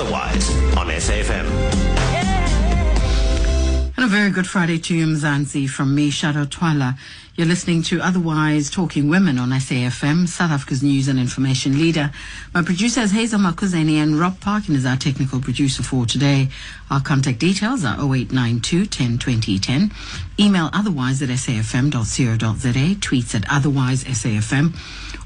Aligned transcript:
Otherwise 0.00 0.48
on 0.78 0.86
SAFM. 0.86 1.44
And 3.96 4.04
a 4.04 4.08
very 4.08 4.30
good 4.30 4.46
Friday 4.46 4.78
to 4.78 4.96
you, 4.96 5.06
Mzansi, 5.06 5.68
from 5.68 5.94
me, 5.94 6.08
Shadow 6.08 6.46
Twala. 6.46 6.96
You're 7.36 7.46
listening 7.46 7.82
to 7.84 8.00
Otherwise 8.00 8.70
Talking 8.70 9.08
Women 9.08 9.38
on 9.38 9.50
SAFM, 9.50 10.28
South 10.28 10.50
Africa's 10.50 10.82
news 10.82 11.06
and 11.06 11.18
information 11.18 11.78
leader. 11.78 12.10
My 12.52 12.62
producer 12.62 13.00
is 13.02 13.12
Hazel 13.12 13.38
Makuzeni 13.38 13.94
and 13.94 14.18
Rob 14.18 14.40
Parkin 14.40 14.74
is 14.74 14.84
our 14.84 14.96
technical 14.96 15.40
producer 15.40 15.84
for 15.84 16.06
today. 16.06 16.48
Our 16.90 17.00
contact 17.00 17.38
details 17.38 17.84
are 17.84 17.94
0892 17.98 18.86
10 18.86 19.18
20 19.18 19.58
10. 19.60 19.92
Email 20.40 20.70
otherwise 20.72 21.22
at 21.22 21.28
safm.co.za. 21.28 22.94
Tweets 22.96 23.34
at 23.36 23.44
otherwise 23.48 24.02
SAFM 24.04 24.74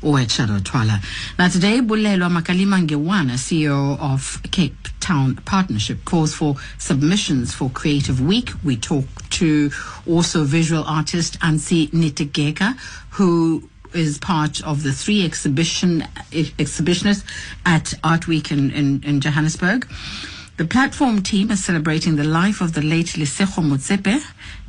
or 0.03 0.21
at 0.21 0.31
Shadow 0.31 0.59
Twala. 0.63 1.01
Now 1.39 1.49
today, 1.49 1.81
Bulelwa 1.81 2.29
Makalima 2.31 2.87
Ngewana, 2.87 3.33
CEO 3.39 3.99
of 3.99 4.43
Cape 4.51 4.89
Town 5.01 5.37
Partnership, 5.37 6.05
calls 6.05 6.35
for 6.35 6.57
submissions 6.79 7.55
for 7.55 7.71
Creative 7.71 8.21
Week. 8.21 8.51
We 8.63 8.77
talk 8.77 9.07
to 9.31 9.71
also 10.07 10.45
visual 10.45 10.85
artist 10.85 11.41
Ansie 11.41 11.91
Nitegeka, 11.95 12.77
who 13.11 13.69
is 13.95 14.19
part 14.19 14.61
of 14.65 14.83
the 14.83 14.93
three 14.93 15.25
exhibition 15.25 16.03
exhibitionists 16.33 17.25
at 17.65 17.95
Art 18.03 18.27
Week 18.27 18.51
in, 18.51 18.71
in, 18.73 19.03
in 19.05 19.21
Johannesburg. 19.21 19.89
The 20.57 20.65
platform 20.65 21.23
team 21.23 21.51
is 21.51 21.65
celebrating 21.65 22.17
the 22.17 22.25
life 22.25 22.61
of 22.61 22.75
the 22.75 22.83
late 22.83 23.15
Lesego 23.17 23.63
Motsepe. 23.63 24.23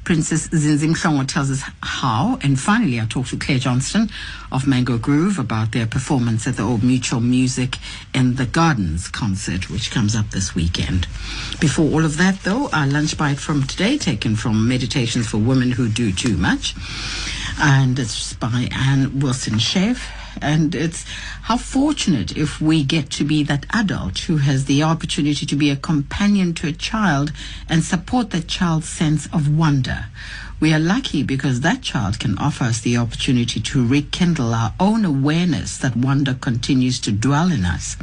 Princess 0.05 0.48
Zinzi 0.50 0.88
Mhlongo 0.88 1.27
tells 1.27 1.50
us 1.50 1.64
how. 1.82 2.38
And 2.44 2.59
finally, 2.59 3.02
I 3.02 3.05
talked 3.05 3.30
to 3.32 3.38
Claire 3.38 3.58
Johnston 3.58 4.08
of 4.52 4.68
Mango 4.68 5.00
Groove 5.00 5.40
about 5.40 5.72
their 5.72 5.88
performance 5.88 6.48
at 6.48 6.58
the 6.58 6.64
Old 6.64 6.84
Mutual 6.84 7.22
Music 7.22 7.78
in 8.14 8.36
the 8.36 8.45
Gardens 8.45 9.08
concert, 9.08 9.72
which 9.72 9.90
comes 9.90 10.16
up 10.16 10.30
this 10.30 10.54
weekend. 10.54 11.08
Before 11.59 11.91
all 11.91 12.06
of 12.06 12.17
that, 12.17 12.44
though, 12.44 12.70
our 12.70 12.86
lunch 12.86 13.17
bite 13.17 13.39
from 13.39 13.64
today, 13.64 13.98
taken 13.98 14.36
from 14.36 14.67
Meditations 14.67 15.28
for 15.28 15.38
Women 15.39 15.72
Who 15.72 15.89
Do 15.89 16.11
Too 16.11 16.38
Much. 16.38 16.76
And 17.59 17.98
it's 17.98 18.33
by 18.33 18.70
Anne 18.72 19.20
Wilson 19.20 19.56
Schaef 19.56 20.08
and 20.41 20.75
it's 20.75 21.05
how 21.44 21.58
fortunate 21.58 22.36
if 22.36 22.61
we 22.61 22.83
get 22.83 23.09
to 23.11 23.23
be 23.23 23.44
that 23.44 23.66
adult 23.72 24.19
who 24.19 24.38
has 24.38 24.66
the 24.66 24.83
opportunity 24.83 25.45
to 25.45 25.55
be 25.55 25.69
a 25.69 25.75
companion 25.75 26.53
to 26.55 26.67
a 26.67 26.72
child 26.72 27.31
and 27.69 27.83
support 27.83 28.30
that 28.31 28.47
child's 28.47 28.89
sense 28.89 29.27
of 29.33 29.55
wonder. 29.55 30.05
We 30.59 30.73
are 30.73 30.80
lucky 30.80 31.22
because 31.22 31.61
that 31.61 31.81
child 31.81 32.19
can 32.19 32.38
offer 32.38 32.64
us 32.64 32.80
the 32.80 32.97
opportunity 32.97 33.59
to 33.59 33.86
rekindle 33.86 34.53
our 34.53 34.73
own 34.80 35.03
awareness 35.03 35.77
that 35.80 35.97
wonder 35.97 36.33
continues 36.33 36.99
to 37.02 37.11
dwell 37.11 37.52
in 37.52 37.66
us. 37.66 37.97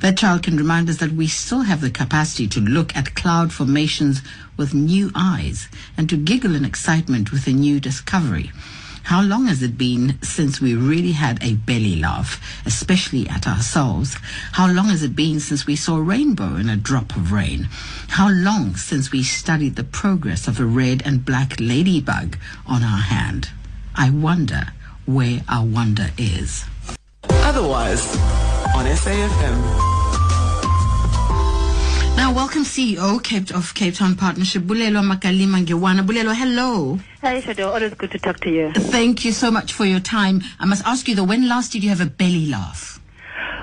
That 0.00 0.16
child 0.16 0.44
can 0.44 0.56
remind 0.56 0.88
us 0.88 0.98
that 0.98 1.12
we 1.12 1.26
still 1.26 1.62
have 1.62 1.80
the 1.80 1.90
capacity 1.90 2.46
to 2.48 2.60
look 2.60 2.96
at 2.96 3.14
cloud 3.14 3.52
formations 3.52 4.22
with 4.56 4.72
new 4.72 5.10
eyes 5.14 5.68
and 5.96 6.08
to 6.08 6.16
giggle 6.16 6.54
in 6.54 6.64
excitement 6.64 7.32
with 7.32 7.46
a 7.46 7.52
new 7.52 7.80
discovery. 7.80 8.52
How 9.10 9.22
long 9.22 9.46
has 9.46 9.60
it 9.60 9.76
been 9.76 10.22
since 10.22 10.60
we 10.60 10.76
really 10.76 11.10
had 11.10 11.42
a 11.42 11.54
belly 11.54 11.96
laugh, 11.96 12.40
especially 12.64 13.28
at 13.28 13.44
ourselves? 13.44 14.16
How 14.52 14.70
long 14.70 14.84
has 14.84 15.02
it 15.02 15.16
been 15.16 15.40
since 15.40 15.66
we 15.66 15.74
saw 15.74 15.96
a 15.96 16.00
rainbow 16.00 16.54
in 16.54 16.68
a 16.68 16.76
drop 16.76 17.16
of 17.16 17.32
rain? 17.32 17.66
How 18.10 18.28
long 18.28 18.76
since 18.76 19.10
we 19.10 19.24
studied 19.24 19.74
the 19.74 19.82
progress 19.82 20.46
of 20.46 20.60
a 20.60 20.64
red 20.64 21.02
and 21.04 21.24
black 21.24 21.58
ladybug 21.58 22.38
on 22.68 22.84
our 22.84 23.02
hand? 23.02 23.50
I 23.96 24.10
wonder 24.10 24.68
where 25.06 25.40
our 25.48 25.66
wonder 25.66 26.12
is. 26.16 26.64
Otherwise, 27.28 28.14
on 28.76 28.86
SAFM. 28.86 29.89
Now, 32.20 32.34
welcome 32.34 32.64
CEO 32.64 33.18
Cape 33.24 33.50
of 33.50 33.72
Cape 33.72 33.94
Town 33.94 34.14
Partnership, 34.14 34.64
Bulelwa 34.64 35.02
Makalima 35.02 35.64
Ngewana. 35.64 36.06
Bulelwa, 36.06 36.36
hello. 36.36 36.98
Hi, 37.22 37.40
Shadow. 37.40 37.70
Always 37.70 37.94
good 37.94 38.10
to 38.10 38.18
talk 38.18 38.40
to 38.40 38.50
you. 38.50 38.72
Thank 38.72 39.24
you 39.24 39.32
so 39.32 39.50
much 39.50 39.72
for 39.72 39.86
your 39.86 40.00
time. 40.00 40.42
I 40.60 40.66
must 40.66 40.84
ask 40.84 41.08
you 41.08 41.14
though, 41.14 41.24
when 41.24 41.48
last 41.48 41.72
did 41.72 41.82
you 41.82 41.88
have 41.88 42.02
a 42.02 42.06
belly 42.06 42.44
laugh? 42.44 42.99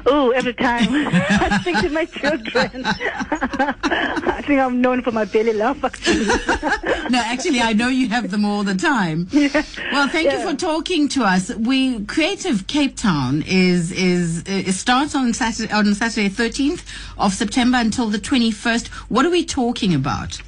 Oh, 0.09 0.31
every 0.31 0.53
time. 0.53 0.87
I 0.89 1.57
think 1.63 1.79
to 1.79 1.89
my 1.89 2.05
children. 2.05 2.83
I 2.85 4.41
think 4.45 4.59
I'm 4.59 4.79
known 4.81 5.01
for 5.01 5.11
my 5.11 5.25
belly 5.25 5.53
laugh, 5.53 5.83
actually. 5.83 6.25
no, 7.09 7.19
actually, 7.19 7.59
I 7.61 7.73
know 7.73 7.87
you 7.89 8.07
have 8.09 8.31
them 8.31 8.45
all 8.45 8.63
the 8.63 8.75
time. 8.75 9.27
Yeah. 9.31 9.63
Well, 9.91 10.07
thank 10.07 10.25
Yeah. 10.25 10.41
you 10.43 10.49
for 10.49 10.55
talking 10.55 11.09
to 11.09 11.23
us. 11.23 11.53
We 11.55 12.05
Creative 12.05 12.67
Cape 12.67 12.95
Town 12.95 13.43
is 13.47 13.91
is 13.91 14.43
it 14.47 14.71
starts 14.73 15.13
on 15.15 15.33
Saturday 15.33 15.71
on 15.73 15.93
Saturday 15.93 16.29
13th 16.29 16.83
of 17.17 17.33
September 17.33 17.77
until 17.77 18.07
the 18.09 18.19
21st. 18.19 18.87
What 19.09 19.25
are 19.25 19.29
we 19.31 19.43
talking 19.45 19.93
about? 19.93 20.41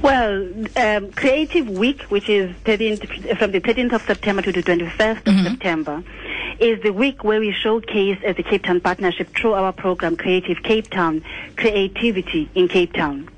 Well, 0.00 0.48
um, 0.76 1.12
Creative 1.12 1.68
Week, 1.68 2.02
which 2.04 2.28
is 2.28 2.54
13th, 2.64 3.38
from 3.38 3.52
the 3.52 3.60
13th 3.60 3.92
of 3.92 4.02
September 4.02 4.42
to 4.42 4.52
the 4.52 4.62
21st 4.62 5.26
of 5.26 5.46
September, 5.46 6.02
is 6.62 6.80
the 6.82 6.92
week 6.92 7.24
where 7.24 7.40
we 7.40 7.50
showcase 7.52 8.18
as 8.24 8.36
the 8.36 8.42
Cape 8.44 8.62
Town 8.64 8.80
Partnership 8.80 9.34
through 9.36 9.54
our 9.54 9.72
program 9.72 10.16
Creative 10.16 10.62
Cape 10.62 10.88
Town, 10.90 11.24
creativity 11.56 12.48
in 12.54 12.68
Cape 12.68 12.92
Town. 12.92 13.28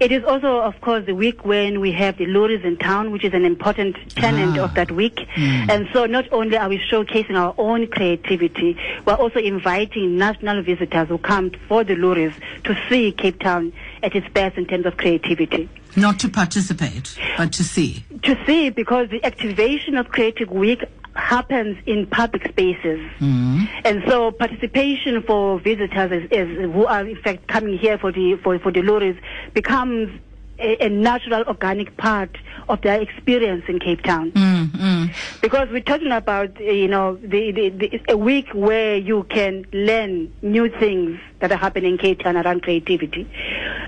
It 0.00 0.10
is 0.10 0.24
also, 0.24 0.60
of 0.60 0.80
course, 0.80 1.04
the 1.04 1.14
week 1.14 1.44
when 1.44 1.80
we 1.80 1.92
have 1.92 2.16
the 2.16 2.24
Loeries 2.26 2.64
in 2.64 2.76
town, 2.78 3.10
which 3.12 3.22
is 3.22 3.34
an 3.34 3.44
important 3.44 3.96
tenant 4.16 4.58
Ah. 4.58 4.64
of 4.64 4.74
that 4.74 4.90
week. 4.90 5.26
And 5.36 5.88
so 5.92 6.06
not 6.06 6.24
only 6.32 6.56
are 6.56 6.68
we 6.68 6.78
showcasing 6.90 7.36
our 7.36 7.54
own 7.58 7.86
creativity, 7.86 8.76
we're 9.04 9.14
also 9.14 9.38
inviting 9.40 10.16
national 10.16 10.62
visitors 10.62 11.08
who 11.08 11.18
come 11.18 11.52
for 11.68 11.84
the 11.84 11.94
Loeries 11.96 12.32
to 12.64 12.74
see 12.88 13.12
Cape 13.12 13.38
Town 13.40 13.72
at 14.02 14.16
its 14.16 14.26
best 14.32 14.56
in 14.56 14.64
terms 14.66 14.86
of 14.86 14.96
creativity. 14.96 15.68
Not 15.96 16.18
to 16.20 16.28
participate, 16.28 17.16
but 17.36 17.52
to 17.52 17.64
see. 17.64 18.04
To 18.22 18.36
see 18.46 18.70
because 18.70 19.08
the 19.10 19.24
activation 19.24 19.96
of 19.96 20.08
Creative 20.08 20.50
Week 20.50 20.82
happens 21.14 21.78
in 21.86 22.06
public 22.06 22.42
spaces. 22.48 23.00
Mm-hmm. 23.20 23.64
And 23.84 24.02
so 24.08 24.32
participation 24.32 25.22
for 25.22 25.60
visitors 25.60 26.10
is, 26.10 26.30
is, 26.30 26.72
who 26.72 26.86
are 26.86 27.06
in 27.06 27.16
fact 27.22 27.46
coming 27.46 27.78
here 27.78 27.98
for 27.98 28.10
the 28.10 28.38
for, 28.42 28.58
for 28.58 28.72
the 28.72 28.82
Loeries 28.82 29.18
becomes 29.52 30.10
a, 30.58 30.86
a 30.86 30.88
natural 30.88 31.44
organic 31.44 31.96
part 31.96 32.36
of 32.68 32.80
their 32.82 33.00
experience 33.00 33.64
in 33.68 33.78
Cape 33.78 34.02
Town. 34.02 34.32
Mm, 34.32 34.66
mm. 34.70 35.14
Because 35.40 35.68
we're 35.70 35.82
talking 35.82 36.12
about, 36.12 36.58
you 36.60 36.88
know, 36.88 37.16
the, 37.16 37.50
the, 37.52 37.68
the, 37.70 38.00
a 38.08 38.16
week 38.16 38.48
where 38.54 38.96
you 38.96 39.24
can 39.24 39.66
learn 39.72 40.32
new 40.42 40.68
things 40.68 41.20
that 41.40 41.52
are 41.52 41.56
happening 41.58 41.92
in 41.92 41.98
Cape 41.98 42.20
Town 42.20 42.36
around 42.36 42.62
creativity. 42.62 43.28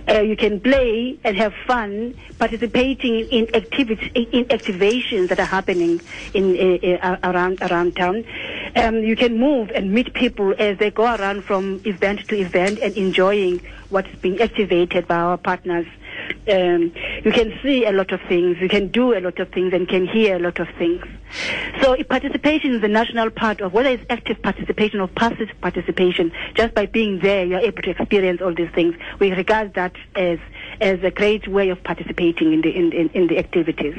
Uh, 0.09 0.21
you 0.21 0.37
can 0.37 0.61
play 0.61 1.19
and 1.25 1.37
have 1.37 1.55
fun 1.67 2.15
participating 2.39 3.21
in 3.29 3.55
activities, 3.55 4.11
in, 4.15 4.25
in 4.27 4.45
activations 4.47 5.29
that 5.29 5.41
are 5.41 5.47
happening 5.47 6.01
in 6.35 6.57
uh, 6.57 6.89
uh, 7.03 7.17
around 7.25 7.63
around 7.63 7.97
town. 7.97 8.25
Um, 8.77 8.97
you 8.97 9.17
can 9.17 9.39
move 9.39 9.71
and 9.71 9.93
meet 9.93 10.13
people 10.13 10.55
as 10.59 10.77
they 10.79 10.91
go 10.91 11.05
around 11.05 11.45
from 11.45 11.81
event 11.85 12.29
to 12.29 12.37
event 12.37 12.79
and 12.81 12.95
enjoying 12.97 13.63
what's 13.89 14.15
being 14.17 14.41
activated 14.41 15.09
by 15.09 15.17
our 15.17 15.39
partners 15.39 15.87
um, 16.49 16.93
you 17.25 17.33
can 17.33 17.59
see 17.63 17.85
a 17.85 17.93
lot 17.93 18.13
of 18.13 18.21
things, 18.29 18.59
you 18.61 18.69
can 18.69 18.89
do 18.89 19.17
a 19.17 19.21
lot 19.21 19.39
of 19.39 19.51
things, 19.51 19.73
and 19.73 19.89
can 19.89 20.07
hear 20.07 20.37
a 20.37 20.39
lot 20.39 20.59
of 20.59 20.69
things. 20.79 21.05
So 21.83 21.97
participation 22.05 22.75
is 22.75 22.83
a 22.83 22.89
national 22.89 23.31
part 23.31 23.61
of 23.61 23.73
whether 23.73 23.91
it's 23.91 24.05
active 24.09 24.41
participation 24.43 25.01
or 25.01 25.09
passive 25.09 25.49
participation. 25.61 26.33
Just 26.55 26.75
by 26.75 26.87
being 26.87 27.19
there, 27.21 27.45
you're 27.45 27.61
able 27.61 27.83
to 27.83 27.91
experience 27.91 28.41
all 28.41 28.55
these 28.55 28.71
things. 28.75 28.95
We 29.19 29.33
regard 29.33 29.75
that 29.75 29.95
as 30.15 30.39
as 30.81 31.03
a 31.03 31.11
great 31.11 31.49
way 31.49 31.71
of 31.71 31.83
participating 31.83 32.53
in 32.53 32.61
the 32.61 32.71
in, 32.71 32.93
in, 32.93 33.09
in 33.11 33.27
the 33.27 33.39
activities. 33.39 33.97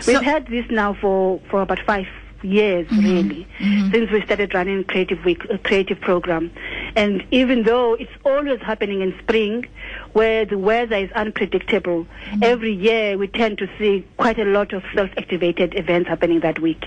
So- 0.00 0.12
We've 0.12 0.22
had 0.22 0.46
this 0.46 0.66
now 0.70 0.94
for 0.94 1.40
for 1.50 1.62
about 1.62 1.80
five 1.86 2.06
years 2.42 2.86
mm-hmm. 2.88 3.04
really 3.04 3.48
mm-hmm. 3.58 3.90
since 3.90 4.10
we 4.10 4.22
started 4.22 4.54
running 4.54 4.84
creative 4.84 5.24
week 5.24 5.44
a 5.50 5.58
creative 5.58 6.00
program 6.00 6.50
and 6.94 7.24
even 7.30 7.64
though 7.64 7.94
it's 7.94 8.12
always 8.24 8.60
happening 8.60 9.00
in 9.00 9.12
spring 9.18 9.66
where 10.12 10.44
the 10.44 10.58
weather 10.58 10.96
is 10.96 11.10
unpredictable 11.12 12.06
mm. 12.30 12.44
every 12.44 12.72
year 12.72 13.16
we 13.18 13.26
tend 13.28 13.58
to 13.58 13.68
see 13.78 14.06
quite 14.16 14.38
a 14.38 14.44
lot 14.44 14.72
of 14.72 14.82
self-activated 14.94 15.74
events 15.76 16.08
happening 16.08 16.40
that 16.40 16.58
week 16.60 16.84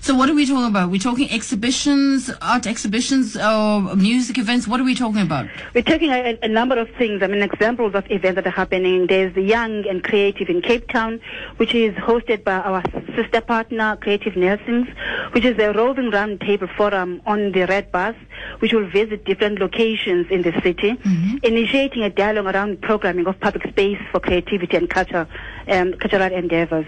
So 0.00 0.14
what 0.14 0.28
are 0.28 0.34
we 0.34 0.46
talking 0.46 0.66
about? 0.66 0.90
We're 0.90 1.00
talking 1.00 1.30
exhibitions, 1.30 2.30
art 2.42 2.66
exhibitions, 2.66 3.36
or 3.36 3.94
music 3.96 4.38
events. 4.38 4.66
What 4.68 4.80
are 4.80 4.84
we 4.84 4.94
talking 4.94 5.22
about? 5.22 5.48
We're 5.74 5.82
talking 5.82 6.10
a, 6.10 6.38
a 6.42 6.48
number 6.48 6.78
of 6.78 6.88
things. 6.98 7.22
I 7.22 7.26
mean, 7.26 7.42
examples 7.42 7.94
of 7.94 8.04
events 8.10 8.36
that 8.36 8.46
are 8.46 8.50
happening. 8.50 9.06
There's 9.06 9.34
the 9.34 9.42
Young 9.42 9.86
and 9.88 10.02
Creative 10.02 10.48
in 10.48 10.60
Cape 10.60 10.88
Town, 10.88 11.20
which 11.56 11.74
is 11.74 11.94
hosted 11.94 12.44
by 12.44 12.54
our 12.54 12.82
sister 13.16 13.40
partner, 13.40 13.96
Creative 14.00 14.34
Nestlings, 14.34 14.88
which 15.32 15.44
is 15.44 15.58
a 15.58 15.72
roving 15.72 16.10
roundtable 16.10 16.74
forum 16.76 17.22
on 17.26 17.52
the 17.52 17.66
Red 17.66 17.92
Bus, 17.92 18.16
which 18.58 18.72
will 18.72 18.88
visit 18.88 19.24
different 19.24 19.58
locations 19.58 20.30
in 20.30 20.42
the 20.42 20.52
city, 20.62 20.92
mm-hmm. 20.92 21.36
initiating 21.42 22.02
a 22.02 22.10
dialogue 22.10 22.54
around 22.54 22.61
programming 22.80 23.26
of 23.26 23.38
public 23.40 23.66
space 23.68 23.98
for 24.10 24.20
creativity 24.20 24.76
and 24.76 24.88
culture, 24.88 25.26
um, 25.68 25.92
cultural 25.94 26.32
endeavors. 26.32 26.86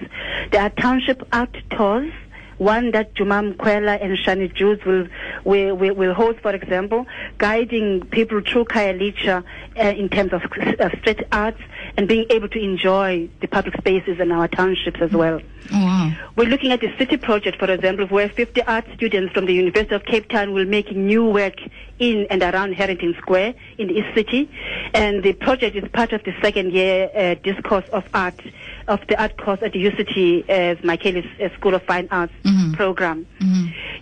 There 0.50 0.62
are 0.62 0.70
township 0.70 1.26
art 1.32 1.56
tours 1.70 2.12
one 2.58 2.92
that 2.92 3.14
Juma 3.14 3.42
Mkwela 3.42 4.02
and 4.02 4.16
Shani 4.16 4.54
Jews 4.54 4.78
will, 4.84 5.08
will, 5.44 5.74
will, 5.74 5.94
will 5.94 6.14
host, 6.14 6.38
for 6.40 6.54
example, 6.54 7.06
guiding 7.38 8.06
people 8.06 8.40
through 8.40 8.66
Khayelitsha 8.66 9.42
uh, 9.76 9.82
in 9.82 10.08
terms 10.08 10.32
of 10.32 10.42
uh, 10.44 10.88
street 11.00 11.22
arts 11.32 11.60
and 11.96 12.08
being 12.08 12.26
able 12.30 12.48
to 12.48 12.58
enjoy 12.58 13.28
the 13.40 13.46
public 13.46 13.76
spaces 13.76 14.18
in 14.18 14.32
our 14.32 14.48
townships 14.48 15.00
as 15.00 15.12
well. 15.12 15.40
Oh, 15.72 15.84
wow. 15.84 16.12
We're 16.36 16.48
looking 16.48 16.72
at 16.72 16.80
the 16.80 16.92
city 16.98 17.16
project, 17.16 17.58
for 17.58 17.70
example, 17.70 18.06
where 18.06 18.28
50 18.28 18.62
art 18.62 18.84
students 18.94 19.32
from 19.32 19.46
the 19.46 19.54
University 19.54 19.94
of 19.94 20.04
Cape 20.04 20.28
Town 20.28 20.52
will 20.52 20.64
make 20.64 20.94
new 20.94 21.24
work 21.24 21.54
in 21.98 22.26
and 22.30 22.42
around 22.42 22.74
Harrington 22.74 23.14
Square 23.18 23.54
in 23.78 23.88
the 23.88 23.94
East 23.94 24.14
City. 24.14 24.50
And 24.92 25.22
the 25.22 25.32
project 25.32 25.76
is 25.76 25.88
part 25.92 26.12
of 26.12 26.24
the 26.24 26.34
second 26.42 26.72
year 26.72 27.10
uh, 27.14 27.34
discourse 27.42 27.88
of 27.90 28.04
art, 28.12 28.40
of 28.88 29.00
the 29.08 29.20
art 29.20 29.36
course 29.36 29.62
at 29.62 29.72
the 29.72 29.84
UCT 29.84 30.48
as 30.48 30.82
Michaelis 30.82 31.26
uh, 31.40 31.48
School 31.56 31.74
of 31.74 31.82
Fine 31.84 32.08
Arts 32.10 32.32
program. 32.74 33.26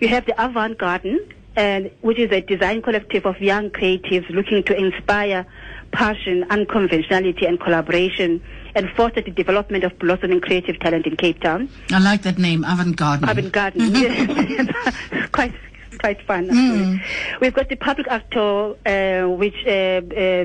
You 0.01 0.09
have 0.09 0.25
the 0.27 0.35
Avant 0.43 0.79
Garden, 0.79 1.21
and 1.55 1.91
which 2.01 2.19
is 2.19 2.33
a 2.33 2.41
design 2.41 2.81
collective 2.81 3.27
of 3.27 3.39
young 3.41 3.71
creatives 3.71 4.29
looking 4.31 4.63
to 4.65 4.75
inspire 4.77 5.47
passion, 5.93 6.45
unconventionality, 6.51 7.47
and 7.47 7.61
collaboration, 7.61 8.43
and 8.75 8.89
foster 8.91 9.21
the 9.21 9.31
development 9.31 9.85
of 9.85 9.99
blossoming 9.99 10.41
creative 10.41 10.79
talent 10.81 11.07
in 11.07 11.17
Cape 11.17 11.41
Town. 11.41 11.69
I 11.91 11.99
like 11.99 12.23
that 12.23 12.39
name, 12.39 12.65
Avant 12.65 12.97
Garden. 12.97 13.29
Avant 13.29 13.53
Garden, 13.53 13.95
yes. 13.95 15.29
quite 15.33 15.55
quite 15.99 16.21
fun. 16.27 16.51
Actually. 16.51 17.03
We've 17.41 17.55
got 17.55 17.69
the 17.69 17.77
public 17.77 18.09
actor, 18.09 18.75
uh, 18.87 19.29
which 19.29 19.55
uh, 19.67 19.71
uh, 19.71 20.01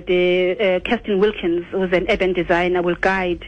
the 0.06 0.56
uh, 0.60 0.80
Kirsten 0.88 1.20
Wilkins, 1.20 1.66
who's 1.72 1.92
an 1.94 2.06
urban 2.10 2.34
designer, 2.34 2.82
will 2.82 2.96
guide 2.96 3.44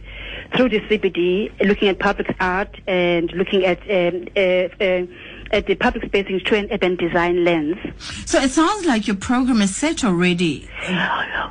through 0.55 0.69
the 0.69 0.79
CBD, 0.81 1.51
looking 1.61 1.87
at 1.87 1.99
public 1.99 2.35
art 2.39 2.79
and 2.87 3.31
looking 3.33 3.65
at 3.65 3.79
um, 3.89 4.27
uh, 4.35 4.83
uh, 4.83 5.05
at 5.51 5.65
the 5.65 5.75
public 5.75 6.05
spaces 6.05 6.41
through 6.43 6.59
an 6.59 6.67
urban 6.71 6.95
design 6.95 7.43
lens. 7.43 7.77
So 8.25 8.39
it 8.39 8.51
sounds 8.51 8.85
like 8.85 9.07
your 9.07 9.15
program 9.15 9.61
is 9.61 9.75
set 9.75 10.03
already. 10.03 10.69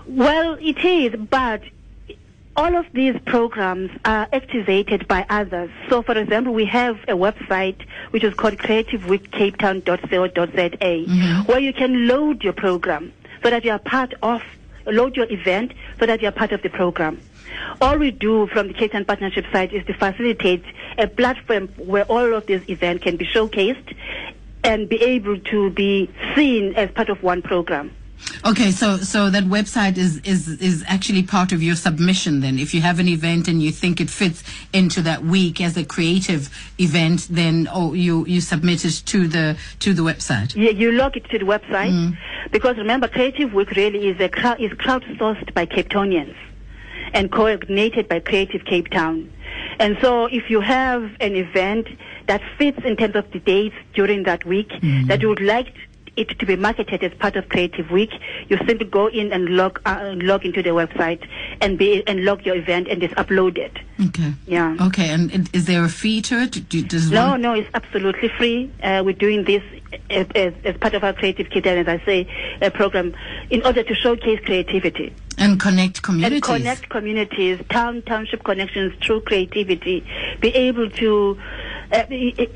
Well, 0.07 0.57
it 0.61 0.85
is, 0.85 1.15
but 1.31 1.63
all 2.59 2.75
of 2.75 2.87
these 2.93 3.15
programs 3.25 3.91
are 4.05 4.27
activated 4.33 5.07
by 5.07 5.25
others. 5.31 5.71
So, 5.89 6.03
for 6.03 6.19
example, 6.19 6.53
we 6.53 6.65
have 6.65 6.97
a 7.07 7.13
website 7.13 7.87
which 8.11 8.25
is 8.25 8.35
called 8.35 8.55
creativeweekcapetown.co.za 8.55 10.57
mm-hmm. 10.57 11.43
where 11.43 11.61
you 11.61 11.73
can 11.73 12.09
load 12.09 12.43
your 12.43 12.53
program 12.53 13.13
so 13.45 13.51
that 13.51 13.65
you 13.65 13.71
are 13.71 13.79
part 13.79 14.13
of, 14.23 14.43
load 14.91 15.17
your 15.17 15.31
event 15.31 15.73
so 15.99 16.07
that 16.07 16.23
you 16.23 16.29
are 16.29 16.33
part 16.33 16.53
of 16.53 16.63
the 16.63 16.71
program. 16.71 17.21
All 17.81 17.97
we 17.99 18.11
do 18.11 18.47
from 18.49 18.69
the 18.69 18.75
Cape 18.75 18.93
Town 18.93 19.05
Partnership 19.05 19.47
side 19.53 19.73
is 19.73 19.85
to 19.87 19.95
facilitate 19.95 20.65
a 20.99 21.07
platform 21.07 21.69
where 21.77 22.05
all 22.05 22.35
of 22.35 22.47
these 22.47 22.69
events 22.69 23.05
can 23.05 23.17
be 23.17 23.27
showcased 23.27 23.95
and 24.65 24.89
be 24.89 25.01
able 25.03 25.39
to 25.39 25.71
be 25.71 26.11
seen 26.35 26.75
as 26.75 26.91
part 26.91 27.09
of 27.09 27.23
one 27.23 27.43
program. 27.43 27.95
Okay, 28.45 28.71
so 28.71 28.99
so 28.99 29.31
that 29.31 29.45
website 29.45 29.97
is 29.97 30.19
is 30.19 30.49
is 30.61 30.85
actually 30.87 31.23
part 31.23 31.53
of 31.53 31.63
your 31.63 31.77
submission. 31.77 32.41
Then, 32.41 32.59
if 32.59 32.75
you 32.75 32.81
have 32.81 32.99
an 32.99 33.09
event 33.09 33.49
and 33.49 33.63
you 33.63 33.71
think 33.71 34.01
it 34.01 34.11
fits 34.11 34.43
into 34.73 35.03
that 35.03 35.25
week 35.25 35.61
as 35.61 35.77
a 35.77 35.85
creative 35.85 36.49
event, 36.79 37.27
then 37.31 37.69
oh, 37.73 37.95
you 37.95 38.27
you 38.27 38.41
submit 38.41 38.85
it 38.85 39.03
to 39.07 39.29
the 39.29 39.57
to 39.81 39.95
the 39.95 40.03
website. 40.03 40.55
You, 40.55 40.71
you 40.71 40.93
log 40.93 41.17
it 41.17 41.29
to 41.31 41.39
the 41.39 41.45
website 41.45 41.91
mm. 41.91 42.17
because 42.51 42.77
remember, 42.77 43.09
Creative 43.09 43.53
Week 43.53 43.71
really 43.73 44.09
is 44.09 44.21
a 44.21 44.27
is 44.63 44.73
crowdsourced 44.73 45.55
by 45.55 45.67
Cape 45.67 45.89
Townians 45.89 46.37
and 47.13 47.33
coordinated 47.33 48.09
by 48.09 48.21
Creative 48.21 48.65
Cape 48.65 48.91
Town. 48.91 49.33
And 49.79 49.97
so, 50.01 50.27
if 50.27 50.51
you 50.51 50.61
have 50.61 51.11
an 51.21 51.35
event 51.37 51.89
that 52.27 52.43
fits 52.59 52.79
in 52.85 52.97
terms 52.97 53.17
of 53.17 53.31
the 53.33 53.39
dates 53.41 53.77
during 53.95 54.25
that 54.25 54.45
week 54.45 54.69
mm. 54.69 55.07
that 55.09 55.23
you 55.23 55.29
would 55.29 55.41
like 55.41 55.73
it 56.19 56.39
to 56.39 56.47
be 56.47 56.57
marketed 56.57 57.03
as 57.05 57.13
part 57.15 57.37
of 57.37 57.49
Creative 57.49 57.91
Week, 57.91 58.11
you 58.49 58.57
simply 58.67 58.87
go 58.87 59.07
in 59.07 59.33
and 59.33 59.51
log 59.51 59.81
uh, 59.87 60.13
log 60.17 60.45
into 60.45 60.63
the 60.63 60.71
website 60.71 61.27
and 61.61 61.79
be 61.79 62.03
and 62.07 62.25
log 62.25 62.45
your 62.45 62.57
event 62.57 62.89
and 62.89 63.03
it's 63.03 63.15
uploaded. 63.15 63.71
Okay. 64.09 64.33
Yeah. 64.47 64.77
Okay, 64.89 65.09
and, 65.11 65.49
is 65.55 65.65
there 65.67 65.85
a 65.85 65.89
fee 65.89 66.21
to 66.23 66.41
it? 66.43 66.69
Do, 66.69 66.83
does 66.83 67.11
No, 67.11 67.29
one- 67.31 67.41
no, 67.43 67.55
it's 67.55 67.69
absolutely 67.75 68.29
free. 68.37 68.71
Uh, 68.83 69.03
we're 69.05 69.13
doing 69.15 69.45
this 69.45 69.63
as, 70.11 70.27
as, 70.35 70.53
as 70.65 70.77
part 70.77 70.95
of 70.95 71.03
our 71.05 71.13
Creative 71.13 71.49
Kit, 71.51 71.67
and 71.67 71.89
as 71.89 72.01
I 72.01 72.05
say, 72.05 72.27
a 72.61 72.71
program 72.71 73.15
in 73.51 73.65
order 73.65 73.83
to 73.83 73.95
showcase 73.95 74.41
creativity 74.45 75.15
and 75.39 75.59
connect 75.61 76.03
communities. 76.03 76.35
and 76.49 76.63
connect 76.63 76.89
communities, 76.91 77.61
town 77.71 78.03
township 78.03 78.43
connections 78.45 78.93
through 79.05 79.21
creativity. 79.23 80.05
Be 80.41 80.49
able 80.55 80.91
to 80.91 81.39
uh, 81.93 82.05
i- 82.11 82.49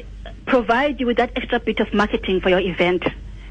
provide 0.46 0.98
you 1.00 1.06
with 1.06 1.16
that 1.18 1.30
extra 1.36 1.60
bit 1.60 1.78
of 1.80 1.92
marketing 1.94 2.40
for 2.40 2.48
your 2.50 2.60
event. 2.60 3.04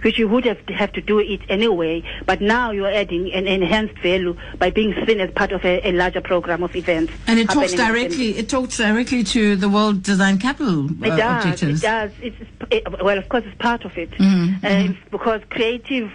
Which 0.03 0.17
you 0.17 0.27
would 0.27 0.45
have 0.45 0.57
have 0.69 0.91
to 0.93 1.01
do 1.01 1.19
it 1.19 1.41
anyway, 1.49 2.03
but 2.25 2.41
now 2.41 2.71
you're 2.71 2.91
adding 2.91 3.31
an 3.33 3.45
enhanced 3.47 3.97
value 3.99 4.35
by 4.57 4.69
being 4.71 4.93
seen 5.05 5.19
as 5.19 5.29
part 5.31 5.51
of 5.51 5.63
a, 5.63 5.87
a 5.87 5.91
larger 5.91 6.21
program 6.21 6.63
of 6.63 6.75
events. 6.75 7.13
and 7.27 7.39
it 7.39 7.49
talks 7.49 7.73
directly. 7.73 8.37
It 8.37 8.49
talks 8.49 8.77
directly 8.77 9.23
to 9.25 9.55
the 9.55 9.69
World 9.69 10.01
Design 10.03 10.39
Capital 10.39 10.85
uh, 10.85 11.05
It 11.05 11.17
does. 11.17 11.45
objectives. 11.45 11.83
It 11.83 11.85
does. 11.85 12.11
It's, 12.21 12.37
it, 12.71 13.03
well, 13.03 13.17
of 13.17 13.29
course, 13.29 13.43
it's 13.45 13.57
part 13.61 13.85
of 13.85 13.97
it. 13.97 14.11
Mm-hmm, 14.11 14.65
Uh, 14.65 14.93
because 15.11 15.41
Creative 15.49 16.09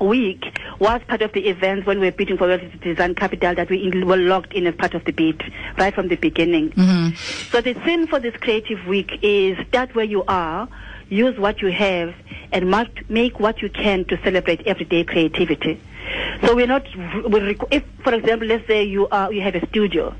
Week 0.00 0.44
was 0.78 1.00
part 1.08 1.22
of 1.22 1.32
the 1.32 1.48
events 1.48 1.84
when 1.84 1.98
we 1.98 2.06
were 2.06 2.12
bidding 2.12 2.38
for 2.38 2.46
World 2.46 2.62
Design 2.80 3.16
Capital 3.16 3.52
that 3.56 3.68
we 3.68 3.82
in, 3.82 4.06
were 4.06 4.16
locked 4.16 4.52
in 4.54 4.66
as 4.68 4.76
part 4.76 4.94
of 4.94 5.04
the 5.04 5.10
bid 5.12 5.42
right 5.76 5.92
from 5.92 6.06
the 6.06 6.14
beginning. 6.14 6.70
Mm-hmm. 6.70 7.16
So 7.50 7.60
the 7.60 7.74
theme 7.74 8.06
for 8.06 8.20
this 8.20 8.36
Creative 8.36 8.86
Week 8.86 9.10
is 9.22 9.58
start 9.66 9.96
where 9.96 10.04
you 10.04 10.22
are, 10.28 10.68
use 11.08 11.38
what 11.38 11.60
you 11.62 11.70
have, 11.72 12.14
and 12.52 12.70
make 13.08 13.40
what 13.40 13.60
you 13.62 13.68
can 13.70 14.04
to 14.06 14.16
celebrate 14.22 14.66
everyday 14.66 15.04
creativity. 15.04 15.80
So 16.42 16.54
we're 16.54 16.66
not, 16.66 16.84
we 16.96 17.40
requ- 17.40 17.68
if, 17.70 17.84
for 18.02 18.14
example, 18.14 18.48
let's 18.48 18.66
say 18.66 18.84
you 18.84 19.08
are, 19.08 19.32
you 19.32 19.42
have 19.42 19.54
a 19.54 19.66
studio, 19.68 20.14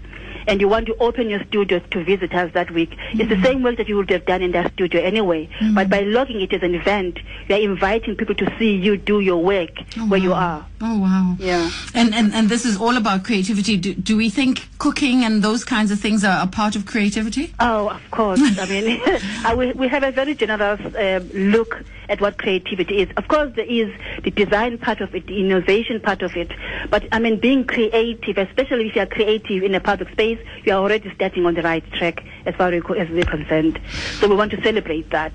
and 0.49 0.61
you 0.61 0.69
want 0.69 0.87
to 0.87 0.97
open 0.97 1.29
your 1.29 1.45
studio 1.45 1.79
to 1.79 2.05
visitors 2.05 2.53
that 2.55 2.71
week, 2.71 2.97
it's 3.13 3.29
the 3.29 3.41
same 3.43 3.63
work 3.63 3.77
that 3.77 3.89
you 3.89 3.97
would 3.97 4.11
have 4.11 4.25
done 4.27 4.43
in 4.43 4.53
that 4.53 4.73
studio 4.73 5.01
anyway. 5.03 5.49
But 5.75 5.89
by 5.91 6.01
logging 6.01 6.41
it 6.41 6.53
as 6.53 6.63
an 6.63 6.75
event, 6.75 7.19
you're 7.49 7.59
inviting 7.59 8.17
people 8.17 8.35
to 8.37 8.59
see 8.59 8.75
you 8.75 8.97
do 8.97 9.21
your 9.21 9.43
work 9.43 9.71
where 10.09 10.19
you 10.19 10.33
are. 10.33 10.67
Oh 10.81 10.99
wow! 11.01 11.37
Yeah. 11.39 11.71
And 11.95 12.15
and 12.15 12.33
and 12.33 12.49
this 12.49 12.65
is 12.65 12.77
all 12.81 12.97
about 12.97 13.25
creativity. 13.25 13.77
Do, 13.77 13.95
do 13.95 14.17
we 14.17 14.31
think 14.31 14.69
cooking 14.79 15.25
and 15.25 15.43
those 15.43 15.65
kinds 15.65 15.91
of 15.91 16.01
things 16.01 16.25
are 16.25 16.43
a 16.43 16.47
part 16.47 16.77
of 16.77 16.87
creativity? 16.87 17.53
Oh, 17.59 17.89
of 17.89 18.11
course. 18.11 18.41
I 18.41 18.67
mean, 18.67 19.01
uh, 19.45 19.57
we, 19.57 19.73
we 19.73 19.89
have 19.89 20.05
a 20.05 20.13
very 20.13 20.35
generous 20.35 20.81
um 20.81 21.31
look 21.33 21.85
at 22.09 22.21
what 22.21 22.39
creativity 22.39 23.03
is. 23.03 23.09
Of 23.17 23.29
course, 23.29 23.53
there 23.55 23.67
is 23.67 23.93
the 24.23 24.31
design 24.31 24.79
part 24.79 25.01
of 25.01 25.15
it, 25.15 25.27
the 25.27 25.41
innovation 25.41 26.01
part 26.01 26.23
of 26.23 26.37
it. 26.37 26.51
But 26.91 27.07
I 27.13 27.19
mean, 27.19 27.39
being 27.39 27.65
creative, 27.65 28.39
especially 28.39 28.89
if 28.89 28.97
you 28.97 29.03
are 29.03 29.07
creative 29.07 29.63
in 29.63 29.75
a 29.75 29.81
public 29.81 30.11
space, 30.11 30.39
you 30.65 30.73
are 30.73 30.81
already 30.81 31.13
starting 31.15 31.47
on 31.47 31.55
the 31.55 31.63
right 31.63 31.85
track 31.93 32.23
as 32.47 32.55
far 32.55 32.73
as 32.73 32.83
we're 33.11 33.25
concerned. 33.25 33.81
So 34.21 34.29
we 34.29 34.37
want 34.37 34.51
to 34.53 34.63
celebrate 34.63 35.11
that. 35.11 35.33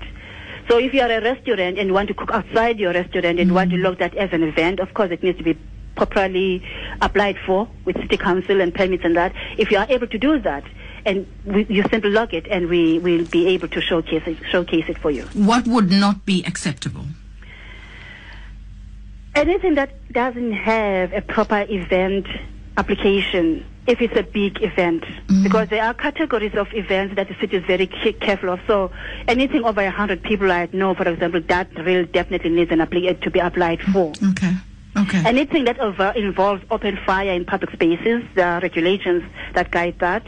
So 0.68 0.78
if 0.78 0.94
you 0.94 1.02
are 1.02 1.10
a 1.10 1.20
restaurant 1.20 1.78
and 1.78 1.92
want 1.92 2.08
to 2.08 2.14
cook 2.14 2.30
outside 2.32 2.78
your 2.78 2.92
restaurant 2.92 3.38
and 3.38 3.54
want 3.54 3.70
to 3.70 3.76
mm-hmm. 3.76 3.84
log 3.84 3.98
that 3.98 4.16
as 4.16 4.32
an 4.32 4.42
event, 4.42 4.80
of 4.80 4.94
course 4.94 5.10
it 5.10 5.22
needs 5.22 5.36
to 5.38 5.44
be 5.44 5.58
properly 5.94 6.62
applied 7.00 7.36
for 7.46 7.68
with 7.84 7.96
city 8.00 8.16
council 8.16 8.60
and 8.60 8.74
permits 8.74 9.04
and 9.04 9.16
that. 9.16 9.32
If 9.58 9.70
you 9.70 9.78
are 9.78 9.86
able 9.88 10.06
to 10.08 10.18
do 10.18 10.40
that, 10.40 10.64
and 11.06 11.26
we, 11.44 11.64
you 11.66 11.82
simply 11.90 12.10
log 12.10 12.32
it, 12.34 12.46
and 12.48 12.68
we 12.68 12.98
will 12.98 13.24
be 13.26 13.48
able 13.48 13.68
to 13.68 13.80
showcase 13.80 14.22
it, 14.26 14.38
showcase 14.50 14.84
it 14.88 14.98
for 14.98 15.10
you. 15.10 15.24
What 15.34 15.66
would 15.66 15.90
not 15.90 16.24
be 16.24 16.44
acceptable? 16.44 17.06
Anything 19.34 19.74
that 19.74 19.90
doesn't 20.12 20.52
have 20.52 21.12
a 21.12 21.20
proper 21.20 21.66
event 21.68 22.26
application, 22.76 23.66
if 23.86 24.00
it's 24.00 24.16
a 24.16 24.22
big 24.22 24.62
event, 24.62 25.04
mm. 25.26 25.42
because 25.42 25.68
there 25.68 25.84
are 25.84 25.92
categories 25.92 26.54
of 26.54 26.68
events 26.72 27.16
that 27.16 27.28
the 27.28 27.34
city 27.40 27.56
is 27.56 27.64
very 27.64 27.86
careful 27.86 28.50
of. 28.50 28.60
So 28.66 28.92
anything 29.28 29.64
over 29.64 29.82
100 29.82 30.22
people, 30.22 30.50
I 30.50 30.68
know, 30.72 30.94
for 30.94 31.08
example, 31.08 31.40
that 31.48 31.68
really 31.78 32.06
definitely 32.06 32.50
needs 32.50 32.70
an 32.70 32.78
appli- 32.78 33.20
to 33.20 33.30
be 33.30 33.40
applied 33.40 33.82
for. 33.82 34.12
Okay. 34.30 34.54
Okay. 34.96 35.22
Anything 35.26 35.64
that 35.64 35.80
over- 35.80 36.12
involves 36.14 36.62
open 36.70 36.96
fire 37.04 37.32
in 37.32 37.44
public 37.44 37.72
spaces, 37.72 38.22
there 38.34 38.46
are 38.46 38.60
regulations 38.60 39.24
that 39.54 39.70
guide 39.72 39.96
that. 39.98 40.24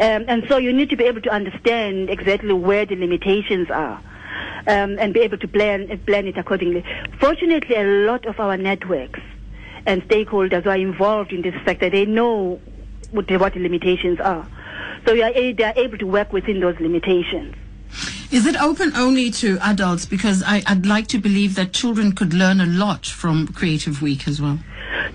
Um, 0.00 0.24
and 0.28 0.44
so 0.48 0.56
you 0.56 0.72
need 0.72 0.90
to 0.90 0.96
be 0.96 1.04
able 1.04 1.20
to 1.22 1.30
understand 1.30 2.10
exactly 2.10 2.52
where 2.52 2.84
the 2.86 2.96
limitations 2.96 3.70
are. 3.70 4.02
Um, 4.66 4.98
and 4.98 5.12
be 5.12 5.20
able 5.20 5.36
to 5.38 5.46
plan, 5.46 5.86
plan 6.06 6.26
it 6.26 6.38
accordingly. 6.38 6.82
Fortunately, 7.20 7.76
a 7.76 7.84
lot 7.84 8.24
of 8.24 8.40
our 8.40 8.56
networks 8.56 9.20
and 9.84 10.02
stakeholders 10.08 10.62
who 10.62 10.70
are 10.70 10.76
involved 10.76 11.32
in 11.32 11.42
this 11.42 11.54
sector, 11.66 11.90
they 11.90 12.06
know 12.06 12.58
what 13.10 13.28
the, 13.28 13.36
what 13.36 13.52
the 13.52 13.60
limitations 13.60 14.20
are. 14.20 14.48
So 15.06 15.12
we 15.12 15.22
are, 15.22 15.32
they 15.32 15.64
are 15.64 15.74
able 15.76 15.98
to 15.98 16.06
work 16.06 16.32
within 16.32 16.60
those 16.60 16.80
limitations. 16.80 17.54
Is 18.30 18.46
it 18.46 18.56
open 18.60 18.96
only 18.96 19.30
to 19.32 19.58
adults? 19.60 20.06
Because 20.06 20.42
I, 20.42 20.62
I'd 20.66 20.86
like 20.86 21.08
to 21.08 21.18
believe 21.18 21.54
that 21.56 21.72
children 21.72 22.12
could 22.12 22.32
learn 22.32 22.60
a 22.60 22.66
lot 22.66 23.06
from 23.06 23.46
Creative 23.48 24.00
Week 24.00 24.26
as 24.26 24.40
well. 24.40 24.58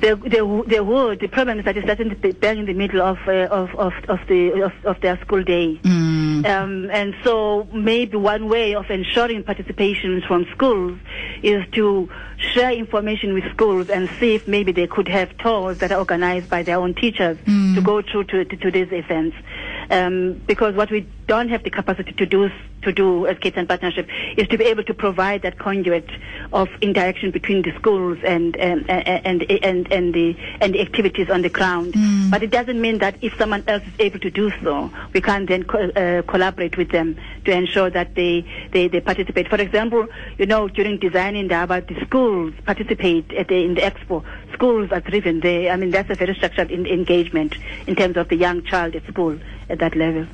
They, 0.01 0.13
they, 0.13 0.41
they 0.67 0.79
would. 0.79 1.19
The 1.19 1.27
problem 1.27 1.59
is 1.59 1.65
that 1.65 1.75
it's 1.77 1.85
starting 1.85 2.09
to 2.09 2.15
be 2.15 2.31
bang 2.31 2.59
in 2.59 2.65
the 2.65 2.73
middle 2.73 3.01
of, 3.01 3.17
uh, 3.27 3.47
of, 3.51 3.75
of, 3.75 3.93
of, 4.07 4.19
the, 4.27 4.63
of, 4.63 4.73
of 4.85 5.01
their 5.01 5.17
school 5.21 5.43
day. 5.43 5.79
Mm, 5.83 6.45
Um, 6.45 6.89
and 6.91 7.13
so 7.23 7.67
maybe 7.73 8.17
one 8.17 8.47
way 8.49 8.75
of 8.75 8.89
ensuring 8.89 9.43
participation 9.43 10.21
from 10.27 10.45
schools 10.55 10.97
is 11.43 11.63
to 11.73 12.09
share 12.37 12.71
information 12.71 13.33
with 13.33 13.43
schools 13.51 13.89
and 13.89 14.09
see 14.19 14.35
if 14.35 14.47
maybe 14.47 14.71
they 14.71 14.87
could 14.87 15.07
have 15.09 15.37
tours 15.37 15.79
that 15.79 15.91
are 15.91 15.99
organized 15.99 16.49
by 16.49 16.63
their 16.63 16.77
own 16.77 16.93
teachers 16.93 17.37
to 17.75 17.81
go 17.81 18.01
through 18.01 18.23
to, 18.25 18.45
to, 18.45 18.55
to 18.55 18.71
these 18.71 18.91
events. 18.91 19.35
Um, 19.91 20.39
because 20.47 20.75
what 20.75 20.89
we 20.91 21.05
don't 21.29 21.49
have 21.49 21.63
the 21.63 21.69
capacity 21.69 22.11
to 22.13 22.25
do 22.25 22.49
to 22.81 22.91
do 22.91 23.27
as 23.27 23.37
Cape 23.37 23.57
and 23.57 23.67
Partnership 23.67 24.07
is 24.35 24.47
to 24.47 24.57
be 24.57 24.65
able 24.65 24.83
to 24.83 24.93
provide 24.93 25.41
that 25.43 25.59
conduit 25.59 26.09
of 26.53 26.69
interaction 26.81 27.29
between 27.29 27.61
the 27.61 27.71
schools 27.79 28.17
and 28.25 28.57
and 28.57 28.89
and 28.89 29.43
and, 29.69 29.91
and 29.91 30.13
the 30.13 30.35
and 30.59 30.73
the 30.73 30.81
activities 30.81 31.29
on 31.29 31.41
the 31.43 31.49
ground. 31.49 31.93
But 32.31 32.41
it 32.41 32.51
doesn't 32.51 32.81
mean 32.81 32.97
that 32.99 33.15
if 33.21 33.37
someone 33.37 33.63
else 33.67 33.83
is 33.83 33.93
able 33.99 34.19
to 34.19 34.31
do 34.31 34.51
so, 34.63 34.91
we 35.13 35.21
can't 35.21 35.47
then 35.47 35.63
co- 35.63 35.89
uh, 35.89 36.21
collaborate 36.23 36.77
with 36.77 36.89
them 36.89 37.17
to 37.45 37.51
ensure 37.51 37.89
that 37.89 38.15
they, 38.15 38.45
they, 38.71 38.87
they 38.87 39.01
participate. 39.01 39.47
For 39.49 39.59
example, 39.61 40.07
you 40.37 40.45
know, 40.45 40.67
during 40.67 40.99
designing 40.99 41.47
the 41.47 41.63
about 41.63 41.87
the 41.87 41.95
schools 42.05 42.53
participate 42.65 43.31
at 43.33 43.47
the, 43.47 43.63
in 43.63 43.75
the 43.75 43.81
expo. 43.81 44.23
Schools 44.53 44.91
are 44.91 45.01
driven. 45.01 45.39
They, 45.39 45.69
I 45.69 45.75
mean, 45.75 45.91
that's 45.91 46.09
a 46.09 46.15
very 46.15 46.35
structured 46.35 46.71
in, 46.71 46.85
engagement 46.85 47.55
in 47.87 47.95
terms 47.95 48.17
of 48.17 48.29
the 48.29 48.35
young 48.35 48.63
child 48.63 48.95
at 48.95 49.05
school 49.07 49.37
at 49.69 49.79
that 49.79 49.95
level. 49.95 50.25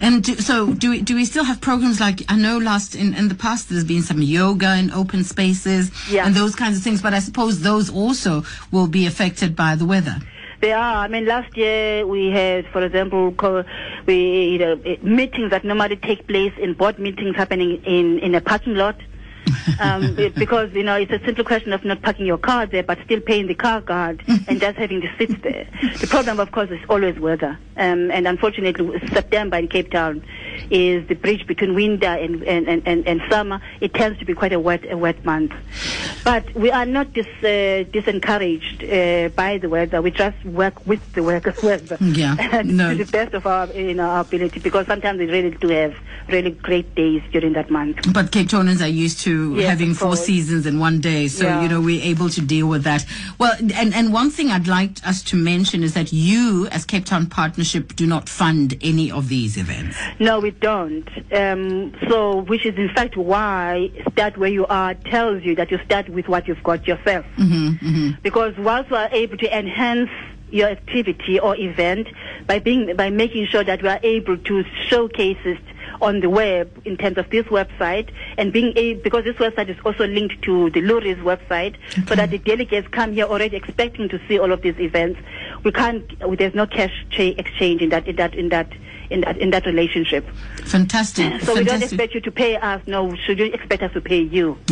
And 0.00 0.24
so, 0.42 0.72
do 0.74 0.90
we, 0.90 1.02
do 1.02 1.14
we 1.14 1.24
still 1.24 1.44
have 1.44 1.60
programs 1.60 2.00
like 2.00 2.22
I 2.28 2.36
know 2.36 2.58
last 2.58 2.94
in, 2.94 3.14
in 3.14 3.28
the 3.28 3.34
past 3.34 3.68
there's 3.68 3.84
been 3.84 4.02
some 4.02 4.20
yoga 4.22 4.76
in 4.76 4.90
open 4.90 5.24
spaces 5.24 5.90
Yeah. 6.10 6.26
and 6.26 6.34
those 6.34 6.54
kinds 6.54 6.76
of 6.78 6.82
things, 6.84 7.00
but 7.02 7.14
I 7.14 7.18
suppose 7.20 7.60
those 7.60 7.90
also 7.90 8.44
will 8.72 8.86
be 8.88 9.06
affected 9.06 9.54
by 9.56 9.74
the 9.76 9.86
weather. 9.86 10.16
They 10.60 10.72
are. 10.72 10.96
I 11.04 11.08
mean, 11.08 11.24
last 11.24 11.56
year 11.56 12.06
we 12.06 12.30
had, 12.30 12.66
for 12.66 12.82
example, 12.84 13.32
co- 13.32 13.64
we 14.06 14.48
you 14.50 14.58
know, 14.58 14.76
meetings 15.02 15.50
that 15.52 15.64
normally 15.64 15.96
take 15.96 16.26
place 16.26 16.52
in 16.58 16.74
board 16.74 16.98
meetings 16.98 17.34
happening 17.36 17.82
in 17.84 18.18
in 18.18 18.34
a 18.34 18.40
parking 18.42 18.74
lot. 18.74 18.96
Um, 19.80 20.14
because 20.36 20.72
you 20.72 20.82
know 20.82 20.96
it's 20.96 21.12
a 21.12 21.24
simple 21.24 21.44
question 21.44 21.72
of 21.72 21.84
not 21.84 22.02
parking 22.02 22.26
your 22.26 22.38
car 22.38 22.66
there, 22.66 22.82
but 22.82 22.98
still 23.04 23.20
paying 23.20 23.46
the 23.46 23.54
car 23.54 23.80
guard 23.80 24.22
and 24.48 24.60
just 24.60 24.76
having 24.78 25.00
to 25.00 25.08
sit 25.18 25.42
there. 25.42 25.66
The 26.00 26.06
problem, 26.06 26.40
of 26.40 26.52
course, 26.52 26.70
is 26.70 26.80
always 26.88 27.18
weather, 27.18 27.58
um, 27.76 28.10
and 28.10 28.26
unfortunately, 28.26 28.98
September 29.08 29.56
in 29.56 29.68
Cape 29.68 29.90
Town 29.90 30.24
is 30.70 31.06
the 31.08 31.14
bridge 31.14 31.46
between 31.46 31.74
winter 31.74 32.06
and 32.06 32.42
and, 32.42 32.68
and, 32.86 33.06
and, 33.06 33.20
summer. 33.30 33.60
It 33.80 33.94
tends 33.94 34.18
to 34.18 34.24
be 34.24 34.34
quite 34.34 34.52
a 34.52 34.60
wet 34.60 34.90
a 34.90 34.96
wet 34.96 35.24
month, 35.24 35.52
but 36.24 36.52
we 36.54 36.70
are 36.70 36.86
not 36.86 37.12
dis, 37.12 37.26
uh, 37.40 37.84
disencouraged 37.90 38.82
uh, 38.84 39.28
by 39.30 39.58
the 39.58 39.68
weather. 39.68 40.02
We 40.02 40.10
just 40.10 40.42
work 40.44 40.86
with 40.86 41.00
the 41.14 41.22
weather. 41.22 41.54
weather. 41.62 41.96
Yeah, 42.00 42.62
no. 42.64 42.90
to 42.90 43.04
the 43.04 43.10
best 43.10 43.34
of 43.34 43.46
our 43.46 43.66
you 43.68 43.94
know 43.94 44.08
our 44.08 44.20
ability, 44.20 44.60
because 44.60 44.86
sometimes 44.86 45.18
we 45.18 45.26
really 45.26 45.50
do 45.50 45.68
have 45.68 45.94
really 46.28 46.50
great 46.50 46.94
days 46.94 47.22
during 47.32 47.52
that 47.54 47.70
month. 47.70 48.12
But 48.12 48.32
Cape 48.32 48.48
Towners 48.48 48.82
are 48.82 48.88
used 48.88 49.20
to 49.20 49.39
Yes, 49.56 49.68
having 49.68 49.94
four 49.94 50.16
seasons 50.16 50.66
in 50.66 50.78
one 50.78 51.00
day, 51.00 51.28
so 51.28 51.44
Yeah. 51.46 51.62
you 51.62 51.68
know 51.68 51.80
we're 51.80 52.02
able 52.02 52.28
to 52.30 52.40
deal 52.40 52.66
with 52.68 52.84
that. 52.84 53.04
Well, 53.38 53.54
and 53.74 53.92
and 53.94 54.12
one 54.12 54.30
thing 54.30 54.50
I'd 54.50 54.68
like 54.68 54.92
us 55.06 55.22
to 55.30 55.36
mention 55.36 55.82
is 55.82 55.94
that 55.94 56.12
you, 56.12 56.66
as 56.70 56.84
Cape 56.84 57.04
Town 57.04 57.26
Partnership, 57.26 57.94
do 57.96 58.06
not 58.06 58.28
fund 58.28 58.76
any 58.82 59.10
of 59.10 59.28
these 59.28 59.56
events. 59.56 59.96
No, 60.18 60.40
we 60.40 60.50
don't. 60.50 61.08
Um, 61.32 61.92
so, 62.08 62.42
which 62.42 62.64
is 62.66 62.76
in 62.76 62.88
fact 62.94 63.16
why 63.16 63.90
start 64.12 64.36
where 64.36 64.50
you 64.50 64.66
are 64.66 64.94
tells 64.94 65.42
you 65.44 65.54
that 65.56 65.70
you 65.70 65.78
start 65.84 66.08
with 66.08 66.28
what 66.28 66.46
you've 66.48 66.62
got 66.62 66.86
yourself. 66.86 67.24
Because 68.22 68.54
whilst 68.58 68.90
we 68.90 68.96
are 68.96 69.08
able 69.12 69.36
to 69.38 69.58
enhance 69.58 70.10
your 70.50 70.68
activity 70.68 71.38
or 71.38 71.56
event 71.56 72.08
by 72.46 72.58
being 72.58 72.96
by 72.96 73.08
making 73.08 73.46
sure 73.46 73.62
that 73.62 73.82
we 73.82 73.88
are 73.88 74.00
able 74.02 74.36
to 74.36 74.64
showcase 74.88 75.38
it 75.44 75.58
on 76.00 76.20
the 76.20 76.30
web 76.30 76.70
in 76.84 76.96
terms 76.96 77.18
of 77.18 77.28
this 77.30 77.44
website 77.46 78.10
and 78.38 78.52
being 78.52 78.72
able 78.76 79.02
because 79.02 79.24
this 79.24 79.36
website 79.36 79.68
is 79.68 79.76
also 79.84 80.06
linked 80.06 80.40
to 80.42 80.70
the 80.70 80.80
Loeries 80.80 81.18
website 81.18 81.76
so 82.08 82.14
that 82.14 82.30
the 82.30 82.38
delegates 82.38 82.88
come 82.88 83.12
here 83.12 83.26
already 83.26 83.56
expecting 83.56 84.08
to 84.08 84.18
see 84.26 84.38
all 84.38 84.52
of 84.52 84.62
these 84.62 84.78
events. 84.78 85.20
We 85.64 85.72
can't 85.72 86.04
there's 86.38 86.54
no 86.54 86.66
cash 86.66 86.92
cha- 87.10 87.34
exchange 87.38 87.82
in 87.82 87.90
that 87.90 88.08
in 88.08 88.16
that 88.16 88.34
in 88.34 88.48
that 88.48 88.72
in 89.10 89.20
that 89.22 89.38
in 89.38 89.50
that 89.50 89.66
relationship. 89.66 90.26
Fantastic. 90.64 91.42
So 91.42 91.54
we 91.54 91.64
don't 91.64 91.82
expect 91.82 92.14
you 92.14 92.20
to 92.20 92.30
pay 92.30 92.56
us. 92.56 92.80
No, 92.86 93.14
should 93.16 93.38
you 93.38 93.46
expect 93.46 93.82
us 93.82 93.92
to 93.92 94.00
pay 94.00 94.22
you? 94.22 94.56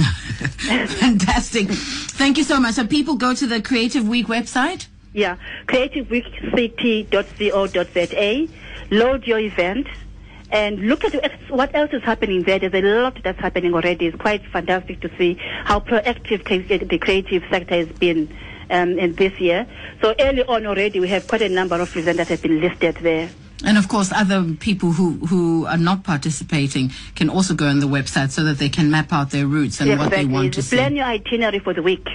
Fantastic. 0.66 1.68
Thank 1.70 2.38
you 2.38 2.44
so 2.44 2.60
much. 2.60 2.74
So 2.74 2.86
people 2.86 3.16
go 3.16 3.34
to 3.34 3.46
the 3.46 3.60
Creative 3.60 4.06
Week 4.06 4.28
website. 4.28 4.86
Yeah, 5.12 5.36
creativeweekct.co.za. 5.66 8.48
Load 8.90 9.26
your 9.26 9.38
event 9.38 9.86
and 10.50 10.78
look 10.80 11.04
at 11.04 11.32
what 11.50 11.74
else 11.74 11.90
is 11.92 12.02
happening 12.02 12.42
there. 12.42 12.58
There's 12.58 12.74
a 12.74 12.80
lot 12.80 13.18
that's 13.22 13.38
happening 13.40 13.74
already. 13.74 14.06
It's 14.06 14.16
quite 14.16 14.44
fantastic 14.46 15.00
to 15.00 15.10
see 15.18 15.38
how 15.64 15.80
proactive 15.80 16.88
the 16.88 16.98
creative 16.98 17.42
sector 17.50 17.74
has 17.74 17.88
been 17.88 18.34
um, 18.70 18.98
in 18.98 19.14
this 19.14 19.38
year. 19.40 19.66
So 20.02 20.14
early 20.18 20.44
on 20.44 20.66
already, 20.66 21.00
we 21.00 21.08
have 21.08 21.26
quite 21.26 21.42
a 21.42 21.48
number 21.48 21.80
of 21.80 21.94
events 21.96 22.18
that 22.18 22.28
have 22.28 22.42
been 22.42 22.60
listed 22.60 22.96
there. 22.96 23.30
And 23.64 23.76
of 23.76 23.88
course, 23.88 24.12
other 24.14 24.44
people 24.60 24.92
who, 24.92 25.14
who 25.26 25.66
are 25.66 25.76
not 25.76 26.04
participating 26.04 26.92
can 27.16 27.28
also 27.28 27.54
go 27.54 27.66
on 27.66 27.80
the 27.80 27.88
website 27.88 28.30
so 28.30 28.44
that 28.44 28.58
they 28.58 28.68
can 28.68 28.90
map 28.90 29.12
out 29.12 29.30
their 29.30 29.46
routes 29.46 29.80
and 29.80 29.98
what 29.98 30.10
they 30.10 30.24
want 30.24 30.54
to 30.54 30.62
see. 30.62 30.76
Plan 30.76 30.94
your 30.94 31.06
itinerary 31.06 31.58
for 31.58 31.74
the 31.74 31.82
week 31.82 32.06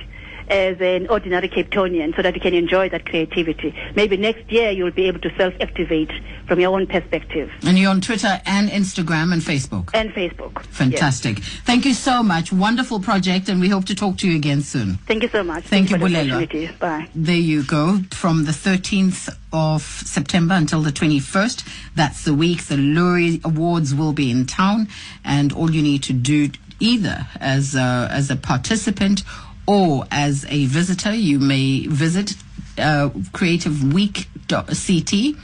as 0.49 0.79
an 0.81 1.07
ordinary 1.07 1.47
Cape 1.47 1.69
Townian 1.69 2.15
so 2.15 2.21
that 2.21 2.35
you 2.35 2.41
can 2.41 2.53
enjoy 2.53 2.89
that 2.89 3.05
creativity. 3.05 3.75
Maybe 3.95 4.17
next 4.17 4.51
year 4.51 4.71
you'll 4.71 4.91
be 4.91 5.07
able 5.07 5.19
to 5.21 5.35
self-activate 5.37 6.11
from 6.47 6.59
your 6.59 6.73
own 6.73 6.87
perspective. 6.87 7.51
And 7.65 7.77
you're 7.77 7.89
on 7.89 8.01
Twitter 8.01 8.41
and 8.45 8.69
Instagram 8.69 9.33
and 9.33 9.41
Facebook. 9.41 9.89
And 9.93 10.11
Facebook. 10.11 10.55
Yes. 10.55 10.65
Fantastic. 10.67 11.39
Thank 11.39 11.85
you 11.85 11.93
so 11.93 12.23
much. 12.23 12.51
Wonderful 12.51 12.99
project, 12.99 13.49
and 13.49 13.59
we 13.61 13.69
hope 13.69 13.85
to 13.85 13.95
talk 13.95 14.17
to 14.19 14.29
you 14.29 14.35
again 14.35 14.61
soon. 14.61 14.95
Thank 15.07 15.23
you 15.23 15.29
so 15.29 15.43
much. 15.43 15.63
Thank 15.63 15.89
you, 15.89 15.97
for 15.97 16.09
the 16.09 16.69
Bye. 16.79 17.07
There 17.15 17.35
you 17.35 17.63
go. 17.63 17.99
From 18.11 18.45
the 18.45 18.51
13th 18.51 19.35
of 19.51 19.81
September 19.81 20.55
until 20.55 20.81
the 20.81 20.91
21st, 20.91 21.67
that's 21.95 22.23
the 22.25 22.33
week. 22.33 22.63
The 22.63 22.77
Loerie 22.77 23.41
Awards 23.43 23.93
will 23.95 24.13
be 24.13 24.29
in 24.31 24.45
town, 24.45 24.87
and 25.23 25.53
all 25.53 25.71
you 25.71 25.81
need 25.81 26.03
to 26.03 26.13
do, 26.13 26.49
either 26.79 27.27
as 27.39 27.75
a, 27.75 28.07
as 28.11 28.29
a 28.29 28.35
participant 28.35 29.23
or 29.65 30.05
as 30.11 30.45
a 30.49 30.65
visitor, 30.65 31.13
you 31.13 31.39
may 31.39 31.87
visit 31.87 32.33
uh, 32.77 33.09
creativeweek.ct. 33.09 35.37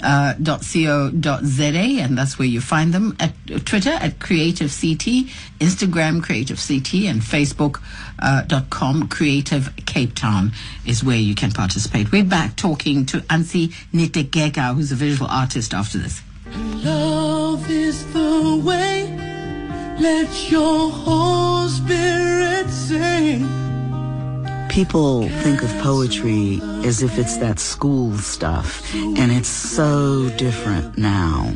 Uh, 0.00 0.32
.co.za 0.34 1.66
and 1.66 2.16
that's 2.16 2.38
where 2.38 2.46
you 2.46 2.60
find 2.60 2.94
them 2.94 3.16
at 3.18 3.32
Twitter 3.64 3.90
at 3.90 4.20
Creative 4.20 4.70
CT, 4.70 5.26
Instagram 5.58 6.22
Creative 6.22 6.56
CT, 6.56 7.06
and 7.06 7.20
Facebook 7.20 7.82
uh, 8.20 8.44
Creative 9.08 9.74
Cape 9.86 10.14
Town 10.14 10.52
is 10.86 11.02
where 11.02 11.16
you 11.16 11.34
can 11.34 11.50
participate. 11.50 12.12
We're 12.12 12.22
back 12.22 12.54
talking 12.54 13.06
to 13.06 13.22
Ansie 13.22 13.74
Nitegeka, 13.92 14.76
who's 14.76 14.92
a 14.92 14.94
visual 14.94 15.28
artist 15.28 15.74
after 15.74 15.98
this. 15.98 16.22
Love 16.84 17.68
is 17.68 18.06
the 18.12 18.62
way. 18.64 19.27
Let 20.00 20.48
your 20.48 20.90
whole 20.90 21.68
spirit 21.68 22.70
sing. 22.70 23.48
People 24.68 25.28
think 25.42 25.62
of 25.62 25.70
poetry 25.82 26.60
as 26.84 27.02
if 27.02 27.18
it's 27.18 27.36
that 27.38 27.58
school 27.58 28.16
stuff, 28.16 28.94
and 28.94 29.32
it's 29.32 29.48
so 29.48 30.30
different 30.36 30.96
now. 30.96 31.52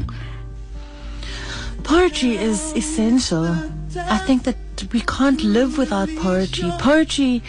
Poetry 1.84 2.36
is 2.36 2.72
essential. 2.74 3.46
I 3.96 4.18
think 4.18 4.42
that 4.42 4.56
we 4.92 5.02
can't 5.02 5.42
live 5.44 5.78
without 5.78 6.08
poetry. 6.16 6.68
Poetry 6.80 7.42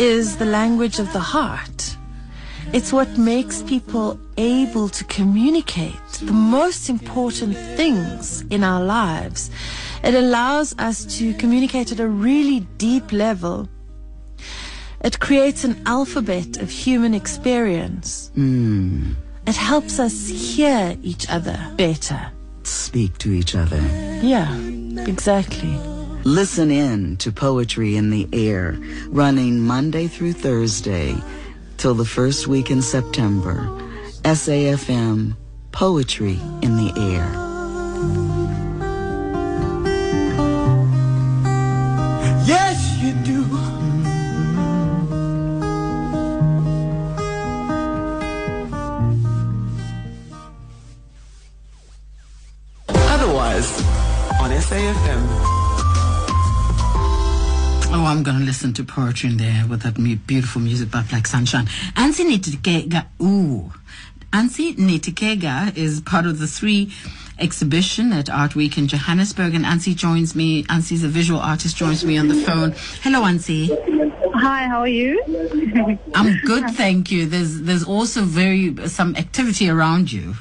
is 0.00 0.36
the 0.38 0.46
language 0.46 0.98
of 0.98 1.12
the 1.12 1.20
heart. 1.20 1.96
It's 2.72 2.92
what 2.92 3.18
makes 3.18 3.62
people 3.62 4.18
able 4.36 4.88
to 4.88 5.04
communicate 5.04 6.10
the 6.22 6.32
most 6.32 6.88
important 6.88 7.56
things 7.76 8.42
in 8.50 8.64
our 8.64 8.82
lives. 8.82 9.50
It 10.02 10.14
allows 10.14 10.74
us 10.78 11.04
to 11.18 11.34
communicate 11.34 11.92
at 11.92 12.00
a 12.00 12.08
really 12.08 12.60
deep 12.78 13.12
level. 13.12 13.68
It 15.02 15.20
creates 15.20 15.64
an 15.64 15.82
alphabet 15.86 16.58
of 16.58 16.70
human 16.70 17.14
experience. 17.14 18.30
Hmm. 18.34 19.12
It 19.46 19.56
helps 19.56 19.98
us 19.98 20.28
hear 20.28 20.96
each 21.02 21.28
other 21.30 21.58
better. 21.76 22.30
Speak 22.62 23.16
to 23.18 23.32
each 23.32 23.54
other. 23.54 23.80
Yeah, 24.22 24.54
exactly. 25.06 25.74
Listen 26.24 26.70
in 26.70 27.16
to 27.16 27.32
Poetry 27.32 27.96
in 27.96 28.10
the 28.10 28.28
Air, 28.32 28.76
running 29.08 29.60
Monday 29.60 30.06
through 30.06 30.34
Thursday 30.34 31.16
till 31.78 31.94
the 31.94 32.04
first 32.04 32.46
week 32.46 32.70
in 32.70 32.82
September. 32.82 33.56
SAFM, 34.22 35.34
Poetry 35.72 36.38
in 36.60 36.76
the 36.76 36.92
Air. 36.96 37.49
Yes, 42.46 42.98
you 43.00 43.12
do. 43.24 43.44
Otherwise, 52.88 53.70
on 54.40 54.50
SAFM. 54.50 55.22
Oh, 57.92 58.04
I'm 58.06 58.22
going 58.22 58.38
to 58.38 58.44
listen 58.44 58.72
to 58.74 58.84
poetry 58.84 59.30
in 59.30 59.36
there 59.36 59.66
with 59.68 59.82
that 59.82 59.94
beautiful 60.26 60.60
music 60.60 60.90
by 60.90 61.02
Black 61.02 61.26
Sunshine. 61.26 61.66
Ansie 61.96 62.24
Nitegeka, 62.24 63.06
ooh. 63.20 63.72
Ansie 64.32 64.76
Nitegeka 64.76 65.76
is 65.76 66.00
part 66.00 66.24
of 66.24 66.38
the 66.38 66.46
three 66.46 66.92
exhibition 67.40 68.12
at 68.12 68.28
Art 68.30 68.54
Week 68.54 68.76
in 68.78 68.86
Johannesburg, 68.86 69.54
and 69.54 69.64
Ansie 69.64 69.94
joins 69.96 70.34
me. 70.34 70.64
Ansie's 70.64 71.02
a 71.04 71.08
visual 71.08 71.40
artist, 71.40 71.76
joins 71.76 72.04
me 72.04 72.18
on 72.18 72.28
the 72.28 72.34
phone. 72.34 72.72
Hello, 73.02 73.22
Ansie. 73.22 73.68
Hi, 74.34 74.66
how 74.68 74.80
are 74.80 74.88
you? 74.88 75.22
I'm 76.14 76.38
good, 76.44 76.70
thank 76.70 77.10
you. 77.10 77.26
There's 77.26 77.60
there's 77.62 77.84
also 77.84 78.22
very 78.22 78.74
some 78.88 79.16
activity 79.16 79.68
around 79.68 80.12
you. 80.12 80.34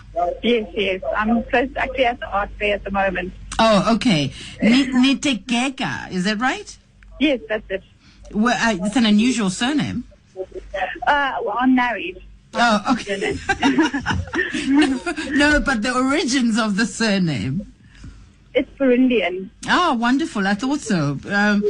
yes, 0.44 0.70
yes. 0.74 1.02
I'm 1.18 1.44
actually 1.76 2.06
at 2.06 2.20
the 2.20 2.28
art 2.32 2.50
fair 2.60 2.76
at 2.76 2.84
the 2.84 2.92
moment. 2.92 3.34
Oh, 3.58 3.96
okay. 3.96 4.32
Ni- 4.62 4.88
Nitegeka, 4.88 6.12
is 6.12 6.24
that 6.26 6.40
right? 6.40 6.78
Yes, 7.20 7.42
that's 7.50 7.70
it. 7.70 7.84
Well, 8.32 8.56
uh, 8.56 8.86
it's 8.86 8.96
an 8.96 9.06
unusual 9.06 9.50
surname. 9.50 10.06
Uh, 11.06 11.36
well, 11.44 11.58
I'm 11.60 11.76
married. 11.76 12.22
Oh, 12.54 12.84
okay. 12.94 13.16
no, 15.32 15.60
but 15.60 15.82
the 15.84 15.94
origins 15.96 16.58
of 16.58 16.76
the 16.78 16.86
surname. 16.86 17.74
It's 18.56 18.70
Burundian. 18.80 19.52
Oh, 19.68 19.94
wonderful! 19.94 20.48
I 20.48 20.56
thought 20.56 20.80
so. 20.80 21.20
Um, 21.30 21.64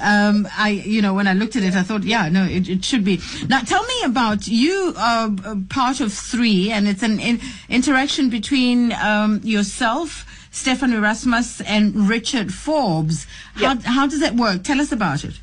um, 0.00 0.48
I, 0.56 0.82
you 0.86 1.02
know, 1.02 1.12
when 1.12 1.26
I 1.26 1.32
looked 1.32 1.56
at 1.56 1.64
it, 1.64 1.74
I 1.74 1.82
thought, 1.82 2.04
yeah, 2.04 2.28
no, 2.28 2.44
it, 2.44 2.68
it 2.68 2.84
should 2.84 3.04
be. 3.04 3.20
Now, 3.48 3.60
tell 3.62 3.82
me 3.82 4.02
about 4.04 4.46
you. 4.46 4.94
Are 4.96 5.28
part 5.68 6.00
of 6.00 6.12
three, 6.12 6.70
and 6.70 6.86
it's 6.86 7.02
an 7.02 7.18
in, 7.18 7.40
interaction 7.68 8.30
between 8.30 8.92
um, 8.92 9.40
yourself, 9.42 10.24
Stefan 10.52 10.92
Erasmus, 10.92 11.60
and 11.62 12.08
Richard 12.08 12.54
Forbes. 12.54 13.26
How 13.54 13.74
Yep. 13.74 13.82
how 13.82 14.06
does 14.06 14.20
that 14.20 14.36
work? 14.36 14.62
Tell 14.62 14.80
us 14.80 14.92
about 14.92 15.24
it. 15.24 15.34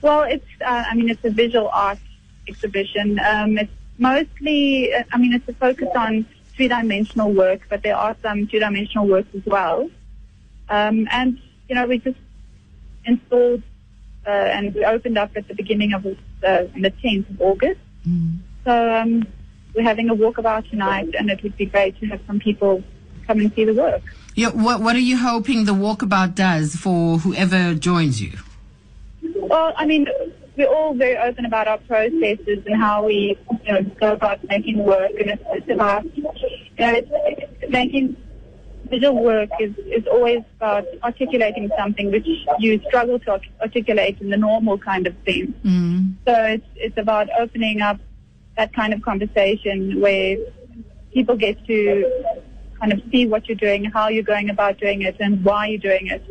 Well, 0.00 0.22
it's, 0.22 0.46
uh, 0.64 0.84
I 0.90 0.94
mean, 0.94 1.10
it's 1.10 1.22
a 1.26 1.30
visual 1.30 1.68
art 1.68 1.98
exhibition. 2.48 3.20
Um, 3.20 3.58
it's 3.58 3.70
mostly, 4.00 4.92
uh, 4.92 5.04
I 5.12 5.18
mean, 5.18 5.32
it's 5.32 5.48
a 5.48 5.54
focus 5.54 5.88
on 5.94 6.26
three-dimensional 6.56 7.32
work, 7.32 7.60
but 7.68 7.82
there 7.82 7.96
are 7.96 8.16
some 8.22 8.46
two-dimensional 8.48 9.06
works 9.06 9.28
as 9.36 9.44
well. 9.46 9.88
Um, 10.68 11.06
and, 11.12 11.38
you 11.68 11.74
know, 11.74 11.86
we 11.86 11.98
just 11.98 12.18
installed 13.04 13.62
uh, 14.26 14.30
and 14.30 14.74
we 14.74 14.84
opened 14.84 15.18
up 15.18 15.30
at 15.36 15.46
the 15.48 15.54
beginning 15.54 15.92
of 15.92 16.04
uh, 16.06 16.12
the 16.42 16.92
10th 17.02 17.30
of 17.30 17.40
August. 17.40 17.80
So 18.64 18.94
um, 18.94 19.26
we're 19.74 19.82
having 19.82 20.10
a 20.10 20.14
walkabout 20.14 20.68
tonight, 20.70 21.14
and 21.18 21.30
it 21.30 21.42
would 21.42 21.56
be 21.56 21.66
great 21.66 21.98
to 22.00 22.06
have 22.06 22.20
some 22.26 22.40
people 22.40 22.82
come 23.26 23.40
and 23.40 23.52
see 23.54 23.64
the 23.64 23.74
work. 23.74 24.02
Yeah, 24.34 24.48
what 24.48 24.80
what 24.80 24.96
are 24.96 25.00
you 25.00 25.16
hoping 25.16 25.64
the 25.64 25.72
walkabout 25.72 26.34
does 26.34 26.76
for 26.76 27.18
whoever 27.18 27.74
joins 27.74 28.20
you? 28.22 28.32
Well, 29.34 29.72
I 29.76 29.86
mean, 29.86 30.06
we're 30.60 30.68
all 30.68 30.94
very 30.94 31.16
open 31.16 31.46
about 31.46 31.66
our 31.66 31.78
processes 31.78 32.58
and 32.66 32.76
how 32.76 33.06
we, 33.06 33.38
you 33.64 33.72
know, 33.72 33.82
go 33.98 34.12
about 34.12 34.46
making 34.48 34.84
work, 34.84 35.10
and 35.18 35.30
it's, 35.30 35.42
it's 35.52 35.70
about, 35.70 36.04
you 36.16 36.22
know, 36.22 36.32
it's, 36.78 37.70
making 37.70 38.16
visual 38.88 39.22
work 39.22 39.48
is, 39.58 39.72
is 39.86 40.06
always 40.06 40.40
about 40.56 40.84
articulating 41.02 41.70
something 41.78 42.10
which 42.10 42.26
you 42.58 42.80
struggle 42.88 43.18
to 43.20 43.40
articulate 43.60 44.20
in 44.20 44.28
the 44.28 44.36
normal 44.36 44.76
kind 44.76 45.06
of 45.06 45.16
thing. 45.24 45.54
Mm. 45.64 46.14
So 46.26 46.34
it's 46.54 46.66
it's 46.74 46.98
about 46.98 47.28
opening 47.38 47.80
up 47.80 47.98
that 48.56 48.74
kind 48.74 48.92
of 48.92 49.00
conversation 49.02 50.00
where 50.00 50.36
people 51.14 51.36
get 51.36 51.64
to 51.66 52.34
kind 52.80 52.92
of 52.92 53.00
see 53.10 53.26
what 53.26 53.48
you're 53.48 53.56
doing, 53.56 53.84
how 53.84 54.08
you're 54.08 54.24
going 54.24 54.50
about 54.50 54.78
doing 54.78 55.02
it, 55.02 55.16
and 55.20 55.42
why 55.44 55.68
you're 55.68 55.78
doing 55.78 56.08
it. 56.08 56.22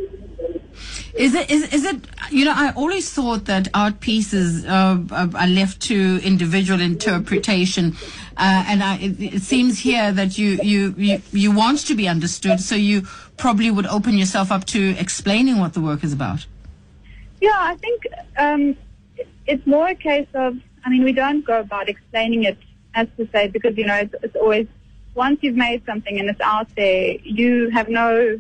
Is 1.14 1.34
it 1.34 1.50
is 1.50 1.74
is 1.74 1.86
it 1.86 1.98
you 2.32 2.46
know 2.46 2.54
I 2.56 2.72
always 2.76 3.12
thought 3.12 3.46
that 3.46 3.68
art 3.74 4.00
pieces 4.00 4.66
uh, 4.66 4.98
are 5.12 5.30
are 5.36 5.48
left 5.48 5.82
to 5.84 6.20
individual 6.24 6.82
interpretation, 6.82 7.96
uh, 8.38 8.66
and 8.68 8.84
I, 8.84 8.98
it, 8.98 9.20
it 9.20 9.42
seems 9.42 9.80
here 9.80 10.12
that 10.12 10.38
you, 10.38 10.60
you 10.64 10.94
you 10.98 11.22
you 11.32 11.52
want 11.52 11.80
to 11.88 11.96
be 11.96 12.08
understood, 12.08 12.60
so 12.60 12.76
you 12.76 13.04
probably 13.38 13.72
would 13.72 13.88
open 13.88 14.18
yourself 14.18 14.52
up 14.52 14.66
to 14.66 14.96
explaining 15.00 15.60
what 15.60 15.74
the 15.74 15.82
work 15.82 16.04
is 16.04 16.14
about. 16.14 16.46
Yeah, 17.42 17.56
I 17.56 17.76
think 17.76 18.04
um, 18.38 18.76
it's 19.48 19.66
more 19.66 19.88
a 19.88 19.96
case 19.96 20.28
of, 20.34 20.58
I 20.84 20.90
mean, 20.90 21.04
we 21.06 21.14
don't 21.14 21.46
go 21.46 21.60
about 21.60 21.88
explaining 21.88 22.44
it 22.44 22.58
as 22.94 23.08
to 23.16 23.28
say, 23.32 23.48
because, 23.48 23.78
you 23.78 23.86
know, 23.86 23.96
it's, 23.96 24.14
it's 24.22 24.36
always, 24.36 24.68
once 25.16 25.40
you've 25.42 25.56
made 25.56 25.86
something 25.86 26.20
and 26.20 26.30
it's 26.30 26.42
out 26.42 26.68
there, 26.76 27.16
you 27.24 27.70
have 27.70 27.88
no 27.88 28.40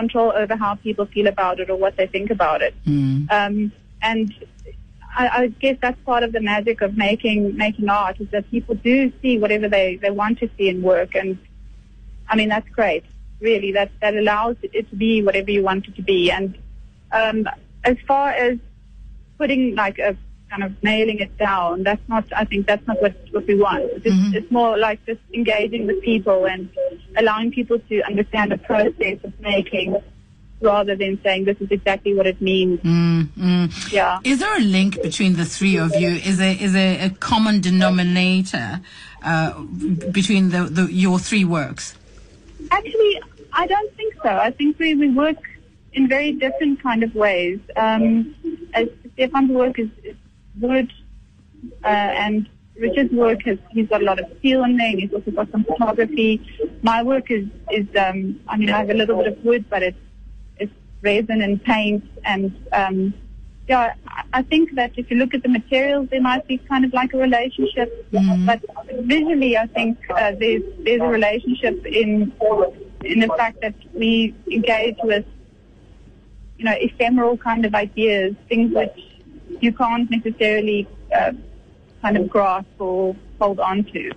control 0.00 0.30
over 0.42 0.54
how 0.64 0.72
people 0.86 1.06
feel 1.14 1.26
about 1.26 1.56
it 1.62 1.68
or 1.72 1.76
what 1.84 1.96
they 1.98 2.06
think 2.06 2.30
about 2.30 2.60
it. 2.66 2.74
Um, 3.36 3.72
and 4.10 4.32
I, 5.16 5.24
I 5.28 5.46
guess 5.62 5.76
that's 5.80 6.00
part 6.10 6.22
of 6.26 6.30
the 6.36 6.42
magic 6.52 6.82
of 6.86 6.96
making 6.96 7.56
making 7.56 7.88
art 7.88 8.20
is 8.20 8.28
that 8.34 8.50
people 8.50 8.74
do 8.90 9.12
see 9.20 9.38
whatever 9.42 9.68
they, 9.76 9.96
they 9.96 10.12
want 10.22 10.38
to 10.42 10.50
see 10.56 10.68
in 10.68 10.82
work. 10.82 11.14
And 11.14 11.38
I 12.28 12.36
mean, 12.36 12.50
that's 12.54 12.68
great. 12.68 13.04
Really, 13.40 13.72
that, 13.72 13.90
that 14.02 14.14
allows 14.22 14.56
it 14.62 14.88
to 14.90 14.96
be 14.96 15.22
whatever 15.22 15.50
you 15.50 15.62
want 15.62 15.88
it 15.88 15.96
to 15.96 16.02
be. 16.02 16.30
And 16.30 16.56
um, 17.12 17.46
as 17.84 17.96
far 18.06 18.30
as 18.30 18.58
putting 19.38 19.74
like 19.74 19.98
a 19.98 20.16
kind 20.56 20.72
of 20.72 20.82
nailing 20.82 21.18
it 21.18 21.36
down, 21.38 21.82
that's 21.82 22.06
not, 22.08 22.24
I 22.34 22.44
think 22.44 22.66
that's 22.66 22.86
not 22.86 23.00
what, 23.02 23.14
what 23.30 23.46
we 23.46 23.54
want. 23.54 23.84
It's, 24.04 24.36
it's 24.36 24.50
more 24.50 24.76
like 24.78 25.04
just 25.06 25.20
engaging 25.34 25.86
with 25.86 26.02
people 26.02 26.46
and 26.46 26.68
allowing 27.16 27.50
people 27.50 27.78
to 27.78 28.02
understand 28.02 28.52
the 28.52 28.58
process 28.58 29.18
of 29.24 29.38
making 29.40 29.96
rather 30.60 30.96
than 30.96 31.20
saying 31.22 31.44
this 31.44 31.60
is 31.60 31.70
exactly 31.70 32.14
what 32.14 32.26
it 32.26 32.40
means. 32.40 32.80
Mm, 32.80 33.26
mm. 33.36 33.92
Yeah. 33.92 34.20
Is 34.24 34.38
there 34.38 34.56
a 34.56 34.60
link 34.60 35.02
between 35.02 35.34
the 35.34 35.44
three 35.44 35.76
of 35.76 35.94
you? 35.94 36.08
Is 36.08 36.38
there 36.38 36.56
is 36.58 36.72
there 36.72 37.04
a 37.04 37.10
common 37.10 37.60
denominator 37.60 38.80
uh, 39.22 39.60
between 40.10 40.48
the, 40.48 40.64
the 40.64 40.90
your 40.90 41.18
three 41.18 41.44
works? 41.44 41.94
Actually, 42.70 43.20
I 43.52 43.66
don't 43.66 43.94
think 43.96 44.14
so. 44.22 44.30
I 44.30 44.50
think 44.50 44.78
we, 44.78 44.94
we 44.94 45.10
work 45.10 45.36
in 45.92 46.08
very 46.08 46.32
different 46.32 46.82
kind 46.82 47.02
of 47.02 47.14
ways. 47.14 47.60
Um, 47.76 48.34
as 48.72 48.88
Stefan's 49.12 49.50
work 49.50 49.78
is, 49.78 49.88
is 50.04 50.16
wood, 50.60 50.92
uh, 51.84 51.86
and 51.86 52.48
Richard's 52.78 53.12
work 53.12 53.42
has 53.44 53.58
he's 53.70 53.88
got 53.88 54.02
a 54.02 54.04
lot 54.04 54.18
of 54.18 54.26
steel 54.38 54.64
in 54.64 54.76
there. 54.76 54.90
And 54.90 55.00
he's 55.00 55.12
also 55.12 55.30
got 55.30 55.50
some 55.50 55.64
photography. 55.64 56.40
My 56.82 57.02
work 57.02 57.30
is 57.30 57.46
is 57.70 57.86
um, 57.96 58.40
I 58.48 58.56
mean 58.56 58.70
I 58.70 58.78
have 58.78 58.90
a 58.90 58.94
little 58.94 59.16
bit 59.16 59.28
of 59.32 59.44
wood, 59.44 59.64
but 59.70 59.82
it's 59.82 59.98
it's 60.58 60.72
resin 61.02 61.40
and 61.42 61.62
paint 61.62 62.04
and 62.24 62.54
um, 62.72 63.14
yeah, 63.68 63.94
I- 64.32 64.42
think 64.42 64.74
that 64.76 64.92
if 64.96 65.10
you 65.10 65.16
look 65.16 65.34
at 65.34 65.42
the 65.42 65.48
materials, 65.48 66.08
there 66.10 66.20
might 66.20 66.46
be 66.46 66.58
kind 66.58 66.84
of 66.84 66.92
like 66.92 67.12
a 67.14 67.18
relationship. 67.18 68.06
But 68.46 68.60
visually, 69.00 69.56
I 69.56 69.66
think 69.66 69.98
uh, 70.10 70.32
there's 70.38 70.62
there's 70.84 71.00
a 71.00 71.06
relationship 71.08 71.84
in 71.84 72.32
in 73.04 73.20
the 73.20 73.28
fact 73.36 73.60
that 73.62 73.74
we 73.92 74.34
engage 74.52 74.96
with 75.02 75.24
you 76.58 76.64
know 76.64 76.74
ephemeral 76.78 77.36
kind 77.38 77.64
of 77.66 77.74
ideas, 77.74 78.34
things 78.48 78.72
which 78.72 78.96
you 79.62 79.72
can't 79.72 80.10
necessarily 80.10 80.86
uh, 81.14 81.32
kind 82.02 82.16
of 82.16 82.28
grasp 82.28 82.68
or 82.78 83.16
hold 83.38 83.60
on 83.60 83.84
to. 83.84 84.12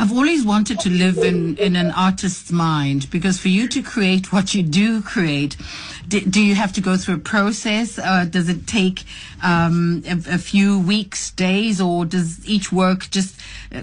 I've 0.00 0.12
always 0.12 0.46
wanted 0.46 0.80
to 0.80 0.88
live 0.88 1.18
in, 1.18 1.58
in 1.58 1.76
an 1.76 1.90
artist's 1.90 2.50
mind 2.50 3.10
because 3.10 3.38
for 3.38 3.48
you 3.48 3.68
to 3.68 3.82
create 3.82 4.32
what 4.32 4.54
you 4.54 4.62
do 4.62 5.02
create, 5.02 5.58
do, 6.08 6.20
do 6.22 6.42
you 6.42 6.54
have 6.54 6.72
to 6.72 6.80
go 6.80 6.96
through 6.96 7.16
a 7.16 7.18
process? 7.18 7.98
Uh, 7.98 8.24
does 8.24 8.48
it 8.48 8.66
take 8.66 9.04
um, 9.42 10.02
a, 10.06 10.36
a 10.36 10.38
few 10.38 10.80
weeks, 10.80 11.30
days, 11.32 11.82
or 11.82 12.06
does 12.06 12.48
each 12.48 12.72
work 12.72 13.10
just 13.10 13.38
uh, 13.74 13.82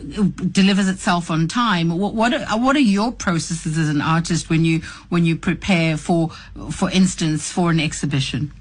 delivers 0.51 0.87
itself 0.87 1.29
on 1.29 1.47
time? 1.47 1.95
What 1.95 2.15
what 2.15 2.33
are, 2.33 2.59
what 2.59 2.75
are 2.75 2.79
your 2.79 3.11
processes 3.11 3.77
as 3.77 3.87
an 3.87 4.01
artist 4.01 4.49
when 4.49 4.65
you 4.65 4.79
when 5.09 5.23
you 5.23 5.35
prepare 5.35 5.97
for, 5.97 6.29
for 6.71 6.89
instance, 6.89 7.51
for 7.51 7.69
an 7.69 7.79
exhibition? 7.79 8.51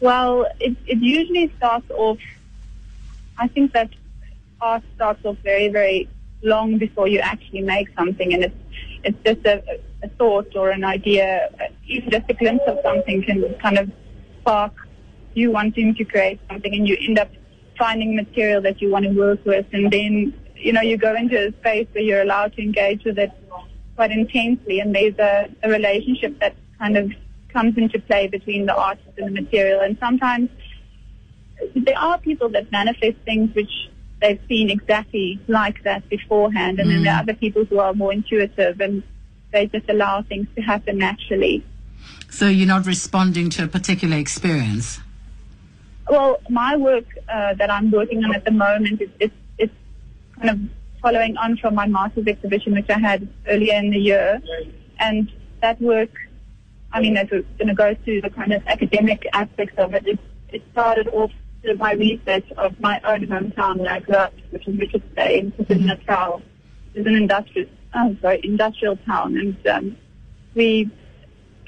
Well, 0.00 0.46
it, 0.58 0.76
it 0.86 0.98
usually 0.98 1.52
starts 1.58 1.90
off, 1.90 2.18
I 3.36 3.48
think 3.48 3.72
that 3.72 3.90
art 4.60 4.82
starts 4.94 5.24
off 5.24 5.36
very, 5.44 5.68
very 5.68 6.08
long 6.42 6.78
before 6.78 7.06
you 7.06 7.18
actually 7.18 7.60
make 7.60 7.88
something 7.96 8.32
and 8.32 8.44
it's, 8.44 8.56
it's 9.04 9.18
just 9.24 9.46
a, 9.46 9.80
a 10.02 10.08
thought 10.08 10.56
or 10.56 10.70
an 10.70 10.84
idea, 10.84 11.50
even 11.86 12.10
just 12.10 12.24
a 12.30 12.34
glimpse 12.34 12.64
of 12.66 12.78
something 12.82 13.22
can 13.22 13.54
kind 13.58 13.78
of 13.78 13.90
spark 14.40 14.72
you 15.34 15.50
wanting 15.50 15.94
to 15.94 16.04
create 16.04 16.40
something 16.48 16.74
and 16.74 16.88
you 16.88 16.96
end 17.00 17.18
up 17.18 17.30
finding 17.78 18.16
material 18.16 18.60
that 18.62 18.80
you 18.80 18.90
want 18.90 19.04
to 19.04 19.10
work 19.10 19.44
with 19.44 19.66
and 19.72 19.90
then, 19.90 20.32
you 20.56 20.72
know, 20.72 20.80
you 20.80 20.96
go 20.96 21.14
into 21.14 21.48
a 21.48 21.52
space 21.60 21.86
where 21.92 22.02
you're 22.02 22.22
allowed 22.22 22.54
to 22.54 22.62
engage 22.62 23.04
with 23.04 23.18
it 23.18 23.30
quite 23.96 24.10
intensely 24.10 24.80
and 24.80 24.94
there's 24.94 25.18
a, 25.18 25.50
a 25.62 25.68
relationship 25.68 26.38
that 26.40 26.54
kind 26.78 26.96
of 26.96 27.12
comes 27.52 27.76
into 27.76 27.98
play 28.00 28.26
between 28.26 28.66
the 28.66 28.74
artist 28.74 29.08
and 29.18 29.28
the 29.28 29.40
material 29.42 29.80
and 29.80 29.96
sometimes 29.98 30.48
there 31.74 31.98
are 31.98 32.18
people 32.18 32.48
that 32.48 32.70
manifest 32.72 33.16
things 33.24 33.54
which 33.54 33.70
they've 34.20 34.40
seen 34.48 34.70
exactly 34.70 35.40
like 35.48 35.82
that 35.84 36.08
beforehand 36.08 36.78
and 36.78 36.90
then 36.90 37.02
there 37.02 37.14
are 37.14 37.20
other 37.20 37.34
people 37.34 37.64
who 37.64 37.78
are 37.78 37.94
more 37.94 38.12
intuitive 38.12 38.80
and 38.80 39.02
they 39.52 39.66
just 39.66 39.88
allow 39.88 40.22
things 40.22 40.46
to 40.54 40.62
happen 40.62 40.98
naturally. 40.98 41.64
So 42.30 42.46
you're 42.46 42.68
not 42.68 42.86
responding 42.86 43.50
to 43.50 43.64
a 43.64 43.66
particular 43.66 44.16
experience. 44.16 45.00
Well, 46.08 46.40
my 46.48 46.76
work 46.76 47.04
uh, 47.28 47.54
that 47.54 47.70
I'm 47.70 47.90
working 47.90 48.24
on 48.24 48.34
at 48.34 48.44
the 48.44 48.50
moment 48.50 49.00
is 49.00 49.10
it's, 49.18 49.34
it's 49.58 49.74
kind 50.36 50.50
of 50.50 50.58
following 51.02 51.36
on 51.36 51.56
from 51.56 51.74
my 51.74 51.86
master's 51.86 52.26
exhibition, 52.26 52.74
which 52.74 52.90
I 52.90 52.98
had 52.98 53.28
earlier 53.48 53.74
in 53.74 53.90
the 53.90 53.98
year, 53.98 54.40
and 54.98 55.30
that 55.60 55.80
work. 55.80 56.10
I 56.92 57.00
mean, 57.00 57.16
as 57.16 57.28
we're 57.30 57.42
going 57.58 57.68
to 57.68 57.74
go 57.74 57.94
through 58.04 58.22
the 58.22 58.30
kind 58.30 58.52
of 58.52 58.66
academic 58.66 59.26
aspects 59.32 59.74
of 59.78 59.94
it, 59.94 60.06
it, 60.06 60.18
it 60.48 60.62
started 60.72 61.08
off 61.08 61.30
through 61.62 61.76
my 61.76 61.92
research 61.92 62.50
of 62.56 62.78
my 62.80 63.00
own 63.04 63.26
hometown 63.26 63.78
where 63.78 63.92
I 63.92 64.00
grew 64.00 64.16
up, 64.16 64.32
which 64.50 64.66
is 64.66 64.78
Richards 64.78 65.04
Bay 65.14 65.38
in 65.38 65.52
KwaZulu 65.52 65.86
Natal. 65.86 66.42
It's 66.94 67.06
an 67.06 67.14
industrial, 67.14 67.68
oh, 67.94 68.16
sorry, 68.20 68.40
industrial 68.42 68.96
town, 69.06 69.36
and 69.36 69.66
um, 69.68 69.96
we 70.54 70.90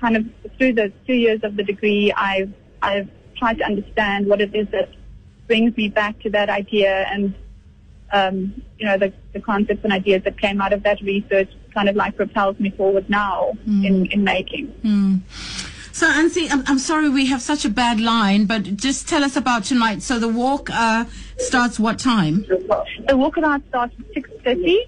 kind 0.00 0.16
of 0.16 0.26
through 0.58 0.72
the 0.72 0.92
two 1.06 1.14
years 1.14 1.40
of 1.44 1.56
the 1.56 1.62
degree, 1.62 2.12
I've 2.12 2.52
I've 2.82 3.08
tried 3.36 3.58
to 3.58 3.64
understand 3.64 4.26
what 4.26 4.40
it 4.40 4.54
is 4.54 4.66
that 4.72 4.88
brings 5.46 5.76
me 5.76 5.88
back 5.88 6.18
to 6.20 6.30
that 6.30 6.50
idea, 6.50 7.06
and 7.10 7.34
um, 8.12 8.62
you 8.78 8.86
know 8.86 8.98
the, 8.98 9.12
the 9.32 9.40
concepts 9.40 9.82
and 9.84 9.92
ideas 9.92 10.22
that 10.24 10.38
came 10.40 10.60
out 10.60 10.72
of 10.72 10.82
that 10.82 11.00
research 11.00 11.50
kind 11.74 11.88
of 11.88 11.96
like 11.96 12.16
propels 12.16 12.58
me 12.60 12.70
forward 12.70 13.08
now 13.08 13.52
in 13.66 14.06
in 14.06 14.24
making. 14.24 15.22
So, 15.94 16.06
Ansie, 16.10 16.48
I'm, 16.50 16.64
I'm 16.66 16.78
sorry 16.78 17.10
we 17.10 17.26
have 17.26 17.42
such 17.42 17.66
a 17.66 17.68
bad 17.68 18.00
line, 18.00 18.46
but 18.46 18.76
just 18.76 19.08
tell 19.08 19.22
us 19.22 19.36
about 19.36 19.64
tonight. 19.64 20.02
So 20.02 20.18
the 20.18 20.26
walk 20.28 20.70
uh, 20.70 21.04
starts 21.36 21.78
what 21.78 21.98
time? 21.98 22.46
The 23.06 23.12
walkabout 23.12 23.62
starts 23.68 23.94
at 23.98 24.14
six 24.14 24.30
thirty. 24.42 24.86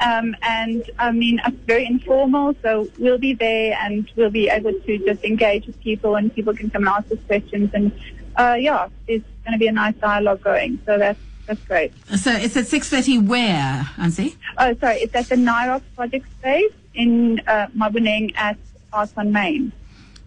Um, 0.00 0.36
and 0.42 0.88
I 0.98 1.10
mean, 1.10 1.40
it's 1.44 1.56
very 1.66 1.84
informal, 1.86 2.54
so 2.62 2.88
we'll 2.98 3.18
be 3.18 3.34
there 3.34 3.76
and 3.80 4.08
we'll 4.14 4.30
be 4.30 4.48
able 4.48 4.72
to 4.72 4.98
just 4.98 5.24
engage 5.24 5.66
with 5.66 5.80
people 5.80 6.14
and 6.14 6.32
people 6.32 6.54
can 6.54 6.70
come 6.70 6.86
and 6.86 6.90
ask 6.96 7.10
us 7.10 7.18
questions. 7.26 7.70
And 7.74 7.90
uh, 8.36 8.56
yeah, 8.60 8.88
there's 9.08 9.22
going 9.44 9.52
to 9.54 9.58
be 9.58 9.66
a 9.66 9.72
nice 9.72 9.96
dialogue 9.96 10.42
going. 10.44 10.78
So 10.86 10.96
that's, 10.98 11.18
that's 11.50 11.64
great. 11.64 11.92
So 12.16 12.30
it's 12.30 12.56
at 12.56 12.66
6.30 12.66 13.26
where, 13.26 13.90
Ansie? 13.96 14.36
Oh, 14.56 14.72
sorry, 14.74 14.98
it's 14.98 15.14
at 15.16 15.28
the 15.28 15.34
NIROX 15.34 15.82
project 15.96 16.30
space 16.38 16.72
in 16.94 17.40
uh, 17.40 17.66
Maboneng 17.76 18.36
at 18.36 18.56
Arts 18.92 19.12
on 19.16 19.32
Main. 19.32 19.72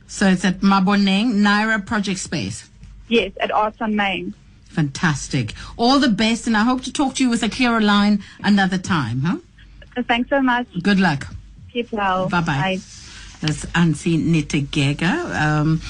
So 0.07 0.27
it's 0.27 0.43
at 0.43 0.59
Maboneng, 0.59 1.35
Naira 1.35 1.85
Project 1.85 2.19
Space. 2.19 2.69
Yes, 3.07 3.31
at 3.39 3.51
Arts 3.51 3.77
on 3.79 3.95
Main. 3.95 4.33
Fantastic. 4.65 5.53
All 5.77 5.97
the 5.97 6.09
best, 6.09 6.45
and 6.45 6.57
I 6.57 6.63
hope 6.63 6.81
to 6.83 6.91
talk 6.91 7.15
to 7.15 7.23
you 7.23 7.29
with 7.29 7.41
a 7.41 7.49
clearer 7.49 7.79
line 7.79 8.21
another 8.43 8.77
time, 8.77 9.21
huh? 9.21 9.37
Thanks 10.05 10.29
so 10.29 10.41
much. 10.41 10.67
Good 10.81 10.99
luck. 10.99 11.27
Keep 11.71 11.93
well. 11.93 12.27
Bye 12.27 12.41
bye. 12.41 12.79
That's 13.43 13.65
Ansie 13.75 14.17
Nitegeka. 14.17 15.35
Um, 15.35 15.81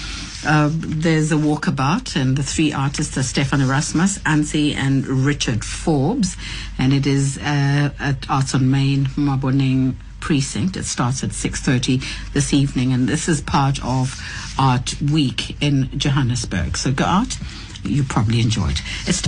uh, 0.43 0.71
there's 0.71 1.31
a 1.31 1.35
walkabout, 1.35 2.15
and 2.19 2.35
the 2.35 2.41
three 2.41 2.73
artists 2.73 3.15
are 3.15 3.21
Stefan 3.21 3.61
Erasmus, 3.61 4.17
Ansie, 4.25 4.73
and 4.73 5.05
Richard 5.05 5.63
Forbes. 5.63 6.35
And 6.79 6.91
it 6.93 7.05
is 7.05 7.37
uh, 7.37 7.91
at 7.99 8.27
Arts 8.27 8.55
on 8.55 8.71
Main, 8.71 9.05
Maboneng 9.05 9.93
Precinct. 10.19 10.77
It 10.77 10.85
starts 10.85 11.23
at 11.23 11.29
6.30 11.29 12.33
this 12.33 12.53
evening, 12.55 12.91
and 12.91 13.07
this 13.07 13.29
is 13.29 13.39
part 13.39 13.77
of 13.85 14.19
Art 14.57 14.99
Week 14.99 15.61
in 15.61 15.91
Johannesburg. 15.95 16.75
So 16.75 16.91
go 16.91 17.05
out. 17.05 17.37
You 17.83 18.03
probably 18.03 18.41
enjoy 18.41 18.71
it. 18.71 19.27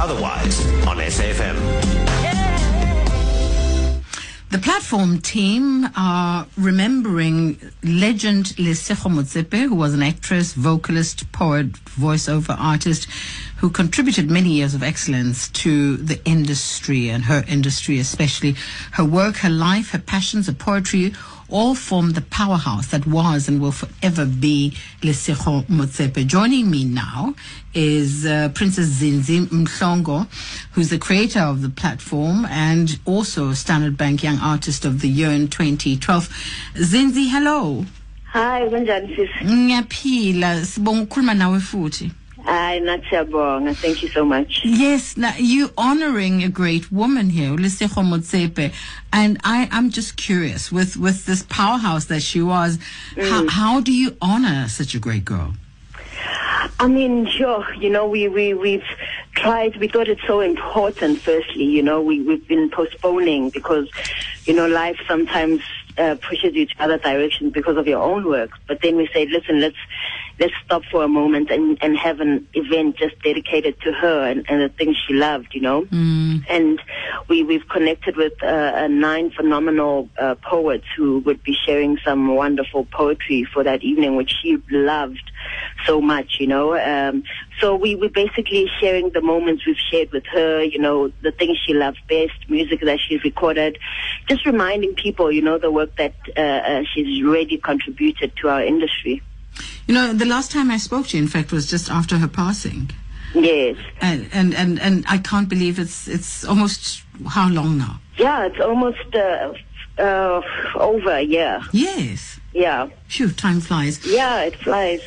Otherwise 0.00 0.64
on 0.86 0.96
SAFM. 0.96 1.99
The 4.50 4.58
platform 4.58 5.20
team 5.20 5.88
are 5.96 6.44
remembering 6.56 7.60
legend 7.84 8.46
Lesego 8.58 9.08
Motsepe, 9.08 9.68
who 9.68 9.76
was 9.76 9.94
an 9.94 10.02
actress, 10.02 10.54
vocalist, 10.54 11.30
poet, 11.30 11.70
voiceover 11.84 12.56
artist, 12.58 13.06
who 13.58 13.70
contributed 13.70 14.28
many 14.28 14.54
years 14.54 14.74
of 14.74 14.82
excellence 14.82 15.48
to 15.50 15.98
the 15.98 16.20
industry 16.24 17.10
and 17.10 17.26
her 17.26 17.44
industry 17.46 18.00
especially. 18.00 18.56
Her 18.90 19.04
work, 19.04 19.36
her 19.36 19.50
life, 19.50 19.90
her 19.90 20.00
passions, 20.00 20.48
her 20.48 20.52
poetry 20.52 21.12
all 21.50 21.74
form 21.74 22.12
the 22.12 22.20
powerhouse 22.20 22.88
that 22.88 23.06
was 23.06 23.48
and 23.48 23.60
will 23.60 23.72
forever 23.72 24.24
be 24.24 24.74
Lesego 25.02 25.64
Motsepe. 25.64 26.26
Joining 26.26 26.70
me 26.70 26.84
now 26.84 27.34
is 27.74 28.26
uh, 28.26 28.50
Princess 28.54 28.88
Zinzi 29.00 29.46
Mhlongo, 29.46 30.26
who's 30.72 30.90
the 30.90 30.98
creator 30.98 31.40
of 31.40 31.62
the 31.62 31.68
platform 31.68 32.46
and 32.46 32.98
also 33.04 33.52
Standard 33.52 33.96
Bank 33.96 34.22
Young 34.22 34.38
Artist 34.38 34.84
of 34.84 35.00
the 35.00 35.08
Year 35.08 35.30
in 35.30 35.48
2012. 35.48 36.28
Zinzi, 36.74 37.30
hello. 37.30 37.84
Hi, 38.32 38.68
kunjani 38.68 39.16
sis? 39.16 39.30
Ngiyaphila, 39.42 40.64
sibonga 40.64 41.02
ukukhuluma 41.02 41.34
nawe 41.34 41.60
futhi. 41.60 42.10
Hayi, 42.44 42.80
nathi 42.82 43.04
siyabonga. 43.08 43.76
Thank 43.76 44.02
you 44.02 44.08
so 44.08 44.24
much. 44.24 44.60
Yes, 44.64 45.16
now 45.16 45.34
you 45.36 45.70
honoring 45.76 46.42
a 46.42 46.48
great 46.48 46.90
woman 46.90 47.30
here, 47.30 47.50
Lesego 47.50 48.02
Motsepe, 48.02 48.72
and 49.12 49.38
I, 49.44 49.68
I'm 49.70 49.90
just 49.90 50.16
curious 50.16 50.72
with 50.72 50.96
with 50.96 51.26
this 51.26 51.42
powerhouse 51.48 52.06
that 52.06 52.22
she 52.22 52.40
was. 52.42 52.78
How, 53.16 53.48
how 53.48 53.80
do 53.80 53.92
you 53.92 54.16
honor 54.20 54.68
such 54.68 54.94
a 54.94 54.98
great 54.98 55.24
girl? 55.24 55.54
I 56.78 56.86
mean, 56.86 57.26
sure, 57.26 57.66
you 57.74 57.90
know, 57.90 58.06
we, 58.08 58.28
we, 58.28 58.54
we've 58.54 58.84
tried, 59.34 59.76
we 59.76 59.88
thought 59.88 60.08
it's 60.08 60.26
so 60.26 60.40
important, 60.40 61.20
firstly, 61.20 61.64
you 61.64 61.82
know, 61.82 62.00
we, 62.00 62.22
we've 62.22 62.46
been 62.48 62.70
postponing 62.70 63.50
because, 63.50 63.88
you 64.44 64.54
know, 64.54 64.66
life 64.66 64.98
sometimes 65.06 65.60
uh, 65.98 66.16
pushes 66.26 66.54
you 66.54 66.64
to 66.66 66.74
other 66.78 66.96
directions 66.96 67.52
because 67.52 67.76
of 67.76 67.86
your 67.86 68.02
own 68.02 68.26
work. 68.26 68.50
But 68.66 68.80
then 68.80 68.96
we 68.96 69.10
said, 69.12 69.28
listen, 69.28 69.60
let's, 69.60 69.76
let's 70.40 70.54
stop 70.64 70.82
for 70.90 71.04
a 71.04 71.08
moment 71.08 71.50
and, 71.50 71.76
and 71.82 71.96
have 71.98 72.18
an 72.20 72.48
event 72.54 72.96
just 72.96 73.14
dedicated 73.22 73.78
to 73.82 73.92
her 73.92 74.26
and, 74.26 74.46
and 74.48 74.62
the 74.62 74.70
things 74.70 74.96
she 75.06 75.12
loved, 75.12 75.48
you 75.52 75.60
know. 75.60 75.86
And 76.48 76.80
we, 77.28 77.42
we've 77.42 77.68
connected 77.68 78.16
with 78.16 78.32
uh, 78.42 78.46
uh, 78.46 78.88
nine 78.88 79.30
phenomenal 79.30 80.08
uh, 80.18 80.36
poets 80.36 80.86
who 80.96 81.18
would 81.20 81.42
be 81.42 81.54
sharing 81.66 81.98
some 82.02 82.34
wonderful 82.34 82.86
poetry 82.86 83.46
for 83.52 83.62
that 83.64 83.82
evening, 83.82 84.16
which 84.16 84.32
she 84.42 84.56
loved 84.70 85.30
so 85.86 86.00
much, 86.00 86.36
you 86.40 86.46
know. 86.46 86.74
Um, 86.78 87.22
so 87.60 87.76
we 87.76 87.94
we're 87.94 88.08
basically 88.08 88.66
sharing 88.80 89.10
the 89.10 89.20
moments 89.20 89.66
we've 89.66 89.76
shared 89.90 90.10
with 90.10 90.24
her, 90.32 90.62
you 90.62 90.78
know, 90.78 91.12
the 91.22 91.32
things 91.32 91.58
she 91.66 91.74
loves 91.74 91.98
best, 92.08 92.32
music 92.48 92.80
that 92.80 92.98
she's 93.06 93.22
recorded, 93.24 93.78
just 94.26 94.46
reminding 94.46 94.94
people, 94.94 95.30
you 95.30 95.42
know, 95.42 95.58
the 95.58 95.70
work 95.70 95.94
that 95.96 96.14
uh, 96.34 96.40
uh, 96.40 96.82
she's 96.94 97.22
really 97.22 97.58
contributed 97.58 98.32
to 98.36 98.48
our 98.48 98.64
industry. 98.64 99.22
You 99.86 99.94
know, 99.94 100.12
the 100.12 100.24
last 100.26 100.50
time 100.50 100.70
I 100.70 100.76
spoke 100.76 101.08
to 101.08 101.16
you, 101.16 101.22
in 101.22 101.28
fact, 101.28 101.52
was 101.52 101.68
just 101.68 101.90
after 101.90 102.18
her 102.18 102.28
passing. 102.28 102.90
Yes. 103.34 103.76
And, 104.00 104.28
and, 104.32 104.54
and, 104.54 104.80
and 104.80 105.04
I 105.08 105.18
can't 105.18 105.48
believe 105.48 105.78
it's, 105.78 106.08
it's 106.08 106.44
almost 106.44 107.02
how 107.28 107.48
long 107.48 107.78
now? 107.78 108.00
Yeah, 108.16 108.46
it's 108.46 108.60
almost 108.60 109.14
uh, 109.14 109.52
uh, 109.98 110.42
over 110.74 111.20
Yeah. 111.20 111.62
Yes. 111.72 112.40
Yeah. 112.52 112.88
Phew, 113.08 113.30
time 113.30 113.60
flies. 113.60 114.04
Yeah, 114.04 114.42
it 114.42 114.56
flies 114.56 115.02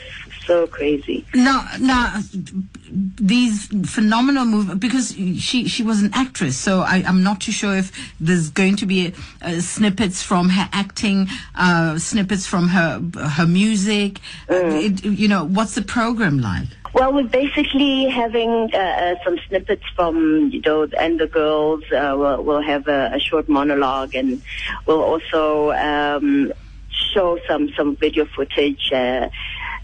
so 0.45 0.67
crazy. 0.67 1.25
Now, 1.33 1.65
now, 1.79 2.21
these 2.91 3.67
phenomenal 3.89 4.45
movies 4.45 4.75
because 4.75 5.11
she 5.13 5.67
she 5.67 5.83
was 5.83 6.01
an 6.01 6.11
actress, 6.13 6.57
so 6.57 6.81
I, 6.81 7.03
I'm 7.07 7.23
not 7.23 7.41
too 7.41 7.51
sure 7.51 7.75
if 7.75 7.91
there's 8.19 8.49
going 8.49 8.75
to 8.77 8.85
be 8.85 9.13
uh, 9.41 9.59
snippets 9.59 10.21
from 10.21 10.49
her 10.49 10.69
acting, 10.71 11.27
uh, 11.55 11.97
snippets 11.97 12.45
from 12.45 12.67
her 12.69 13.01
her 13.29 13.47
music. 13.47 14.19
Uh, 14.49 14.55
it, 14.73 15.03
you 15.03 15.27
know, 15.27 15.45
what's 15.45 15.75
the 15.75 15.81
program 15.81 16.39
like? 16.39 16.67
Well, 16.93 17.11
we're 17.11 17.23
basically 17.23 18.05
having 18.05 18.69
uh, 18.71 18.77
uh, 18.77 19.15
some 19.23 19.39
snippets 19.47 19.83
from, 19.95 20.51
you 20.53 20.61
know, 20.61 20.87
and 20.99 21.19
the 21.19 21.25
girls. 21.25 21.83
Uh, 21.91 22.13
we'll, 22.15 22.43
we'll 22.43 22.61
have 22.61 22.87
a, 22.87 23.09
a 23.15 23.19
short 23.19 23.49
monologue, 23.49 24.13
and 24.13 24.43
we'll 24.85 25.01
also 25.01 25.71
um, 25.71 26.53
show 26.89 27.39
some 27.47 27.69
some 27.75 27.95
video 27.95 28.25
footage 28.25 28.91
uh, 28.91 29.29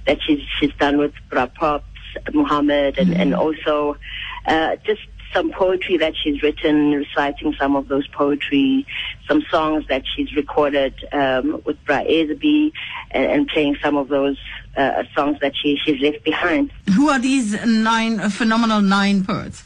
that 0.06 0.20
she's 0.22 0.42
she's 0.60 0.74
done 0.76 0.98
with 0.98 1.14
Bra 1.30 1.48
Pops, 1.48 1.86
Mohamed, 2.34 2.98
and 2.98 3.14
and 3.14 3.34
also 3.34 3.98
uh, 4.46 4.76
just 4.86 5.02
some 5.34 5.52
poetry 5.52 5.98
that 5.98 6.14
she's 6.16 6.42
written, 6.42 6.92
reciting 6.92 7.54
some 7.60 7.76
of 7.76 7.88
those 7.88 8.08
poetry, 8.08 8.86
some 9.28 9.44
songs 9.52 9.86
that 9.88 10.04
she's 10.16 10.36
recorded 10.36 10.94
um, 11.12 11.62
with 11.66 11.84
Bra 11.86 12.00
Ezaby, 12.00 12.72
and, 13.12 13.26
and 13.26 13.48
playing 13.48 13.78
some 13.82 13.96
of 13.96 14.08
those 14.08 14.38
uh, 14.76 15.04
songs 15.16 15.38
that 15.42 15.54
she 15.56 15.78
she's 15.84 16.02
left 16.02 16.24
behind. 16.24 16.72
Who 16.96 17.10
are 17.10 17.20
these 17.20 17.54
nine 17.66 18.20
uh, 18.20 18.30
phenomenal 18.30 18.82
nine 18.82 19.24
poets? 19.24 19.64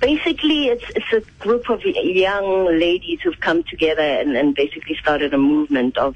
Basically, 0.00 0.68
it's 0.68 0.84
it's 0.94 1.12
a 1.12 1.42
group 1.42 1.68
of 1.70 1.82
young 1.84 2.66
ladies 2.66 3.20
who've 3.22 3.40
come 3.40 3.64
together 3.64 4.02
and, 4.02 4.36
and 4.36 4.54
basically 4.54 4.96
started 4.96 5.34
a 5.34 5.38
movement 5.38 5.98
of 5.98 6.14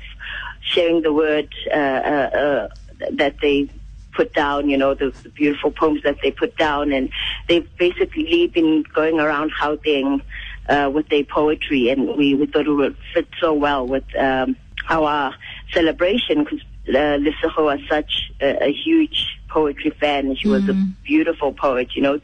sharing 0.61 1.03
the 1.03 1.13
word 1.13 1.53
uh, 1.73 1.77
uh, 1.77 2.31
uh, 2.33 2.69
that 3.13 3.37
they 3.41 3.69
put 4.15 4.35
down, 4.35 4.69
you 4.69 4.77
know, 4.77 4.95
the, 4.95 5.11
the 5.23 5.31
beautiful 5.31 5.71
poems 5.71 6.03
that 6.03 6.19
they 6.23 6.31
put 6.31 6.57
down, 6.57 6.93
and 6.93 7.11
they've 7.49 7.69
basically 7.77 8.47
been 8.49 8.85
going 8.95 9.19
around 9.19 9.53
Gauteng, 9.59 10.21
uh, 10.69 10.91
with 10.93 11.09
their 11.09 11.25
poetry, 11.25 11.91
and 11.91 12.17
we, 12.17 12.35
we 12.35 12.47
thought 12.47 12.67
it 12.67 12.71
would 12.71 12.97
fit 13.15 13.27
so 13.41 13.53
well 13.53 13.87
with 13.87 14.05
um, 14.17 14.57
our 14.89 15.35
celebration 15.73 16.45
because 16.45 16.61
uh, 16.89 17.19
Lesego 17.19 17.65
was 17.65 17.81
such 17.89 18.33
a, 18.41 18.65
a 18.65 18.73
huge 18.73 19.39
poetry 19.49 19.91
fan. 19.91 20.35
She 20.37 20.49
was 20.49 20.69
a 20.69 20.75
beautiful 21.05 21.53
poet. 21.53 21.95
You 21.95 22.03
know, 22.03 22.21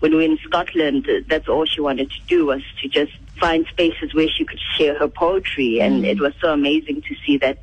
when 0.00 0.12
we 0.12 0.16
were 0.16 0.22
in 0.22 0.38
Scotland, 0.38 1.08
that's 1.28 1.48
all 1.48 1.64
she 1.64 1.80
wanted 1.80 2.10
to 2.10 2.20
do 2.26 2.46
was 2.46 2.62
to 2.82 2.88
just 2.88 3.12
find 3.38 3.66
spaces 3.66 4.14
where 4.14 4.28
she 4.28 4.44
could 4.44 4.60
share 4.76 4.98
her 4.98 5.08
poetry, 5.08 5.80
and 5.80 6.04
it 6.04 6.20
was 6.20 6.32
so 6.40 6.52
amazing 6.52 7.02
to 7.02 7.14
see 7.26 7.38
that 7.38 7.58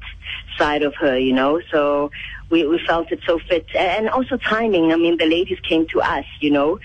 side 0.57 0.83
of 0.83 0.95
her. 0.95 1.17
You 1.17 1.33
know, 1.33 1.61
so 1.71 2.11
we, 2.49 2.65
we 2.65 2.79
felt 2.85 3.11
it 3.11 3.19
so 3.25 3.39
fit, 3.39 3.65
and 3.75 4.09
also 4.09 4.37
timing. 4.37 4.91
I 4.91 4.95
mean, 4.95 5.17
the 5.17 5.25
ladies 5.25 5.59
came 5.61 5.87
to 5.89 6.01
us. 6.01 6.25
You 6.39 6.51
know. 6.51 6.79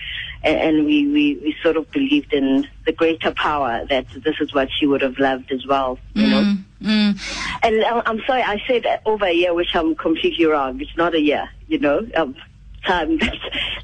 And, 0.45 0.57
and 0.59 0.85
we, 0.85 1.07
we, 1.07 1.35
we 1.41 1.55
sort 1.63 1.77
of 1.77 1.89
believed 1.91 2.33
in 2.33 2.67
the 2.85 2.91
greater 2.91 3.31
power 3.33 3.85
that 3.89 4.05
this 4.25 4.35
is 4.41 4.53
what 4.53 4.67
she 4.77 4.85
would 4.85 5.01
have 5.01 5.17
loved 5.17 5.49
as 5.53 5.65
well, 5.65 5.97
you 6.15 6.27
know. 6.27 6.41
Mm, 6.41 7.15
mm. 7.15 7.59
And 7.63 7.85
I- 7.85 8.03
I'm 8.05 8.19
sorry, 8.27 8.41
I 8.41 8.61
said 8.67 8.83
over 9.05 9.23
a 9.23 9.31
year, 9.31 9.53
which 9.53 9.73
I'm 9.73 9.95
completely 9.95 10.43
wrong. 10.43 10.81
It's 10.81 10.97
not 10.97 11.15
a 11.15 11.21
year, 11.21 11.49
you 11.69 11.79
know. 11.79 12.05
Um, 12.17 12.35
time. 12.83 13.17
That's, 13.23 13.37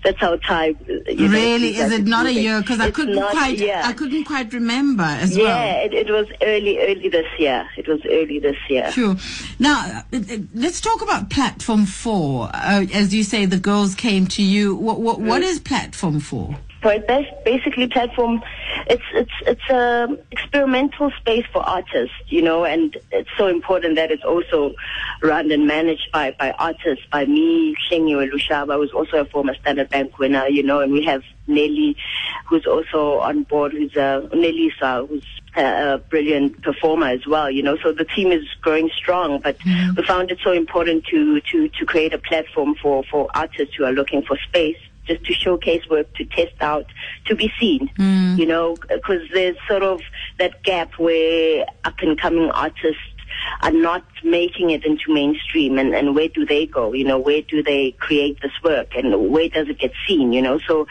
that's 0.04 0.20
how 0.20 0.38
time. 0.38 0.78
You 0.88 1.28
know, 1.28 1.34
really, 1.34 1.76
is 1.76 1.92
it 1.92 2.06
not 2.06 2.26
a 2.26 2.32
year? 2.34 2.62
Because 2.62 2.80
I 2.80 2.90
couldn't 2.90 3.16
not- 3.16 3.32
quite, 3.32 3.58
Yeah. 3.58 3.82
I 3.86 3.92
couldn't 3.94 4.24
quite 4.26 4.54
remember 4.54 5.04
as 5.04 5.36
yeah, 5.36 5.44
well. 5.44 5.86
it, 5.86 5.94
it 5.94 6.10
was 6.10 6.28
early, 6.42 6.80
early 6.80 7.10
this 7.10 7.28
year. 7.38 7.68
It 7.78 7.88
was 7.88 8.00
early 8.10 8.40
this 8.40 8.56
year. 8.70 8.90
Sure. 8.92 9.16
Now, 9.60 10.04
uh, 10.14 10.18
uh, 10.18 10.38
let's 10.54 10.80
talk 10.80 11.02
about 11.02 11.30
Platform 11.30 11.86
4. 11.86 12.50
Uh, 12.54 12.86
as 12.94 13.14
you 13.14 13.24
say, 13.24 13.46
the 13.46 13.60
girls 13.60 13.94
came 13.94 14.26
to 14.28 14.42
you. 14.42 14.76
What, 14.76 15.02
what, 15.02 15.20
what 15.20 15.42
is 15.42 15.60
Platform 15.60 16.22
4? 16.22 16.56
So 16.82 16.89
it's 16.89 17.06
bas- 17.06 17.44
basically 17.44 17.88
platform. 17.88 18.42
It's 18.88 19.04
it's 19.13 19.32
it's 19.46 19.70
a 19.70 20.18
experimental 20.32 21.12
space 21.20 21.46
for 21.52 21.62
artists, 21.62 22.15
you 22.28 22.42
know, 22.42 22.63
and 22.63 22.96
it's 23.12 23.30
so 23.38 23.48
important 23.48 23.96
that 23.96 24.12
it's 24.12 24.24
also 24.24 24.74
run 25.22 25.52
and 25.52 25.68
managed 25.68 26.10
by 26.13 26.36
by 26.39 26.52
artists. 26.52 27.06
By 27.12 27.26
me, 27.26 27.76
Shengiwe 27.89 28.32
Lushaba, 28.32 28.76
who's 28.76 28.92
also 28.92 29.18
a 29.18 29.26
former 29.26 29.56
Standard 29.56 29.89
Bank 29.89 30.20
winner, 30.20 30.48
you 30.48 30.63
know, 30.63 30.80
and 30.80 30.94
we 30.94 31.04
have 31.04 31.22
Nelly, 31.48 31.98
who's 32.46 32.65
also 32.65 33.20
on 33.20 33.44
board, 33.44 33.74
who's 33.74 33.96
a 33.98 34.30
Nelisa, 34.32 35.06
who's 35.08 35.26
a, 35.58 35.96
a 35.96 35.98
brilliant 35.98 36.62
performer 36.62 37.08
as 37.08 37.28
well, 37.28 37.52
you 37.52 37.62
know. 37.62 37.78
So 37.84 37.92
the 37.92 38.06
team 38.06 38.32
is 38.32 38.46
growing 38.62 38.89
strong, 38.96 39.39
but 39.39 39.60
mm-hmm. 39.60 39.96
we 39.96 40.04
found 40.04 40.32
it 40.32 40.39
so 40.42 40.54
important 40.54 41.06
to 41.08 41.42
to 41.42 41.68
to 41.68 41.86
create 41.86 42.13
a 42.13 42.20
platform 42.20 42.76
for 42.82 43.04
for 43.04 43.28
artists 43.34 43.76
who 43.76 43.84
are 43.84 43.92
looking 43.92 44.22
for 44.22 44.38
space 44.48 44.78
just 45.10 45.26
to 45.26 45.34
showcase 45.34 45.84
work, 45.89 46.13
to 46.15 46.26
test 46.26 46.56
out, 46.62 46.86
to 47.26 47.36
be 47.36 47.52
seen, 47.60 47.89
you 48.38 48.45
know, 48.45 48.76
because 48.88 49.22
there's 49.34 49.58
sort 49.67 49.84
of 49.84 50.02
that 50.38 50.63
gap 50.63 50.93
where 50.98 51.65
up 51.84 51.95
and 52.02 52.19
coming 52.19 52.50
artists 52.52 53.02
are 53.62 53.72
not 53.72 54.04
making 54.24 54.69
it 54.69 54.86
into 54.86 55.13
mainstream 55.13 55.78
and, 55.78 55.93
and 55.95 56.15
where 56.15 56.28
do 56.28 56.45
they 56.45 56.65
go? 56.65 56.93
You 56.93 57.06
know, 57.06 57.17
where 57.17 57.41
do 57.41 57.63
they 57.63 57.91
create 57.91 58.41
this 58.41 58.52
work 58.63 58.95
and 58.95 59.32
where 59.32 59.50
does 59.50 59.67
it 59.69 59.80
get 59.80 59.91
seen? 60.08 60.34
You 60.34 60.41
know, 60.41 60.60
so 60.60 60.88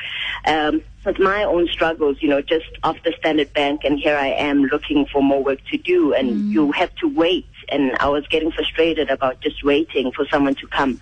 um, 0.46 0.82
with 1.04 1.18
my 1.18 1.44
own 1.44 1.68
struggles, 1.68 2.18
you 2.20 2.28
know, 2.28 2.42
just 2.42 2.66
after 2.82 3.12
Standard 3.18 3.52
Bank 3.52 3.82
and 3.84 3.98
here 3.98 4.16
I 4.16 4.28
am 4.28 4.64
looking 4.64 5.06
for 5.06 5.22
more 5.22 5.42
work 5.42 5.60
to 5.70 5.78
do 5.78 6.14
and 6.14 6.52
you 6.52 6.72
have 6.72 6.94
to 6.96 7.08
wait 7.08 7.46
and 7.70 7.96
I 7.98 8.08
was 8.08 8.26
getting 8.28 8.50
frustrated 8.50 9.10
about 9.10 9.40
just 9.40 9.62
waiting 9.64 10.12
for 10.12 10.26
someone 10.26 10.54
to 10.56 10.66
come 10.66 11.00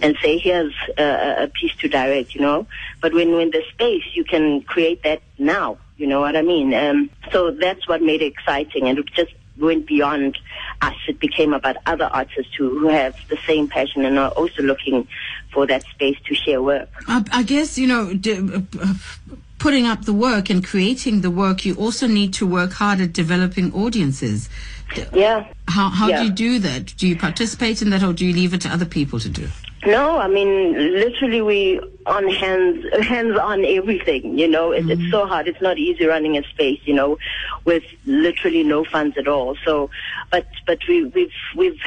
and 0.00 0.16
say, 0.22 0.38
here's 0.38 0.74
a, 0.96 1.44
a 1.44 1.48
piece 1.48 1.74
to 1.76 1.88
direct, 1.88 2.34
you 2.34 2.40
know. 2.40 2.66
But 3.00 3.14
when 3.14 3.32
when 3.32 3.50
there's 3.50 3.68
space, 3.68 4.04
you 4.14 4.24
can 4.24 4.62
create 4.62 5.02
that 5.04 5.22
now. 5.38 5.78
You 5.96 6.06
know 6.06 6.20
what 6.20 6.36
I 6.36 6.42
mean? 6.42 6.72
Um, 6.74 7.10
so 7.32 7.50
that's 7.50 7.88
what 7.88 8.02
made 8.02 8.22
it 8.22 8.26
exciting, 8.26 8.86
and 8.88 8.98
it 8.98 9.06
just 9.14 9.32
went 9.58 9.86
beyond 9.88 10.38
us. 10.80 10.94
It 11.08 11.18
became 11.18 11.52
about 11.52 11.76
other 11.86 12.04
artists 12.04 12.54
who, 12.56 12.78
who 12.78 12.86
have 12.88 13.16
the 13.28 13.36
same 13.46 13.66
passion 13.66 14.04
and 14.04 14.16
are 14.16 14.30
also 14.30 14.62
looking 14.62 15.08
for 15.52 15.66
that 15.66 15.82
space 15.94 16.16
to 16.26 16.34
share 16.36 16.62
work. 16.62 16.88
I, 17.08 17.24
I 17.32 17.42
guess, 17.42 17.76
you 17.76 17.88
know, 17.88 18.14
d- 18.14 18.34
uh, 18.80 18.94
putting 19.58 19.86
up 19.86 20.04
the 20.04 20.12
work 20.12 20.50
and 20.50 20.64
creating 20.64 21.20
the 21.20 21.30
work, 21.30 21.64
you 21.64 21.74
also 21.74 22.06
need 22.06 22.32
to 22.34 22.46
work 22.46 22.72
hard 22.72 23.00
at 23.00 23.12
developing 23.12 23.72
audiences. 23.72 24.48
Yeah. 25.12 25.46
How, 25.68 25.90
how 25.90 26.08
Yeah. 26.08 26.20
do 26.20 26.24
you 26.26 26.32
do 26.32 26.58
that? 26.60 26.94
Do 26.96 27.06
you 27.06 27.16
participate 27.16 27.82
in 27.82 27.90
that 27.90 28.02
or 28.02 28.12
do 28.12 28.24
you 28.24 28.32
leave 28.32 28.54
it 28.54 28.60
to 28.62 28.68
other 28.68 28.86
people 28.86 29.18
to 29.20 29.28
do? 29.28 29.48
No, 29.86 30.18
I 30.18 30.26
mean, 30.26 30.72
literally, 30.74 31.40
we 31.40 31.80
on 32.04 32.28
hands, 32.28 32.84
hands 33.06 33.38
on 33.38 33.64
everything. 33.64 34.36
You 34.36 34.48
know, 34.48 34.72
it, 34.72 34.90
it's 34.90 35.08
so 35.08 35.24
hard. 35.24 35.46
It's 35.46 35.60
not 35.62 35.78
easy 35.78 36.04
running 36.04 36.36
a 36.36 36.42
space. 36.42 36.80
You 36.84 36.94
know, 36.94 37.18
with 37.64 37.84
literally 38.04 38.64
no 38.64 38.84
funds 38.84 39.16
at 39.16 39.28
all. 39.28 39.56
So, 39.64 39.88
but 40.32 40.46
but 40.66 40.78
we 40.88 41.04
we've 41.04 41.32
we've 41.54 41.80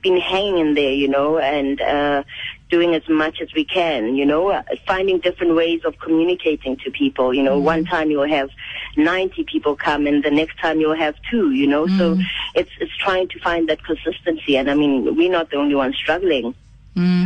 been 0.00 0.16
hanging 0.16 0.58
in 0.58 0.74
there. 0.74 0.92
You 0.92 1.06
know, 1.06 1.38
and 1.38 1.80
uh, 1.80 2.24
doing 2.68 2.94
as 2.94 3.08
much 3.08 3.40
as 3.40 3.52
we 3.54 3.64
can. 3.64 4.16
You 4.16 4.26
know, 4.26 4.48
uh, 4.48 4.62
finding 4.86 5.18
different 5.20 5.54
ways 5.54 5.84
of 5.84 5.98
communicating 5.98 6.76
to 6.78 6.90
people. 6.90 7.32
You 7.32 7.42
know, 7.42 7.58
one 7.58 7.84
time 7.84 8.10
you'll 8.10 8.28
have 8.28 8.50
ninety 8.96 9.44
people 9.44 9.76
come, 9.76 10.06
and 10.06 10.22
the 10.22 10.30
next 10.30 10.58
time 10.58 10.80
you'll 10.80 10.94
have 10.96 11.14
two. 11.30 11.52
You 11.52 11.66
know, 11.66 11.86
so 11.98 12.18
it's 12.54 12.70
it's 12.80 12.96
trying 12.96 13.28
to 13.28 13.38
find 13.40 13.68
that 13.68 13.84
consistency. 13.84 14.56
And 14.56 14.70
I 14.70 14.74
mean, 14.74 15.16
we're 15.16 15.30
not 15.30 15.50
the 15.50 15.56
only 15.56 15.74
ones 15.74 15.96
struggling. 15.96 16.54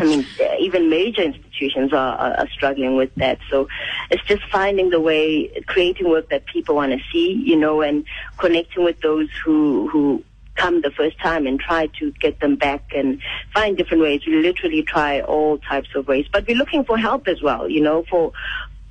I 0.02 0.04
mean, 0.04 0.26
uh, 0.40 0.56
even 0.58 0.90
major 0.90 1.22
institutions 1.22 1.92
are, 1.92 2.16
are, 2.16 2.32
are 2.40 2.48
struggling 2.48 2.96
with 2.96 3.14
that. 3.16 3.38
So 3.48 3.68
it's 4.10 4.24
just 4.24 4.42
finding 4.50 4.90
the 4.90 4.98
way, 4.98 5.46
creating 5.66 6.08
work 6.10 6.28
that 6.30 6.46
people 6.46 6.74
want 6.74 6.90
to 6.90 6.98
see, 7.12 7.32
you 7.32 7.54
know, 7.54 7.80
and 7.80 8.04
connecting 8.36 8.82
with 8.82 9.00
those 9.00 9.28
who 9.44 9.86
who 9.88 10.24
come 10.60 10.80
the 10.82 10.90
first 10.90 11.18
time 11.20 11.46
and 11.46 11.58
try 11.58 11.86
to 11.98 12.12
get 12.12 12.40
them 12.40 12.56
back 12.56 12.82
and 12.94 13.20
find 13.54 13.76
different 13.76 14.02
ways. 14.02 14.20
We 14.26 14.34
literally 14.42 14.82
try 14.82 15.20
all 15.20 15.58
types 15.58 15.88
of 15.94 16.06
ways, 16.06 16.26
but 16.32 16.46
we're 16.46 16.56
looking 16.56 16.84
for 16.84 16.96
help 16.98 17.28
as 17.28 17.40
well, 17.42 17.68
you 17.68 17.80
know, 17.80 18.04
for 18.10 18.32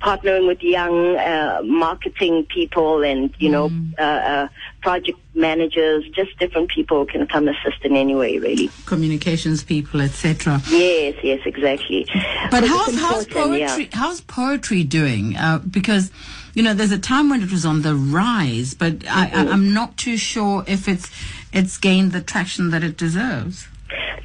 partnering 0.00 0.46
with 0.46 0.62
young 0.62 1.16
uh, 1.16 1.60
marketing 1.62 2.46
people 2.46 3.02
and 3.02 3.34
you 3.38 3.50
know 3.50 3.70
uh, 3.98 4.02
uh, 4.02 4.48
project 4.80 5.18
managers 5.34 6.04
just 6.14 6.36
different 6.38 6.70
people 6.70 7.04
can 7.04 7.26
come 7.26 7.46
assist 7.48 7.84
in 7.84 7.94
any 7.94 8.14
way 8.14 8.38
really 8.38 8.70
Communications 8.86 9.62
people, 9.62 10.00
etc. 10.00 10.60
Yes, 10.70 11.16
yes, 11.22 11.40
exactly. 11.44 12.06
But 12.50 12.64
how's 12.64 12.98
how's 12.98 13.26
important, 13.26 13.58
yeah. 13.60 13.66
poetry 13.68 13.88
how's 13.92 14.20
poetry 14.22 14.84
doing? 14.84 15.36
Uh, 15.36 15.58
because 15.58 16.10
you 16.54 16.62
know 16.62 16.74
there's 16.74 16.92
a 16.92 16.98
time 16.98 17.28
when 17.28 17.42
it 17.42 17.50
was 17.50 17.64
on 17.66 17.82
the 17.82 17.94
rise, 17.94 18.74
but 18.74 19.06
I, 19.06 19.24
I, 19.24 19.28
Mm-hmm. 19.40 19.52
I'm 19.52 19.74
not 19.74 19.96
too 19.96 20.16
sure 20.16 20.64
if 20.66 20.88
it's 20.88 21.10
it's 21.52 21.78
gained 21.78 22.12
the 22.12 22.20
traction 22.20 22.70
that 22.70 22.82
it 22.82 22.96
deserves. 22.96 23.68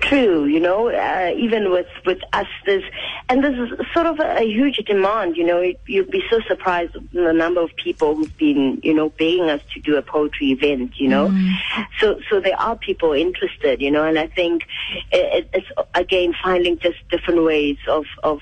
True, 0.02 0.46
you 0.46 0.60
know, 0.60 0.90
uh, 0.90 1.34
even 1.36 1.72
with 1.72 1.88
with 2.06 2.20
us, 2.32 2.46
there's 2.66 2.84
and 3.28 3.44
there's 3.44 3.70
sort 3.92 4.06
of 4.06 4.20
a, 4.20 4.42
a 4.42 4.44
huge 4.44 4.78
demand. 4.86 5.36
You 5.36 5.46
know, 5.46 5.74
you'd 5.88 6.12
be 6.12 6.24
so 6.30 6.42
surprised 6.42 6.94
the 7.12 7.34
number 7.34 7.62
of 7.62 7.76
people 7.76 8.16
who've 8.16 8.38
been, 8.38 8.80
you 8.84 8.94
know, 8.94 9.10
begging 9.10 9.50
us 9.50 9.62
to 9.74 9.80
do 9.80 9.96
a 9.96 10.04
poetry 10.04 10.52
event. 10.52 11.00
You 11.00 11.08
know, 11.08 11.50
so 12.00 12.20
so 12.30 12.40
there 12.40 12.60
are 12.60 12.76
people 12.76 13.14
interested. 13.14 13.82
You 13.82 13.90
know, 13.90 14.04
and 14.04 14.20
I 14.20 14.28
think 14.28 14.64
it, 15.12 15.50
it's 15.54 15.68
again 15.96 16.36
finding 16.44 16.78
just 16.78 16.98
different 17.10 17.44
ways 17.44 17.78
of 17.88 18.06
of 18.22 18.42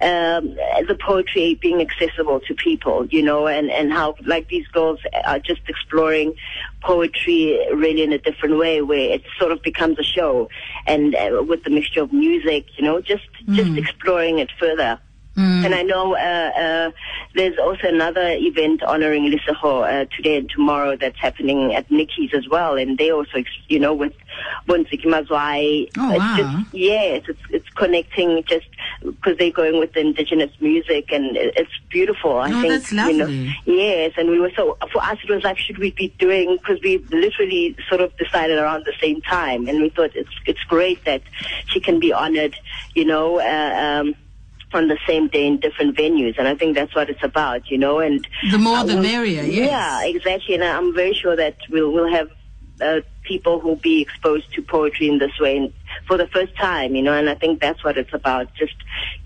um, 0.00 0.54
the 0.86 0.96
poetry 1.00 1.58
being 1.60 1.80
accessible 1.80 2.40
to 2.40 2.54
people. 2.54 3.06
You 3.06 3.22
know, 3.22 3.46
and 3.46 3.70
and 3.70 3.92
how 3.92 4.14
like 4.24 4.48
these 4.48 4.66
girls 4.68 5.00
are 5.24 5.38
just 5.38 5.62
exploring 5.68 6.34
poetry 6.82 7.58
really 7.74 8.02
in 8.02 8.12
a 8.12 8.18
different 8.18 8.58
way 8.58 8.82
where 8.82 9.14
it 9.14 9.22
sort 9.38 9.52
of 9.52 9.62
becomes 9.62 9.98
a 9.98 10.02
show 10.02 10.48
and 10.86 11.14
uh, 11.14 11.42
with 11.46 11.64
the 11.64 11.70
mixture 11.70 12.02
of 12.02 12.12
music 12.12 12.66
you 12.76 12.84
know 12.84 13.00
just 13.00 13.26
just 13.50 13.76
exploring 13.76 14.38
it 14.38 14.48
further 14.60 14.98
and 15.64 15.74
I 15.74 15.82
know 15.82 16.14
uh, 16.14 16.18
uh, 16.18 16.90
there's 17.34 17.58
also 17.58 17.88
another 17.88 18.30
event 18.32 18.82
honoring 18.82 19.30
Lesego 19.30 19.82
uh, 19.86 20.06
today 20.16 20.38
and 20.38 20.50
tomorrow 20.50 20.96
that's 20.96 21.18
happening 21.18 21.74
at 21.74 21.90
Nikki's 21.90 22.30
as 22.34 22.48
well, 22.48 22.76
and 22.76 22.98
they 22.98 23.10
also, 23.10 23.42
you 23.68 23.78
know, 23.78 23.94
with 23.94 24.12
Bonziki 24.68 25.04
Mazwai. 25.04 25.88
Oh, 25.98 26.10
it's 26.10 26.18
wow. 26.18 26.36
just, 26.36 26.74
yes, 26.74 27.22
it's 27.28 27.40
it's 27.50 27.68
connecting 27.70 28.42
just 28.44 28.66
because 29.02 29.36
they're 29.38 29.50
going 29.50 29.78
with 29.78 29.92
the 29.92 30.00
indigenous 30.00 30.50
music, 30.60 31.10
and 31.12 31.36
it's 31.36 31.70
beautiful. 31.88 32.38
I 32.38 32.50
Oh, 32.52 32.60
think 32.60 32.72
that's 32.74 32.92
you 32.92 32.98
know, 32.98 33.24
lovely. 33.24 33.56
Yes, 33.64 34.12
and 34.16 34.30
we 34.30 34.38
were 34.40 34.52
so 34.56 34.76
for 34.92 35.02
us 35.02 35.18
it 35.22 35.30
was 35.32 35.44
like 35.44 35.58
should 35.58 35.78
we 35.78 35.90
be 35.92 36.08
doing 36.18 36.56
because 36.56 36.80
we 36.82 36.98
literally 37.10 37.76
sort 37.88 38.00
of 38.00 38.16
decided 38.16 38.58
around 38.58 38.84
the 38.86 38.94
same 39.00 39.20
time, 39.22 39.68
and 39.68 39.80
we 39.82 39.88
thought 39.90 40.10
it's 40.14 40.30
it's 40.46 40.62
great 40.64 41.04
that 41.04 41.22
she 41.68 41.80
can 41.80 41.98
be 42.00 42.12
honored, 42.12 42.56
you 42.94 43.04
know. 43.04 43.40
Uh, 43.40 44.00
um, 44.02 44.14
on 44.74 44.88
the 44.88 44.98
same 45.06 45.28
day 45.28 45.46
in 45.46 45.58
different 45.60 45.96
venues, 45.96 46.38
and 46.38 46.46
I 46.46 46.54
think 46.54 46.74
that's 46.74 46.94
what 46.94 47.08
it's 47.08 47.22
about, 47.22 47.70
you 47.70 47.78
know. 47.78 48.00
And 48.00 48.26
The 48.50 48.58
more 48.58 48.84
the 48.84 48.94
we'll- 48.94 49.02
merrier, 49.02 49.42
yes. 49.42 49.70
Yeah, 49.70 50.04
exactly. 50.04 50.54
And 50.54 50.64
I'm 50.64 50.94
very 50.94 51.14
sure 51.14 51.36
that 51.36 51.56
we'll 51.70 51.90
we'll 51.92 52.12
have 52.12 52.28
uh, 52.80 53.00
people 53.22 53.58
who'll 53.60 53.76
be 53.76 54.00
exposed 54.02 54.52
to 54.54 54.62
poetry 54.62 55.08
in 55.08 55.18
this 55.18 55.32
way 55.40 55.56
and 55.56 55.72
for 56.06 56.16
the 56.16 56.28
first 56.28 56.54
time, 56.56 56.94
you 56.94 57.02
know, 57.02 57.12
and 57.12 57.28
I 57.28 57.34
think 57.34 57.60
that's 57.60 57.82
what 57.82 57.98
it's 57.98 58.14
about, 58.14 58.54
just 58.54 58.74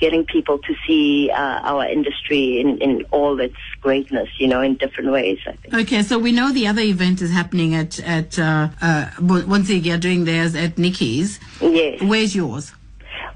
getting 0.01 0.25
people 0.25 0.59
to 0.59 0.75
see 0.87 1.31
uh, 1.31 1.37
our 1.63 1.87
industry 1.87 2.59
in, 2.61 2.81
in 2.81 3.05
all 3.11 3.39
its 3.41 3.55
greatness, 3.81 4.29
you 4.39 4.49
know, 4.49 4.61
in 4.63 4.77
different 4.77 5.13
ways, 5.13 5.39
I 5.47 5.53
think. 5.53 5.75
Okay, 5.75 6.03
so 6.03 6.19
we 6.19 6.33
know 6.33 6.51
the 6.53 6.67
other 6.67 6.81
event 6.83 7.21
is 7.21 7.31
happening 7.31 7.75
at 7.75 8.01
at 8.01 8.39
uh, 8.39 8.69
uh, 8.81 9.11
once 9.21 9.69
you're 9.71 9.99
doing 9.99 10.25
theirs 10.25 10.55
at 10.55 10.79
Nikki's. 10.79 11.39
Yes. 11.61 12.01
Where's 12.01 12.35
yours? 12.35 12.73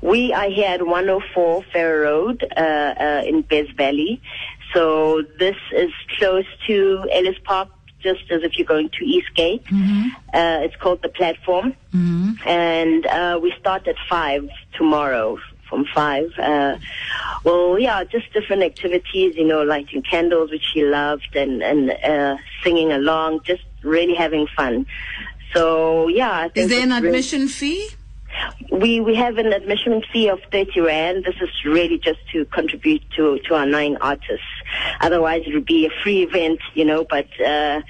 We 0.06 0.32
are 0.32 0.48
here 0.48 0.68
at 0.68 0.86
104 0.86 1.64
Fair 1.72 2.00
Road 2.02 2.44
uh, 2.56 2.60
uh, 2.60 3.22
in 3.26 3.42
Bez 3.42 3.68
Valley. 3.76 4.22
So 4.72 5.22
this 5.40 5.56
is 5.72 5.90
close 6.16 6.44
to 6.68 7.04
Ellis 7.12 7.36
Park, 7.42 7.68
just 8.00 8.30
as 8.30 8.44
if 8.44 8.56
you're 8.56 8.66
going 8.68 8.90
to 8.90 9.04
Eastgate. 9.04 9.64
Mm-hmm. 9.64 10.08
Uh, 10.32 10.58
it's 10.64 10.76
called 10.76 11.02
the 11.02 11.08
Platform, 11.08 11.74
and 12.46 13.04
uh, 13.06 13.40
we 13.42 13.52
start 13.58 13.88
at 13.88 13.96
five 14.08 14.48
tomorrow. 14.78 15.38
From 15.68 15.84
five, 15.92 16.30
uh, 16.38 16.76
well, 17.42 17.76
yeah, 17.76 18.04
just 18.04 18.32
different 18.32 18.62
activities, 18.62 19.34
you 19.34 19.44
know, 19.44 19.64
lighting 19.64 20.00
candles, 20.02 20.52
which 20.52 20.66
he 20.72 20.84
loved, 20.84 21.34
and 21.34 21.60
and 21.60 21.90
uh, 21.90 22.36
singing 22.62 22.92
along, 22.92 23.40
just 23.42 23.64
really 23.82 24.14
having 24.14 24.46
fun. 24.56 24.86
So 25.52 26.06
yeah, 26.06 26.46
Is 26.54 26.68
there 26.68 26.84
an 26.84 26.92
it's 26.92 27.00
really- 27.02 27.08
admission 27.08 27.48
fee? 27.48 27.88
We 28.70 29.00
we 29.00 29.14
have 29.14 29.38
an 29.38 29.52
admission 29.52 30.02
fee 30.12 30.28
of 30.28 30.40
30 30.52 30.80
rand. 30.80 31.24
This 31.24 31.36
is 31.40 31.50
really 31.64 31.98
just 31.98 32.20
to 32.32 32.44
contribute 32.46 33.02
to 33.16 33.38
to 33.46 33.54
our 33.54 33.66
nine 33.66 33.96
artists. 34.00 34.46
Otherwise, 35.00 35.42
it 35.46 35.54
would 35.54 35.66
be 35.66 35.86
a 35.86 35.90
free 36.02 36.22
event, 36.22 36.60
you 36.74 36.84
know. 36.84 37.04
But 37.08 37.28
uh, 37.40 37.82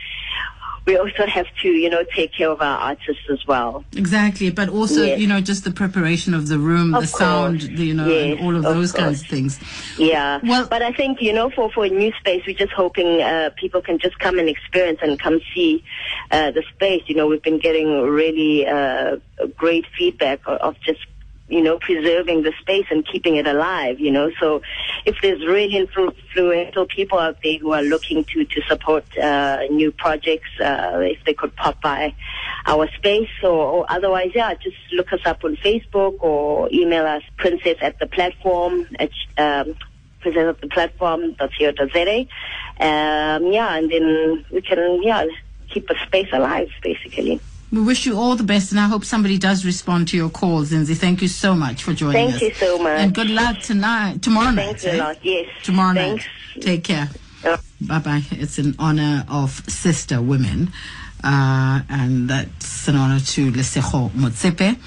we 0.87 0.97
also 0.97 1.27
have 1.27 1.47
to, 1.63 1.69
you 1.69 1.91
know, 1.91 2.05
take 2.15 2.33
care 2.33 2.51
of 2.51 2.61
our 2.63 2.79
artists 2.79 3.25
as 3.31 3.45
well. 3.47 3.85
Exactly, 3.97 4.51
but 4.51 4.69
also 4.69 5.03
Yes. 5.03 5.19
you 5.21 5.27
know 5.27 5.41
just 5.41 5.65
the 5.65 5.71
preparation 5.73 6.33
of 6.33 6.49
the 6.49 6.59
room, 6.59 6.95
Of 6.95 7.03
the 7.03 7.07
sound, 7.09 7.61
the, 7.63 7.85
you 7.87 7.95
know, 7.95 8.07
Yes, 8.07 8.39
and 8.39 8.41
all 8.47 8.55
of 8.57 8.65
of 8.65 8.75
those 8.77 8.93
kinds 8.93 9.21
of 9.23 9.27
things. 9.27 9.59
Yeah. 9.99 10.39
Well- 10.43 10.69
but 10.71 10.83
I 10.83 10.93
think 10.93 11.21
you 11.21 11.33
know, 11.33 11.51
for 11.51 11.71
for 11.73 11.85
a 11.85 11.89
new 11.89 12.13
space, 12.21 12.43
we're 12.47 12.57
just 12.57 12.73
hoping 12.73 13.21
uh, 13.23 13.51
people 13.57 13.81
can 13.83 13.99
just 13.99 14.19
come 14.19 14.39
and 14.39 14.49
experience 14.49 15.01
and 15.03 15.19
come 15.19 15.41
see 15.55 15.83
uh, 16.31 16.51
the 16.53 16.63
space. 16.75 17.03
You 17.07 17.17
know, 17.17 17.27
we've 17.27 17.43
been 17.43 17.59
getting 17.59 18.03
really 18.03 18.67
uh, 18.67 19.17
great 19.57 19.85
feedback 19.99 20.41
of 20.47 20.77
just 20.81 21.01
you 21.49 21.63
know 21.63 21.79
preserving 21.79 22.43
the 22.43 22.53
space 22.61 22.87
and 22.91 23.07
keeping 23.07 23.37
it 23.37 23.47
alive. 23.47 24.01
You 24.01 24.11
know, 24.11 24.31
so 24.41 24.63
if 25.05 25.17
there's 25.23 25.45
really 25.47 25.75
influ- 25.75 26.15
influential 26.29 26.87
people 26.87 27.19
out 27.19 27.39
there 27.43 27.59
who 27.59 27.73
are 27.73 27.83
looking 27.83 28.25
to 28.33 28.45
to 28.45 28.63
support 28.69 29.05
uh, 29.19 29.59
new 29.71 29.93
projects, 29.93 30.49
uh, 30.61 30.99
if 31.01 31.19
they 31.25 31.35
could 31.35 31.55
pop 31.57 31.81
by 31.83 32.15
our 32.67 32.89
space 32.97 33.31
or, 33.43 33.49
or 33.49 33.87
otherwise, 33.89 34.31
yeah, 34.35 34.55
just 34.55 34.77
look 34.93 35.13
us 35.13 35.21
up 35.25 35.45
on 35.45 35.57
Facebook 35.57 36.15
or 36.21 36.69
email 36.73 37.07
us 37.07 37.23
princess 37.39 37.77
at 37.81 37.99
the 37.99 38.07
platform 38.07 38.87
at 38.99 39.11
um, 39.39 39.75
princess 40.21 40.49
at 40.49 40.61
the 40.61 40.69
platform.co.za. 40.69 42.21
Um, 42.79 43.53
yeah, 43.53 43.77
and 43.77 43.91
then 43.91 44.45
we 44.53 44.61
can, 44.61 45.03
yeah, 45.03 45.25
keep 45.73 45.89
the 45.89 45.97
space 46.07 46.29
alive, 46.33 46.69
basically. 46.83 47.41
We 47.73 47.83
wish 47.83 48.07
you 48.07 48.17
all 48.17 48.37
the 48.37 48.45
best, 48.45 48.71
and 48.71 48.81
I 48.81 48.87
hope 48.87 49.05
somebody 49.05 49.39
does 49.39 49.65
respond 49.65 50.09
to 50.09 50.17
your 50.17 50.31
calls, 50.31 50.71
Zinzi. 50.71 50.97
Thank 50.97 51.21
you 51.21 51.29
so 51.29 51.55
much 51.55 51.83
for 51.83 51.93
joining 51.93 52.31
Thank 52.31 52.35
us. 52.35 52.41
Thank 52.41 52.53
you 52.55 52.59
so 52.59 52.79
much. 52.79 53.01
And 53.01 53.15
good 53.15 53.29
luck 53.29 53.59
tonight, 53.61 54.23
tomorrow 54.23 54.55
Thanks 54.55 54.85
night. 54.85 54.95
a 54.95 54.97
eh? 54.97 54.99
lot. 55.05 55.25
Yes. 55.25 55.49
Tomorrow 55.65 55.95
Thanks. 55.95 56.25
night. 56.55 56.63
Take 56.63 56.85
care. 56.85 57.11
Uh, 57.45 57.57
Bye 57.81 57.99
bye. 57.99 58.23
It's 58.31 58.59
in 58.59 58.75
honor 58.79 59.25
of 59.29 59.51
sister 59.69 60.23
women. 60.23 60.73
Uh, 61.25 61.81
and 61.89 62.29
that's 62.31 62.87
an 62.89 62.95
honor 62.97 63.19
to 63.19 63.51
Lesego 63.51 64.11
Motsepe. 64.11 64.79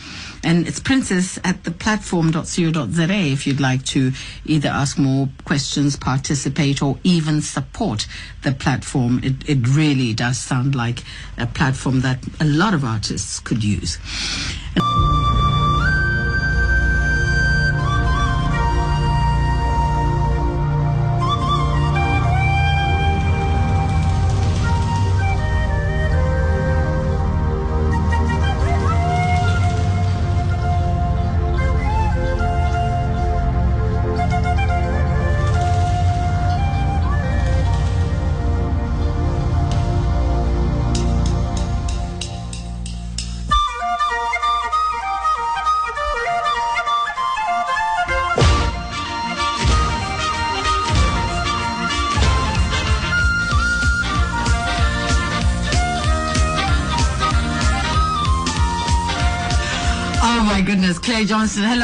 And 0.43 0.67
it's 0.67 0.79
princess 0.79 1.37
at 1.43 1.63
the 1.63 1.71
platform.co.za 1.71 3.13
if 3.13 3.45
you'd 3.45 3.59
like 3.59 3.83
to 3.85 4.11
either 4.45 4.69
ask 4.69 4.97
more 4.97 5.29
questions, 5.45 5.95
participate, 5.95 6.81
or 6.81 6.97
even 7.03 7.41
support 7.41 8.07
the 8.43 8.51
platform. 8.51 9.19
It, 9.23 9.49
it 9.49 9.67
really 9.67 10.13
does 10.13 10.37
sound 10.37 10.75
like 10.75 11.03
a 11.37 11.45
platform 11.45 12.01
that 12.01 12.19
a 12.39 12.45
lot 12.45 12.73
of 12.73 12.83
artists 12.83 13.39
could 13.39 13.63
use. 13.63 13.97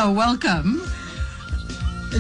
Hello, 0.06 0.16
welcome. 0.16 0.84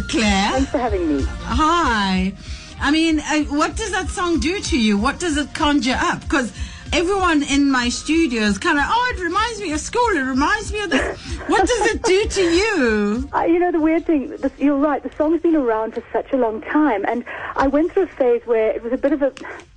Claire. 0.09 0.53
Thanks 0.53 0.71
for 0.71 0.79
having 0.79 1.07
me. 1.07 1.23
Hi. 1.43 2.33
I 2.81 2.89
mean, 2.89 3.19
uh, 3.19 3.43
what 3.43 3.75
does 3.75 3.91
that 3.91 4.09
song 4.09 4.39
do 4.39 4.59
to 4.59 4.79
you? 4.79 4.97
What 4.97 5.19
does 5.19 5.37
it 5.37 5.53
conjure 5.53 5.95
up? 5.95 6.21
Because 6.21 6.51
everyone 6.91 7.43
in 7.43 7.69
my 7.69 7.89
studio 7.89 8.41
is 8.41 8.57
kind 8.57 8.79
of, 8.79 8.85
oh, 8.87 9.13
it 9.15 9.21
reminds 9.21 9.61
me 9.61 9.71
of 9.71 9.79
school. 9.79 10.17
It 10.17 10.23
reminds 10.23 10.73
me 10.73 10.81
of 10.81 10.89
this. 10.89 11.21
What 11.47 11.67
does 11.67 11.85
it 11.91 12.01
do 12.01 12.25
to 12.27 12.41
you? 12.41 13.29
Uh, 13.31 13.43
you 13.43 13.59
know, 13.59 13.71
the 13.71 13.79
weird 13.79 14.07
thing, 14.07 14.35
this, 14.35 14.51
you're 14.57 14.79
right, 14.79 15.03
the 15.03 15.15
song's 15.15 15.43
been 15.43 15.55
around 15.55 15.93
for 15.93 16.03
such 16.11 16.33
a 16.33 16.37
long 16.37 16.61
time. 16.61 17.05
And 17.07 17.23
I 17.55 17.67
went 17.67 17.91
through 17.91 18.03
a 18.03 18.07
phase 18.07 18.41
where 18.47 18.71
it 18.71 18.81
was 18.81 18.93
a 18.93 18.97
bit 18.97 19.11
of 19.11 19.21
a, 19.21 19.31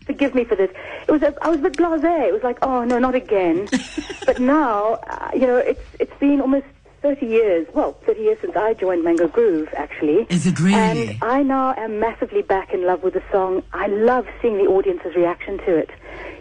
forgive 0.07 0.35
me 0.35 0.44
for 0.44 0.57
this, 0.57 0.71
it 1.07 1.12
was 1.12 1.21
a, 1.21 1.35
I 1.42 1.51
was 1.51 1.59
a 1.59 1.62
bit 1.64 1.75
blasé. 1.75 2.27
It 2.27 2.33
was 2.33 2.42
like, 2.42 2.59
oh, 2.62 2.85
no, 2.85 2.99
not 2.99 3.14
again. 3.14 3.68
but 4.25 4.40
now, 4.40 4.94
uh, 4.94 5.31
you 5.35 5.47
know, 5.47 5.59
it's 5.59 5.85
it's 6.01 6.18
been 6.18 6.40
almost 6.40 6.64
30 7.02 7.26
years, 7.26 7.66
well, 7.74 7.92
30 8.06 8.20
years 8.20 8.38
since 8.40 8.56
I 8.56 8.74
joined 8.74 9.04
Mango 9.04 9.28
Groove, 9.28 9.68
actually. 9.76 10.26
Is 10.28 10.46
it 10.46 10.58
really? 10.61 11.11
And 11.11 11.18
I 11.22 11.42
now 11.42 11.74
am 11.76 12.00
massively 12.00 12.42
back 12.42 12.72
in 12.72 12.87
love 12.87 13.02
with 13.02 13.14
the 13.14 13.22
song. 13.30 13.62
I 13.72 13.87
love 13.87 14.26
seeing 14.42 14.58
the 14.58 14.64
audience's 14.64 15.14
reaction 15.14 15.58
to 15.58 15.76
it. 15.76 15.90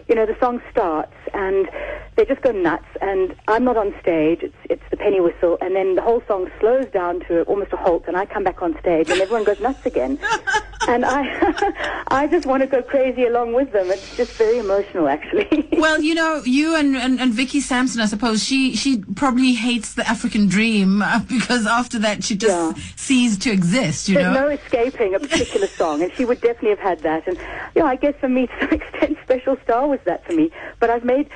You 0.08 0.14
know, 0.14 0.24
the 0.26 0.36
song 0.40 0.60
starts 0.70 1.12
and 1.34 1.68
they 2.16 2.24
just 2.24 2.40
go 2.42 2.50
nuts, 2.50 2.86
and 3.00 3.34
I'm 3.46 3.62
not 3.64 3.76
on 3.76 3.94
stage. 4.00 4.40
It's 4.42 4.56
it's 4.64 4.82
the 4.90 4.96
penny 4.96 5.20
whistle, 5.20 5.56
and 5.60 5.76
then 5.76 5.94
the 5.94 6.02
whole 6.02 6.22
song 6.26 6.50
slows 6.58 6.86
down 6.92 7.20
to 7.28 7.42
almost 7.42 7.72
a 7.72 7.76
halt, 7.76 8.04
and 8.08 8.16
I 8.16 8.26
come 8.26 8.42
back 8.42 8.60
on 8.62 8.76
stage, 8.80 9.08
and 9.10 9.20
everyone 9.20 9.44
goes 9.44 9.60
nuts 9.60 9.84
again. 9.86 10.18
and 10.88 11.04
I 11.04 12.02
I 12.08 12.26
just 12.26 12.44
want 12.46 12.62
to 12.62 12.66
go 12.66 12.82
crazy 12.82 13.24
along 13.24 13.52
with 13.52 13.70
them. 13.72 13.90
It's 13.90 14.02
just 14.16 14.32
very 14.32 14.58
emotional, 14.58 15.08
actually. 15.08 15.66
Well, 15.78 16.00
you 16.02 16.12
know, 16.16 16.42
you 16.44 16.74
and, 16.74 16.96
and, 16.96 17.20
and 17.20 17.32
Vicky 17.32 17.60
Sampson, 17.60 18.00
I 18.00 18.06
suppose, 18.06 18.42
she, 18.42 18.74
she 18.74 18.98
probably 19.14 19.52
hates 19.52 19.94
the 19.94 20.06
African 20.08 20.48
dream 20.48 21.02
uh, 21.02 21.20
because 21.20 21.68
after 21.68 22.00
that 22.00 22.24
she 22.24 22.34
just 22.34 22.76
Yeah. 22.76 22.82
ceased 22.96 23.42
to 23.42 23.52
exist, 23.52 24.08
you 24.08 24.16
There's 24.16 24.34
know? 24.34 24.46
no 24.46 24.48
escaping 24.48 25.14
a 25.14 25.20
particular 25.20 25.68
song, 25.68 26.02
and 26.02 26.12
she 26.16 26.24
would 26.24 26.40
definitely 26.40 26.70
have 26.70 26.80
had 26.80 27.02
that. 27.04 27.28
And 27.28 27.38
you 27.76 27.82
know, 27.82 27.86
I 27.86 27.94
guess 27.94 28.14
for 28.20 28.28
me, 28.28 28.48
to 28.48 28.52
some 28.60 28.70
extent, 28.72 29.18
Special 29.22 29.56
Star 29.68 29.86
was 29.86 30.00
that 30.06 30.24
for 30.24 30.32
me. 30.32 30.50
But 30.80 30.88
I've 30.88 31.04
made 31.04 31.28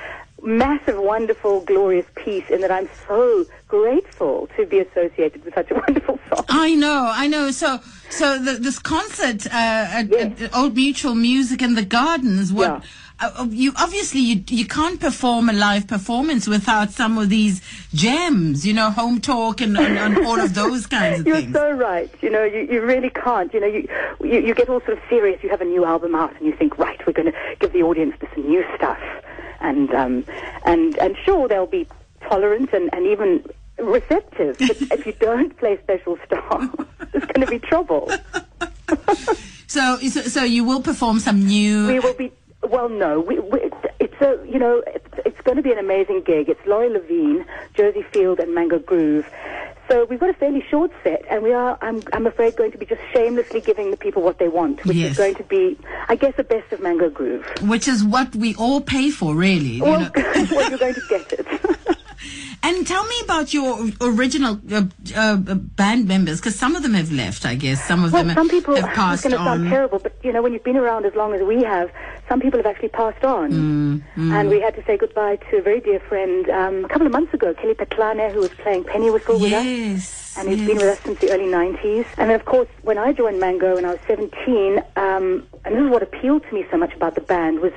massive, 0.43 0.97
wonderful, 0.97 1.61
glorious 1.61 2.07
peace 2.15 2.45
in 2.49 2.63
that 2.63 2.71
I'm 2.71 2.89
so 3.07 3.45
grateful 3.69 4.49
to 4.57 4.65
be 4.65 4.79
associated 4.79 5.45
with 5.45 5.53
such 5.53 5.71
a 5.71 5.75
wonderful 5.87 6.19
song. 6.31 6.47
I 6.49 6.75
know, 6.75 7.13
I 7.15 7.27
know. 7.29 7.51
So, 7.51 7.79
so 8.13 8.39
the, 8.39 8.53
this 8.53 8.79
concert 8.79 9.47
uh, 9.47 9.51
at, 9.99 10.09
Yes. 10.11 10.41
at 10.41 10.55
Old 10.57 10.75
Mutual 10.75 11.15
Music 11.15 11.63
in 11.63 11.75
the 11.75 11.85
Gardens. 11.85 12.53
What 12.53 12.69
Yeah. 12.69 12.81
uh, 13.21 13.47
you 13.51 13.73
obviously 13.77 14.21
you 14.21 14.45
you 14.49 14.67
can't 14.67 14.99
perform 15.01 15.49
a 15.49 15.53
live 15.53 15.87
performance 15.87 16.47
without 16.49 16.91
some 16.91 17.19
of 17.19 17.29
these 17.29 17.61
gems. 17.95 18.67
You 18.67 18.75
know, 18.75 18.91
home 18.91 19.21
talk 19.21 19.61
and, 19.61 19.77
and, 19.79 19.99
and 19.99 20.27
all 20.27 20.41
of 20.41 20.55
those 20.55 20.87
kinds 20.87 21.21
of 21.21 21.25
things. 21.33 21.45
You're 21.51 21.53
so 21.53 21.71
right. 21.73 22.11
You 22.23 22.31
know, 22.31 22.45
you, 22.45 22.61
you 22.73 22.81
really 22.83 23.11
can't. 23.11 23.53
You 23.55 23.61
know, 23.61 23.67
you, 23.67 23.89
you 24.23 24.39
you 24.49 24.55
get 24.55 24.69
all 24.69 24.81
sort 24.81 24.99
of 24.99 25.01
serious. 25.09 25.43
You 25.43 25.51
have 25.51 25.61
a 25.61 25.71
new 25.77 25.85
album 25.85 26.15
out, 26.15 26.35
and 26.37 26.47
you 26.47 26.53
think, 26.55 26.79
right, 26.79 27.01
we're 27.07 27.13
going 27.13 27.31
to 27.33 27.39
give 27.61 27.73
the 27.73 27.83
audience 27.83 28.15
this 28.21 28.31
new 28.37 28.65
stuff, 28.77 29.01
and 29.61 29.93
um, 29.95 30.25
and 30.65 30.97
and 30.99 31.17
sure, 31.25 31.49
they'll 31.49 31.67
be 31.67 31.87
tolerant 32.29 32.73
and, 32.73 32.89
and 32.95 33.07
even 33.07 33.45
receptive. 33.85 34.57
But 34.59 34.71
if 34.99 35.07
you 35.07 35.13
don't 35.15 35.57
play 35.59 35.79
Special 35.83 36.19
Star, 36.27 36.71
there's 37.13 37.25
going 37.27 37.41
to 37.41 37.47
be 37.47 37.59
trouble. 37.59 38.11
so, 39.67 39.97
so, 39.99 40.21
so 40.23 40.45
you 40.45 40.65
will 40.65 40.83
perform 40.83 41.19
some 41.21 41.45
new. 41.45 41.87
We 41.87 42.01
will 42.01 42.15
be. 42.15 42.33
Well, 42.69 42.89
no, 42.89 43.19
we, 43.19 43.41
we, 43.41 43.59
it's, 43.99 44.21
a 44.21 44.39
you 44.49 44.59
know 44.59 44.83
it's, 44.87 45.09
it's 45.27 45.41
going 45.41 45.57
to 45.57 45.63
be 45.63 45.73
an 45.73 45.79
amazing 45.79 46.23
gig. 46.25 46.49
It's 46.49 46.65
Laurie 46.67 46.91
Levine, 46.91 47.45
Josie 47.75 48.05
Field, 48.13 48.39
and 48.39 48.55
Mango 48.55 48.79
Groove. 48.79 49.27
So 49.91 50.05
we've 50.05 50.21
got 50.21 50.31
a 50.31 50.35
fairly 50.35 50.63
short 50.71 50.93
set, 51.03 51.25
and 51.29 51.43
we 51.43 51.53
are, 51.53 51.77
I'm, 51.83 52.01
I'm 52.13 52.27
afraid, 52.27 52.55
going 52.57 52.71
to 52.71 52.79
be 52.79 52.87
just 52.87 53.01
shamelessly 53.13 53.61
giving 53.61 53.91
the 53.91 53.97
people 53.97 54.23
what 54.23 54.39
they 54.39 54.47
want, 54.49 54.83
which 54.87 54.97
Yes. 54.97 55.11
is 55.13 55.17
going 55.19 55.35
to 55.35 55.43
be, 55.43 55.77
I 56.09 56.15
guess, 56.15 56.35
the 56.37 56.45
best 56.45 56.73
of 56.73 56.81
Mango 56.81 57.11
Groove. 57.11 57.45
Which 57.63 57.89
is 57.89 58.03
what 58.05 58.35
we 58.37 58.55
all 58.55 58.81
pay 58.81 59.11
for, 59.11 59.35
really. 59.35 59.79
you 59.79 59.83
Well, 59.83 60.01
know. 60.01 60.11
well, 60.15 60.71
you're 60.71 60.79
going 60.79 60.95
to 60.95 61.03
get 61.11 61.33
it. 61.33 61.47
And 62.65 62.87
tell 62.87 63.05
me 63.05 63.15
about 63.25 63.53
your 63.53 63.89
original 64.01 64.61
uh, 64.71 64.85
uh, 65.17 65.37
band 65.37 66.07
members, 66.07 66.41
because 66.41 66.55
some 66.57 66.77
of 66.77 66.83
them 66.85 66.95
have 66.95 67.11
left, 67.11 67.45
I 67.45 67.57
guess. 67.57 67.83
Some 67.85 68.05
of 68.05 68.13
Well, 68.13 68.23
them 68.25 68.35
some 68.35 68.49
people, 68.49 68.77
have 68.77 68.85
it's 68.85 68.95
passed 68.95 69.23
going 69.25 69.33
to 69.33 69.39
sound 69.39 69.65
on. 69.65 69.69
terrible, 69.71 69.99
but 69.99 70.15
you 70.23 70.33
know, 70.33 70.43
when 70.43 70.53
you've 70.53 70.63
been 70.63 70.77
around 70.77 71.05
as 71.05 71.15
long 71.17 71.35
as 71.35 71.43
we 71.43 71.65
have, 71.65 71.91
some 72.29 72.41
people 72.41 72.59
have 72.61 72.67
actually 72.67 72.91
passed 72.91 73.25
on. 73.25 73.51
Mm, 74.17 74.33
And 74.33 74.49
we 74.49 74.61
had 74.61 74.77
to 74.77 74.85
say 74.85 74.97
goodbye 74.97 75.37
to 75.51 75.57
a 75.59 75.63
very 75.63 75.81
dear 75.81 75.99
friend 76.01 76.49
um, 76.51 76.85
a 76.85 76.89
couple 76.89 77.07
of 77.07 77.13
months 77.13 77.35
ago, 77.35 77.53
Kelly 77.55 77.75
Petlane, 77.75 78.31
who 78.33 78.39
was 78.41 78.51
playing 78.51 78.85
penny 78.85 79.11
whistle 79.11 79.41
with 79.41 79.53
us. 79.53 80.37
And 80.39 80.49
he's 80.49 80.65
been 80.67 80.77
with 80.79 80.87
us 80.87 81.01
since 81.01 81.19
the 81.19 81.31
early 81.33 81.45
90s. 81.47 82.07
And 82.17 82.31
then, 82.31 82.39
of 82.41 82.47
course, 82.47 82.69
when 82.83 82.97
I 82.97 83.13
joined 83.13 83.39
Mango 83.41 83.75
when 83.75 83.85
I 83.85 83.91
was 83.91 84.01
17, 84.07 84.79
um, 84.97 85.47
and 85.65 85.75
this 85.75 85.83
is 85.83 85.91
what 85.91 86.03
appealed 86.03 86.45
to 86.49 86.55
me 86.55 86.65
so 86.71 86.77
much 86.79 86.95
about 86.95 87.17
the 87.17 87.21
band, 87.21 87.61
was 87.61 87.73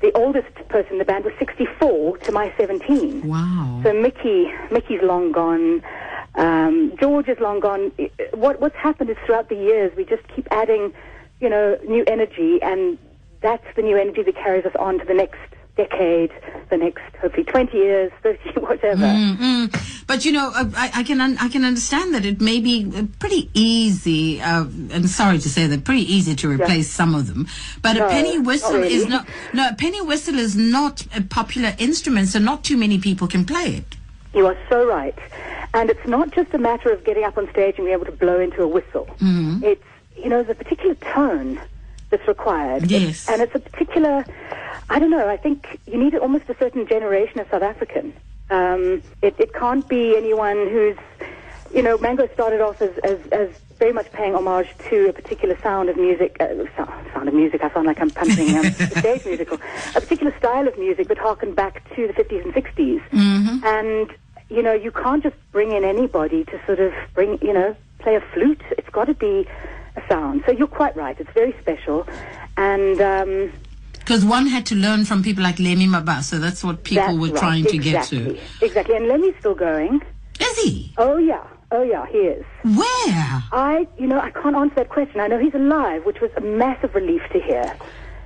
the 0.00 0.12
oldest 0.12 0.54
person 0.68 0.92
in 0.92 0.98
the 0.98 1.04
band 1.04 1.24
was 1.24 1.34
64 1.38 2.18
to 2.18 2.32
my 2.32 2.52
17. 2.56 3.26
Wow. 3.26 3.80
So 3.82 3.92
Mickey, 3.92 4.52
Mickey's 4.70 5.02
long 5.02 5.32
gone. 5.32 5.82
Um, 6.34 6.92
George 7.00 7.28
is 7.28 7.38
long 7.40 7.60
gone. 7.60 7.92
What 8.34 8.60
what's 8.60 8.76
happened 8.76 9.10
is 9.10 9.16
throughout 9.24 9.48
the 9.48 9.56
years 9.56 9.96
we 9.96 10.04
just 10.04 10.26
keep 10.28 10.46
adding, 10.50 10.92
you 11.40 11.48
know, 11.48 11.78
new 11.86 12.04
energy, 12.06 12.60
and 12.62 12.98
that's 13.40 13.66
the 13.74 13.82
new 13.82 13.96
energy 13.96 14.22
that 14.22 14.34
carries 14.34 14.66
us 14.66 14.74
on 14.78 14.98
to 14.98 15.04
the 15.04 15.14
next 15.14 15.38
decade, 15.76 16.30
the 16.70 16.76
next 16.76 17.02
hopefully 17.20 17.44
20 17.44 17.76
years, 17.76 18.10
30, 18.22 18.60
whatever. 18.60 19.02
Mm, 19.02 20.06
But 20.06 20.24
you 20.24 20.32
know, 20.32 20.50
I, 20.54 20.90
I 20.94 21.02
can 21.02 21.20
un- 21.20 21.36
I 21.40 21.48
can 21.48 21.64
understand 21.64 22.14
that 22.14 22.24
it 22.24 22.40
may 22.40 22.60
be 22.60 22.90
uh, 22.96 23.04
pretty 23.18 23.50
easy. 23.54 24.40
Uh, 24.40 24.64
and 24.90 25.08
sorry 25.08 25.38
to 25.38 25.48
say 25.48 25.66
that, 25.66 25.84
pretty 25.84 26.10
easy 26.12 26.34
to 26.36 26.48
replace 26.48 26.88
some 26.90 27.14
of 27.14 27.26
them. 27.26 27.46
But 27.82 27.96
a 27.96 28.00
No, 28.00 28.08
penny 28.08 28.36
not 28.38 28.46
whistle 28.46 28.82
is 28.82 29.06
not. 29.06 29.26
No, 29.52 29.68
a 29.68 29.74
penny 29.74 30.00
whistle 30.00 30.38
is 30.38 30.56
not 30.56 31.06
a 31.16 31.22
popular 31.22 31.74
instrument, 31.78 32.28
so 32.28 32.38
not 32.38 32.64
too 32.64 32.76
many 32.76 32.98
people 32.98 33.26
can 33.28 33.44
play 33.44 33.76
it. 33.76 33.96
You 34.34 34.46
are 34.46 34.56
so 34.68 34.86
right. 34.86 35.18
And 35.74 35.90
it's 35.90 36.06
not 36.06 36.30
just 36.30 36.54
a 36.54 36.58
matter 36.58 36.90
of 36.90 37.04
getting 37.04 37.24
up 37.24 37.36
on 37.36 37.50
stage 37.50 37.76
and 37.76 37.84
being 37.86 37.92
able 37.94 38.06
to 38.06 38.12
blow 38.12 38.40
into 38.40 38.62
a 38.62 38.68
whistle. 38.68 39.06
Mm-hmm. 39.20 39.62
It's, 39.64 39.84
you 40.16 40.28
know, 40.30 40.42
the 40.42 40.54
particular 40.54 40.94
tone 40.94 41.60
that's 42.10 42.26
required. 42.28 42.90
Yes. 42.90 43.28
And 43.28 43.42
it's 43.42 43.54
a 43.54 43.58
particular, 43.58 44.24
I 44.88 44.98
don't 44.98 45.10
know, 45.10 45.28
I 45.28 45.36
think 45.36 45.80
you 45.86 45.98
need 45.98 46.14
almost 46.14 46.48
a 46.48 46.56
certain 46.58 46.86
generation 46.86 47.40
of 47.40 47.48
South 47.50 47.62
African. 47.62 48.14
Um, 48.50 49.02
it, 49.22 49.34
it 49.38 49.52
can't 49.52 49.86
be 49.88 50.16
anyone 50.16 50.68
who's, 50.68 50.96
you 51.74 51.82
know, 51.82 51.98
Mango 51.98 52.28
started 52.34 52.60
off 52.60 52.80
as, 52.80 52.96
as, 52.98 53.18
as 53.32 53.48
very 53.78 53.92
much 53.92 54.10
paying 54.12 54.34
homage 54.34 54.68
to 54.88 55.08
a 55.08 55.12
particular 55.12 55.58
sound 55.60 55.88
of 55.88 55.96
music, 55.96 56.36
uh, 56.38 56.46
sound, 56.76 57.28
of 57.28 57.34
music, 57.34 57.62
I 57.62 57.70
sound 57.72 57.86
like 57.86 58.00
I'm 58.00 58.10
punching 58.10 58.56
um, 58.56 58.66
a 58.66 58.72
stage 59.00 59.26
musical, 59.26 59.58
a 59.94 60.00
particular 60.00 60.34
style 60.38 60.68
of 60.68 60.78
music 60.78 61.08
that 61.08 61.18
harkened 61.18 61.56
back 61.56 61.82
to 61.96 62.06
the 62.06 62.12
50s 62.12 62.44
and 62.44 62.54
60s. 62.54 63.02
And, 63.64 64.14
you 64.48 64.62
know, 64.62 64.72
you 64.72 64.92
can't 64.92 65.22
just 65.22 65.36
bring 65.50 65.72
in 65.72 65.84
anybody 65.84 66.44
to 66.44 66.60
sort 66.64 66.78
of 66.78 66.92
bring, 67.12 67.38
you 67.42 67.52
know, 67.52 67.76
play 67.98 68.14
a 68.14 68.20
flute. 68.32 68.62
It's 68.78 68.88
got 68.90 69.06
to 69.06 69.14
be 69.14 69.48
a 69.96 70.08
sound. 70.08 70.44
So 70.46 70.52
you're 70.52 70.68
quite 70.68 70.94
right. 70.96 71.18
It's 71.18 71.32
very 71.32 71.54
special. 71.60 72.06
And, 72.56 73.00
um, 73.00 73.52
Because 74.06 74.24
one 74.24 74.46
had 74.46 74.64
to 74.66 74.76
learn 74.76 75.04
from 75.04 75.24
people 75.24 75.42
like 75.42 75.58
Lemmy 75.58 75.88
Mabaso. 75.88 76.38
That's 76.40 76.62
what 76.62 76.84
people 76.84 77.06
that's 77.06 77.18
were 77.18 77.26
right. 77.30 77.36
trying 77.36 77.64
to 77.64 77.76
get 77.76 78.04
to. 78.04 78.38
Exactly. 78.62 78.94
And 78.94 79.08
Lemmy's 79.08 79.34
still 79.40 79.56
going. 79.56 80.00
Is 80.38 80.58
he? 80.62 80.92
Oh, 80.96 81.16
yeah. 81.16 81.44
Oh, 81.72 81.82
yeah, 81.82 82.06
he 82.06 82.18
is. 82.18 82.44
Where? 82.62 83.42
I, 83.50 83.88
you 83.98 84.06
know, 84.06 84.20
I 84.20 84.30
can't 84.30 84.54
answer 84.54 84.76
that 84.76 84.90
question. 84.90 85.18
I 85.18 85.26
know 85.26 85.40
he's 85.40 85.54
alive, 85.54 86.06
which 86.06 86.20
was 86.20 86.30
a 86.36 86.40
massive 86.40 86.94
relief 86.94 87.20
to 87.32 87.40
hear. 87.40 87.76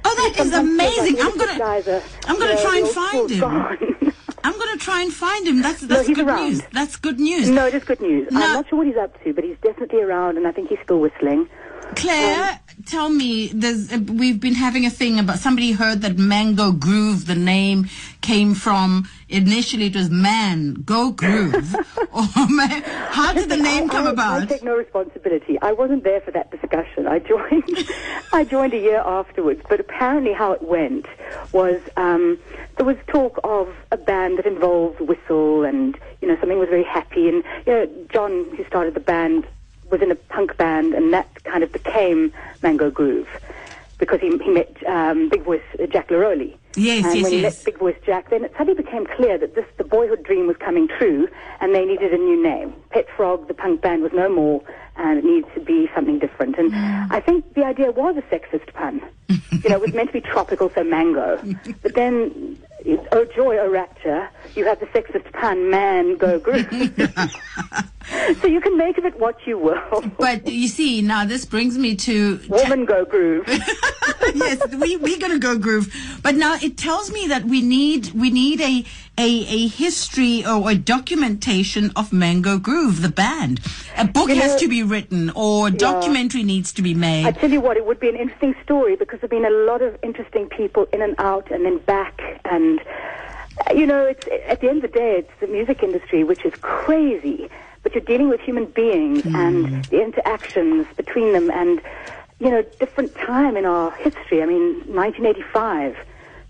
Oh, 0.05 0.15
that 0.35 0.45
is 0.45 0.53
amazing. 0.53 1.17
like 1.17 1.25
I'm 1.25 1.39
gonna, 1.39 1.65
uh, 1.65 2.01
I'm 2.27 2.39
gonna 2.39 2.61
try 2.61 2.77
and 2.77 2.89
find 2.89 3.31
him. 3.31 3.41
gone. 3.41 4.13
I'm 4.45 4.59
gonna 4.59 4.77
try 4.77 5.01
and 5.01 5.13
find 5.13 5.47
him. 5.49 5.63
That's 5.63 5.81
No, 5.81 5.89
that's 5.89 6.09
he's 6.09 6.17
good 6.17 6.27
around. 6.29 6.51
news. 6.51 6.63
That's 6.73 6.97
good 6.97 7.19
news. 7.19 7.49
no, 7.49 7.67
it 7.67 7.73
is 7.75 7.85
good 7.85 8.03
news. 8.03 8.31
No. 8.31 8.43
I'm 8.43 8.53
not 8.53 8.69
sure 8.69 8.77
what 8.79 8.87
he's 8.87 8.97
up 8.97 9.23
to, 9.25 9.33
but 9.33 9.45
he's 9.45 9.57
definitely 9.63 10.03
around, 10.03 10.37
and 10.37 10.47
I 10.47 10.53
think 10.53 10.69
he's 10.69 10.79
still 10.85 11.01
whistling. 11.01 11.49
Claire, 11.97 12.51
um, 12.53 12.59
tell 12.87 13.09
me, 13.09 13.49
there's, 13.49 13.91
we've 13.93 14.41
been 14.41 14.55
having 14.55 14.87
a 14.87 14.91
thing 14.91 15.19
about 15.19 15.39
somebody 15.39 15.73
heard 15.73 16.03
that 16.03 16.19
Mango 16.19 16.73
Groove, 16.73 17.27
the 17.27 17.35
name 17.35 17.89
came 18.21 18.55
from 18.55 19.09
initially 19.29 19.87
it 19.87 19.97
was 19.97 20.11
Man 20.11 20.75
Go 20.85 21.11
Groove. 21.11 21.75
or 22.13 22.49
man, 22.49 22.83
how 22.83 23.33
did 23.33 23.49
the 23.49 23.57
name 23.57 23.89
come 23.89 24.07
I, 24.07 24.11
I 24.11 24.13
about? 24.13 24.49
take 24.49 24.63
no 24.63 24.77
responsibility. 24.77 25.59
I 25.63 25.73
wasn't 25.73 26.05
there 26.05 26.21
for 26.21 26.31
that 26.33 26.51
discussion. 26.51 27.07
I 27.07 27.19
joined. 27.19 27.89
I 28.33 28.45
joined 28.45 28.75
a 28.75 28.79
year 28.79 29.01
afterwards. 29.01 29.63
But 29.69 29.81
apparently, 29.81 30.33
how 30.33 30.53
it 30.53 30.63
went 30.63 31.07
was 31.53 31.81
um, 31.97 32.39
there 32.77 32.87
was 32.87 32.97
talk 33.07 33.39
of 33.45 33.75
a 33.91 33.97
band 33.97 34.39
that 34.39 34.47
involved 34.47 35.01
whistle, 35.01 35.65
and 35.65 35.99
you 36.21 36.29
know 36.29 36.39
something 36.41 36.59
was 36.59 36.69
very 36.69 36.85
happy. 36.85 37.29
And 37.29 37.45
you 37.67 37.73
know, 37.73 38.07
John, 38.13 38.47
who 38.57 38.65
started 38.67 38.95
the 38.95 39.01
band, 39.01 39.47
was 39.91 40.03
in 40.03 40.11
a 40.11 40.15
punk 40.15 40.57
band, 40.57 40.95
and 40.95 41.13
that 41.13 41.43
kind 41.45 41.63
of 41.63 41.73
became 41.73 42.33
Mango 42.63 42.91
Groove 42.91 43.29
because 44.01 44.21
he, 44.21 44.37
he 44.39 44.51
met 44.51 44.75
um, 44.87 45.29
Big 45.29 45.43
Voice 45.43 45.63
uh, 45.81 45.87
Jack 45.87 46.09
Lerole. 46.09 46.57
Yes, 46.75 47.05
and 47.05 47.15
yes, 47.15 47.23
when 47.23 47.33
he 47.33 47.41
yes. 47.43 47.59
met 47.59 47.65
Big 47.65 47.79
Voice 47.79 47.97
Jack, 48.05 48.31
then 48.31 48.45
it 48.45 48.53
suddenly 48.57 48.83
became 48.83 49.07
clear 49.07 49.39
that 49.39 49.55
this 49.55 49.67
the 49.77 49.85
boyhood 49.85 50.25
dream 50.25 50.47
was 50.47 50.57
coming 50.57 50.89
true, 50.89 51.29
and 51.61 51.75
they 51.75 51.85
needed 51.85 52.13
a 52.13 52.17
new 52.17 52.43
name. 52.43 52.73
Pet 52.91 53.07
Frog, 53.17 53.47
the 53.47 53.55
punk 53.55 53.83
band, 53.83 54.03
was 54.03 54.13
no 54.13 54.29
more, 54.29 54.63
and 54.97 55.19
it 55.19 55.25
needed 55.25 55.53
to 55.55 55.61
be 55.61 55.89
something 55.95 56.19
different. 56.19 56.59
And 56.59 56.75
I 57.13 57.21
think 57.21 57.55
the 57.55 57.65
idea 57.65 57.91
was 57.91 58.17
a 58.17 58.23
sexist 58.23 58.73
pun. 58.73 59.03
you 59.29 59.69
know, 59.69 59.77
it 59.77 59.81
was 59.81 59.93
meant 59.93 60.09
to 60.09 60.15
be 60.15 60.21
tropical, 60.21 60.71
so 60.71 60.83
mango. 60.83 61.41
But 61.83 61.95
then, 61.95 62.59
oh 63.13 63.25
joy, 63.27 63.59
oh 63.59 63.69
rapture, 63.69 64.29
you 64.55 64.65
have 64.65 64.81
the 64.81 64.87
sexist 64.87 65.31
pun, 65.33 65.71
man, 65.71 66.17
go 66.17 66.39
groove. 66.39 66.67
so 68.41 68.47
you 68.47 68.61
can 68.61 68.77
make 68.77 68.99
of 68.99 69.05
it 69.05 69.19
what 69.19 69.37
you 69.47 69.59
will. 69.59 70.05
But 70.19 70.47
you 70.47 70.69
see, 70.69 71.03
now 71.03 71.25
this 71.25 71.45
brings 71.45 71.79
me 71.79 71.97
to 71.97 72.41
Woman, 72.49 72.85
go 72.85 73.05
groove. 73.05 73.45
yes, 74.35 74.61
we 74.75 74.97
we're 74.97 75.19
gonna 75.19 75.39
go 75.39 75.59
groove. 75.59 75.93
But 76.23 76.37
now 76.37 76.57
it 76.61 76.77
tells 76.77 77.11
me 77.13 77.27
that 77.29 77.45
we 77.45 77.63
need 77.63 78.13
we 78.13 78.31
need 78.31 78.61
a 78.61 78.85
a, 79.21 79.47
a 79.47 79.69
history 79.69 80.47
or 80.47 80.71
a 80.71 80.75
documentation 80.75 81.93
of 81.95 82.13
Mango 82.13 82.59
Groove, 82.59 83.03
the 83.03 83.11
band. 83.11 83.61
A 83.99 84.07
book 84.07 84.31
You 84.31 84.37
has 84.37 84.57
to 84.57 84.69
be 84.69 84.83
written, 84.83 85.31
or 85.35 85.69
a 85.69 85.71
documentary 85.71 86.43
needs 86.43 86.73
to 86.73 86.83
be 86.83 86.95
made. 86.95 87.27
I 87.27 87.33
tell 87.33 87.51
you 87.51 87.61
what, 87.61 87.77
it 87.77 87.85
would 87.85 88.01
be 88.01 88.09
an 88.09 88.17
interesting 88.17 88.55
story 88.63 88.97
because 88.97 89.21
there've 89.21 89.31
been 89.31 89.45
a 89.45 89.51
lot 89.51 89.83
of 89.83 89.99
interesting 90.03 90.49
people 90.49 90.87
in 90.93 91.03
and 91.03 91.15
out 91.19 91.51
and 91.51 91.67
then 91.67 91.79
back. 91.79 92.41
And, 92.47 92.81
you 93.75 93.87
know, 93.87 94.07
it's, 94.07 94.27
at 94.47 94.63
the 94.63 94.69
end 94.71 94.83
of 94.85 94.91
the 94.91 94.99
day, 94.99 95.19
it's 95.19 95.41
the 95.41 95.49
music 95.49 95.83
industry, 95.83 96.25
which 96.25 96.45
is 96.47 96.55
crazy. 96.63 97.51
But 97.83 97.95
you're 97.95 98.05
dealing 98.05 98.29
with 98.29 98.41
human 98.41 98.67
beings 98.67 99.23
mm. 99.23 99.35
and 99.35 99.85
the 99.87 100.03
interactions 100.03 100.87
between 100.97 101.33
them 101.33 101.51
and, 101.51 101.81
you 102.39 102.51
know, 102.51 102.63
different 102.79 103.15
time 103.15 103.57
in 103.57 103.65
our 103.65 103.91
history. 103.93 104.43
I 104.43 104.47
mean, 104.47 104.75
1985, 104.95 105.97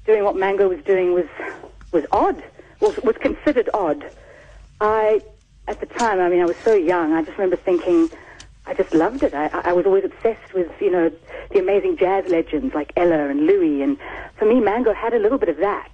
doing 0.06 0.24
what 0.24 0.36
Mango 0.36 0.68
was 0.68 0.82
doing 0.84 1.12
was, 1.14 1.26
was 1.92 2.04
odd, 2.10 2.42
was, 2.80 2.96
was 2.98 3.16
considered 3.18 3.70
odd. 3.74 4.04
I, 4.80 5.20
at 5.68 5.78
the 5.80 5.86
time, 5.86 6.20
I 6.20 6.28
mean, 6.28 6.40
I 6.40 6.46
was 6.46 6.56
so 6.64 6.74
young, 6.74 7.12
I 7.12 7.22
just 7.22 7.38
remember 7.38 7.56
thinking, 7.56 8.10
I 8.66 8.74
just 8.74 8.94
loved 8.94 9.22
it. 9.22 9.34
I, 9.34 9.46
I 9.46 9.70
I 9.70 9.72
was 9.72 9.84
always 9.86 10.04
obsessed 10.04 10.54
with, 10.54 10.70
you 10.80 10.90
know, 10.90 11.10
the 11.50 11.58
amazing 11.58 11.96
jazz 11.96 12.30
legends 12.30 12.74
like 12.74 12.92
Ella 12.96 13.28
and 13.28 13.46
Louis. 13.46 13.82
And 13.82 13.98
for 14.36 14.44
me, 14.44 14.60
Mango 14.60 14.92
had 14.92 15.12
a 15.12 15.18
little 15.18 15.38
bit 15.38 15.48
of 15.48 15.56
that. 15.56 15.90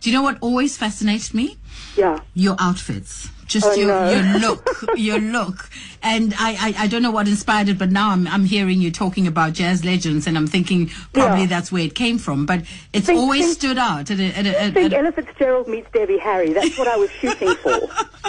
Do 0.00 0.10
you 0.10 0.14
know 0.14 0.22
what 0.22 0.38
always 0.40 0.76
fascinated 0.76 1.34
me? 1.34 1.56
Yeah. 1.96 2.20
Your 2.34 2.56
outfits. 2.58 3.28
Just 3.46 3.66
Oh, 3.66 3.74
your, 3.74 3.88
no. 3.88 4.10
your 4.10 4.38
look, 4.40 4.68
your 4.96 5.18
look, 5.18 5.68
and 6.02 6.32
I, 6.38 6.52
I, 6.78 6.84
I 6.84 6.86
don't 6.86 7.02
know 7.02 7.10
what 7.10 7.28
inspired 7.28 7.68
it, 7.68 7.76
but 7.78 7.90
now 7.92 8.08
I'm, 8.10 8.26
I'm 8.26 8.46
hearing 8.46 8.80
you 8.80 8.90
talking 8.90 9.26
about 9.26 9.52
jazz 9.52 9.84
legends, 9.84 10.26
and 10.26 10.38
I'm 10.38 10.46
thinking 10.46 10.88
probably 11.12 11.42
Yeah. 11.42 11.46
that's 11.48 11.70
where 11.70 11.84
it 11.84 11.94
came 11.94 12.16
from. 12.16 12.46
But 12.46 12.62
it's 12.94 13.06
Think- 13.06 13.20
always 13.20 13.44
think- 13.44 13.56
stood 13.58 13.78
out. 13.78 14.10
At 14.10 14.18
a, 14.18 14.24
at 14.28 14.46
a, 14.46 14.58
I 14.62 14.66
at 14.68 14.72
think 14.74 14.92
Ella 14.94 15.12
Fitzgerald 15.12 15.68
meets 15.68 15.88
Debbie 15.92 16.16
Harry. 16.18 16.54
That's 16.54 16.78
what 16.78 16.88
I 16.88 16.96
was 16.96 17.10
shooting 17.10 17.54
for. 17.56 17.80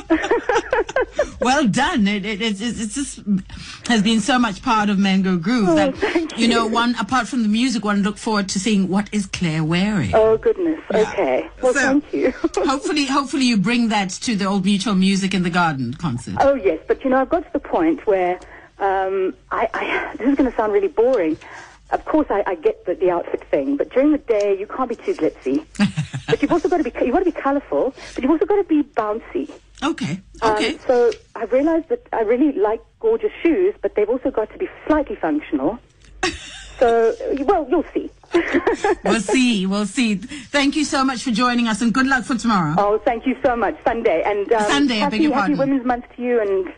well 1.40 1.68
done. 1.68 2.08
It, 2.08 2.26
it, 2.26 2.42
it's 2.42 2.62
it's 2.62 2.80
it's 2.82 2.96
just 2.96 3.22
has 3.88 4.02
been 4.02 4.20
so 4.20 4.38
much 4.40 4.62
part 4.62 4.90
of 4.90 4.98
Mango 5.00 5.38
Groove 5.38 5.70
Oh, 5.70 5.76
that 5.76 5.96
thank 5.96 6.38
you 6.38 6.48
know 6.48 6.66
one 6.68 6.96
apart 6.96 7.28
from 7.28 7.44
the 7.44 7.50
music, 7.50 7.84
one 7.86 8.04
look 8.04 8.18
forward 8.18 8.50
to 8.50 8.60
seeing 8.60 8.88
what 8.90 9.10
is 9.12 9.26
Claire 9.28 9.64
wearing. 9.64 10.12
Oh, 10.14 10.38
goodness. 10.38 10.80
Okay. 10.94 11.50
Well, 11.62 11.74
So, 11.74 11.80
thank 11.80 12.14
you. 12.14 12.32
hopefully, 12.32 13.06
hopefully 13.06 13.35
you 13.44 13.58
bring 13.58 13.90
that 13.90 14.10
to 14.12 14.36
the 14.36 14.46
Old 14.46 14.66
Mutual 14.66 14.96
Music 14.96 15.34
in 15.34 15.44
the 15.44 15.50
Garden 15.50 15.94
concert. 15.94 16.36
Oh 16.40 16.56
yes, 16.56 16.80
but 16.88 17.04
you 17.04 17.10
know 17.10 17.18
I've 17.18 17.30
got 17.30 17.44
to 17.46 17.54
the 17.54 17.60
point 17.60 18.06
where 18.08 18.40
um, 18.80 19.34
I, 19.52 19.70
I 19.74 20.16
this 20.18 20.28
is 20.28 20.36
going 20.36 20.50
to 20.50 20.56
sound 20.58 20.74
really 20.74 20.88
boring. 20.90 21.38
of 21.92 22.04
course, 22.06 22.28
I, 22.30 22.44
I 22.48 22.56
get 22.56 22.86
the, 22.86 22.96
the 22.96 23.12
outfit 23.12 23.44
thing, 23.52 23.78
but 23.78 23.90
during 23.92 24.12
the 24.12 24.18
day, 24.18 24.58
you 24.60 24.68
can't 24.68 24.90
be 24.90 24.96
too 24.96 25.14
glitzy. 25.14 25.66
but 26.28 26.42
you've 26.42 26.52
also 26.52 26.68
got 26.68 26.78
to 26.78 26.84
be, 26.84 26.92
you've 27.06 27.14
got 27.14 27.20
to 27.20 27.26
be 27.26 27.32
colourful, 27.32 27.94
but 28.16 28.24
you've 28.24 28.32
also 28.32 28.46
got 28.46 28.56
to 28.56 28.64
be 28.64 28.84
bouncy. 28.84 29.52
Okay. 29.84 30.20
Um, 30.42 30.52
Okay. 30.56 30.78
so 30.88 31.12
I've 31.36 31.52
realised 31.52 31.90
that 31.90 32.08
I 32.12 32.22
really 32.22 32.54
like 32.54 32.82
gorgeous 33.00 33.32
shoes, 33.44 33.76
but 33.82 33.94
they've 33.96 34.10
also 34.10 34.32
got 34.32 34.52
to 34.52 34.58
be 34.58 34.68
slightly 34.88 35.16
functional. 35.16 35.78
so, 36.80 37.16
well, 37.40 37.68
you'll 37.70 37.86
see. 37.94 38.10
we'll 39.04 39.22
see. 39.22 39.66
We'll 39.66 39.86
see. 39.86 40.16
Thank 40.16 40.76
you 40.76 40.84
so 40.86 41.04
much 41.04 41.24
for 41.24 41.32
joining 41.32 41.68
us 41.68 41.82
and 41.82 41.94
good 41.94 42.08
luck 42.08 42.26
for 42.26 42.36
tomorrow. 42.36 42.76
Oh, 42.78 42.98
thank 43.00 43.26
you 43.26 43.38
so 43.44 43.56
much. 43.56 43.78
Sunday. 43.86 44.24
And 44.26 44.52
um, 44.52 44.64
Sunday, 44.70 44.96
I 44.96 45.00
happy, 45.00 45.18
beg 45.18 45.24
your 45.24 45.34
happy 45.34 45.56
pardon. 45.56 45.58
Women's 45.58 45.86
Month 45.86 46.06
to 46.16 46.22
you 46.22 46.42
and 46.42 46.74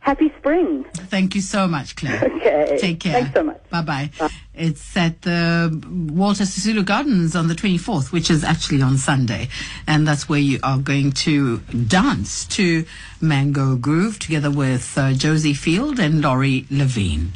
happy 0.00 0.32
spring. 0.38 0.84
Thank 0.94 1.34
you 1.34 1.40
so 1.40 1.68
much, 1.68 1.94
Claire. 1.96 2.30
Okay. 2.40 2.78
Take 2.80 3.00
care. 3.00 3.12
Thanks 3.12 3.34
so 3.34 3.42
much. 3.42 3.60
Bye 3.68 3.82
bye. 3.82 4.10
It's 4.54 4.96
at 4.96 5.22
the 5.22 5.70
Walter 6.12 6.44
Sisulu 6.44 6.84
Gardens 6.84 7.36
on 7.36 7.48
the 7.48 7.54
24th, 7.54 8.12
which 8.12 8.30
is 8.30 8.42
actually 8.42 8.80
on 8.80 8.96
Sunday. 8.96 9.48
And 9.86 10.08
that's 10.08 10.26
where 10.28 10.40
you 10.40 10.58
are 10.62 10.78
going 10.78 11.12
to 11.12 11.58
dance 11.58 12.46
to 12.46 12.86
Mango 13.20 13.76
Groove 13.76 14.18
together 14.18 14.50
with 14.50 14.96
uh, 14.96 15.12
Josie 15.12 15.54
Field 15.54 16.00
and 16.00 16.22
Laurie 16.22 16.66
Levine. 16.70 17.32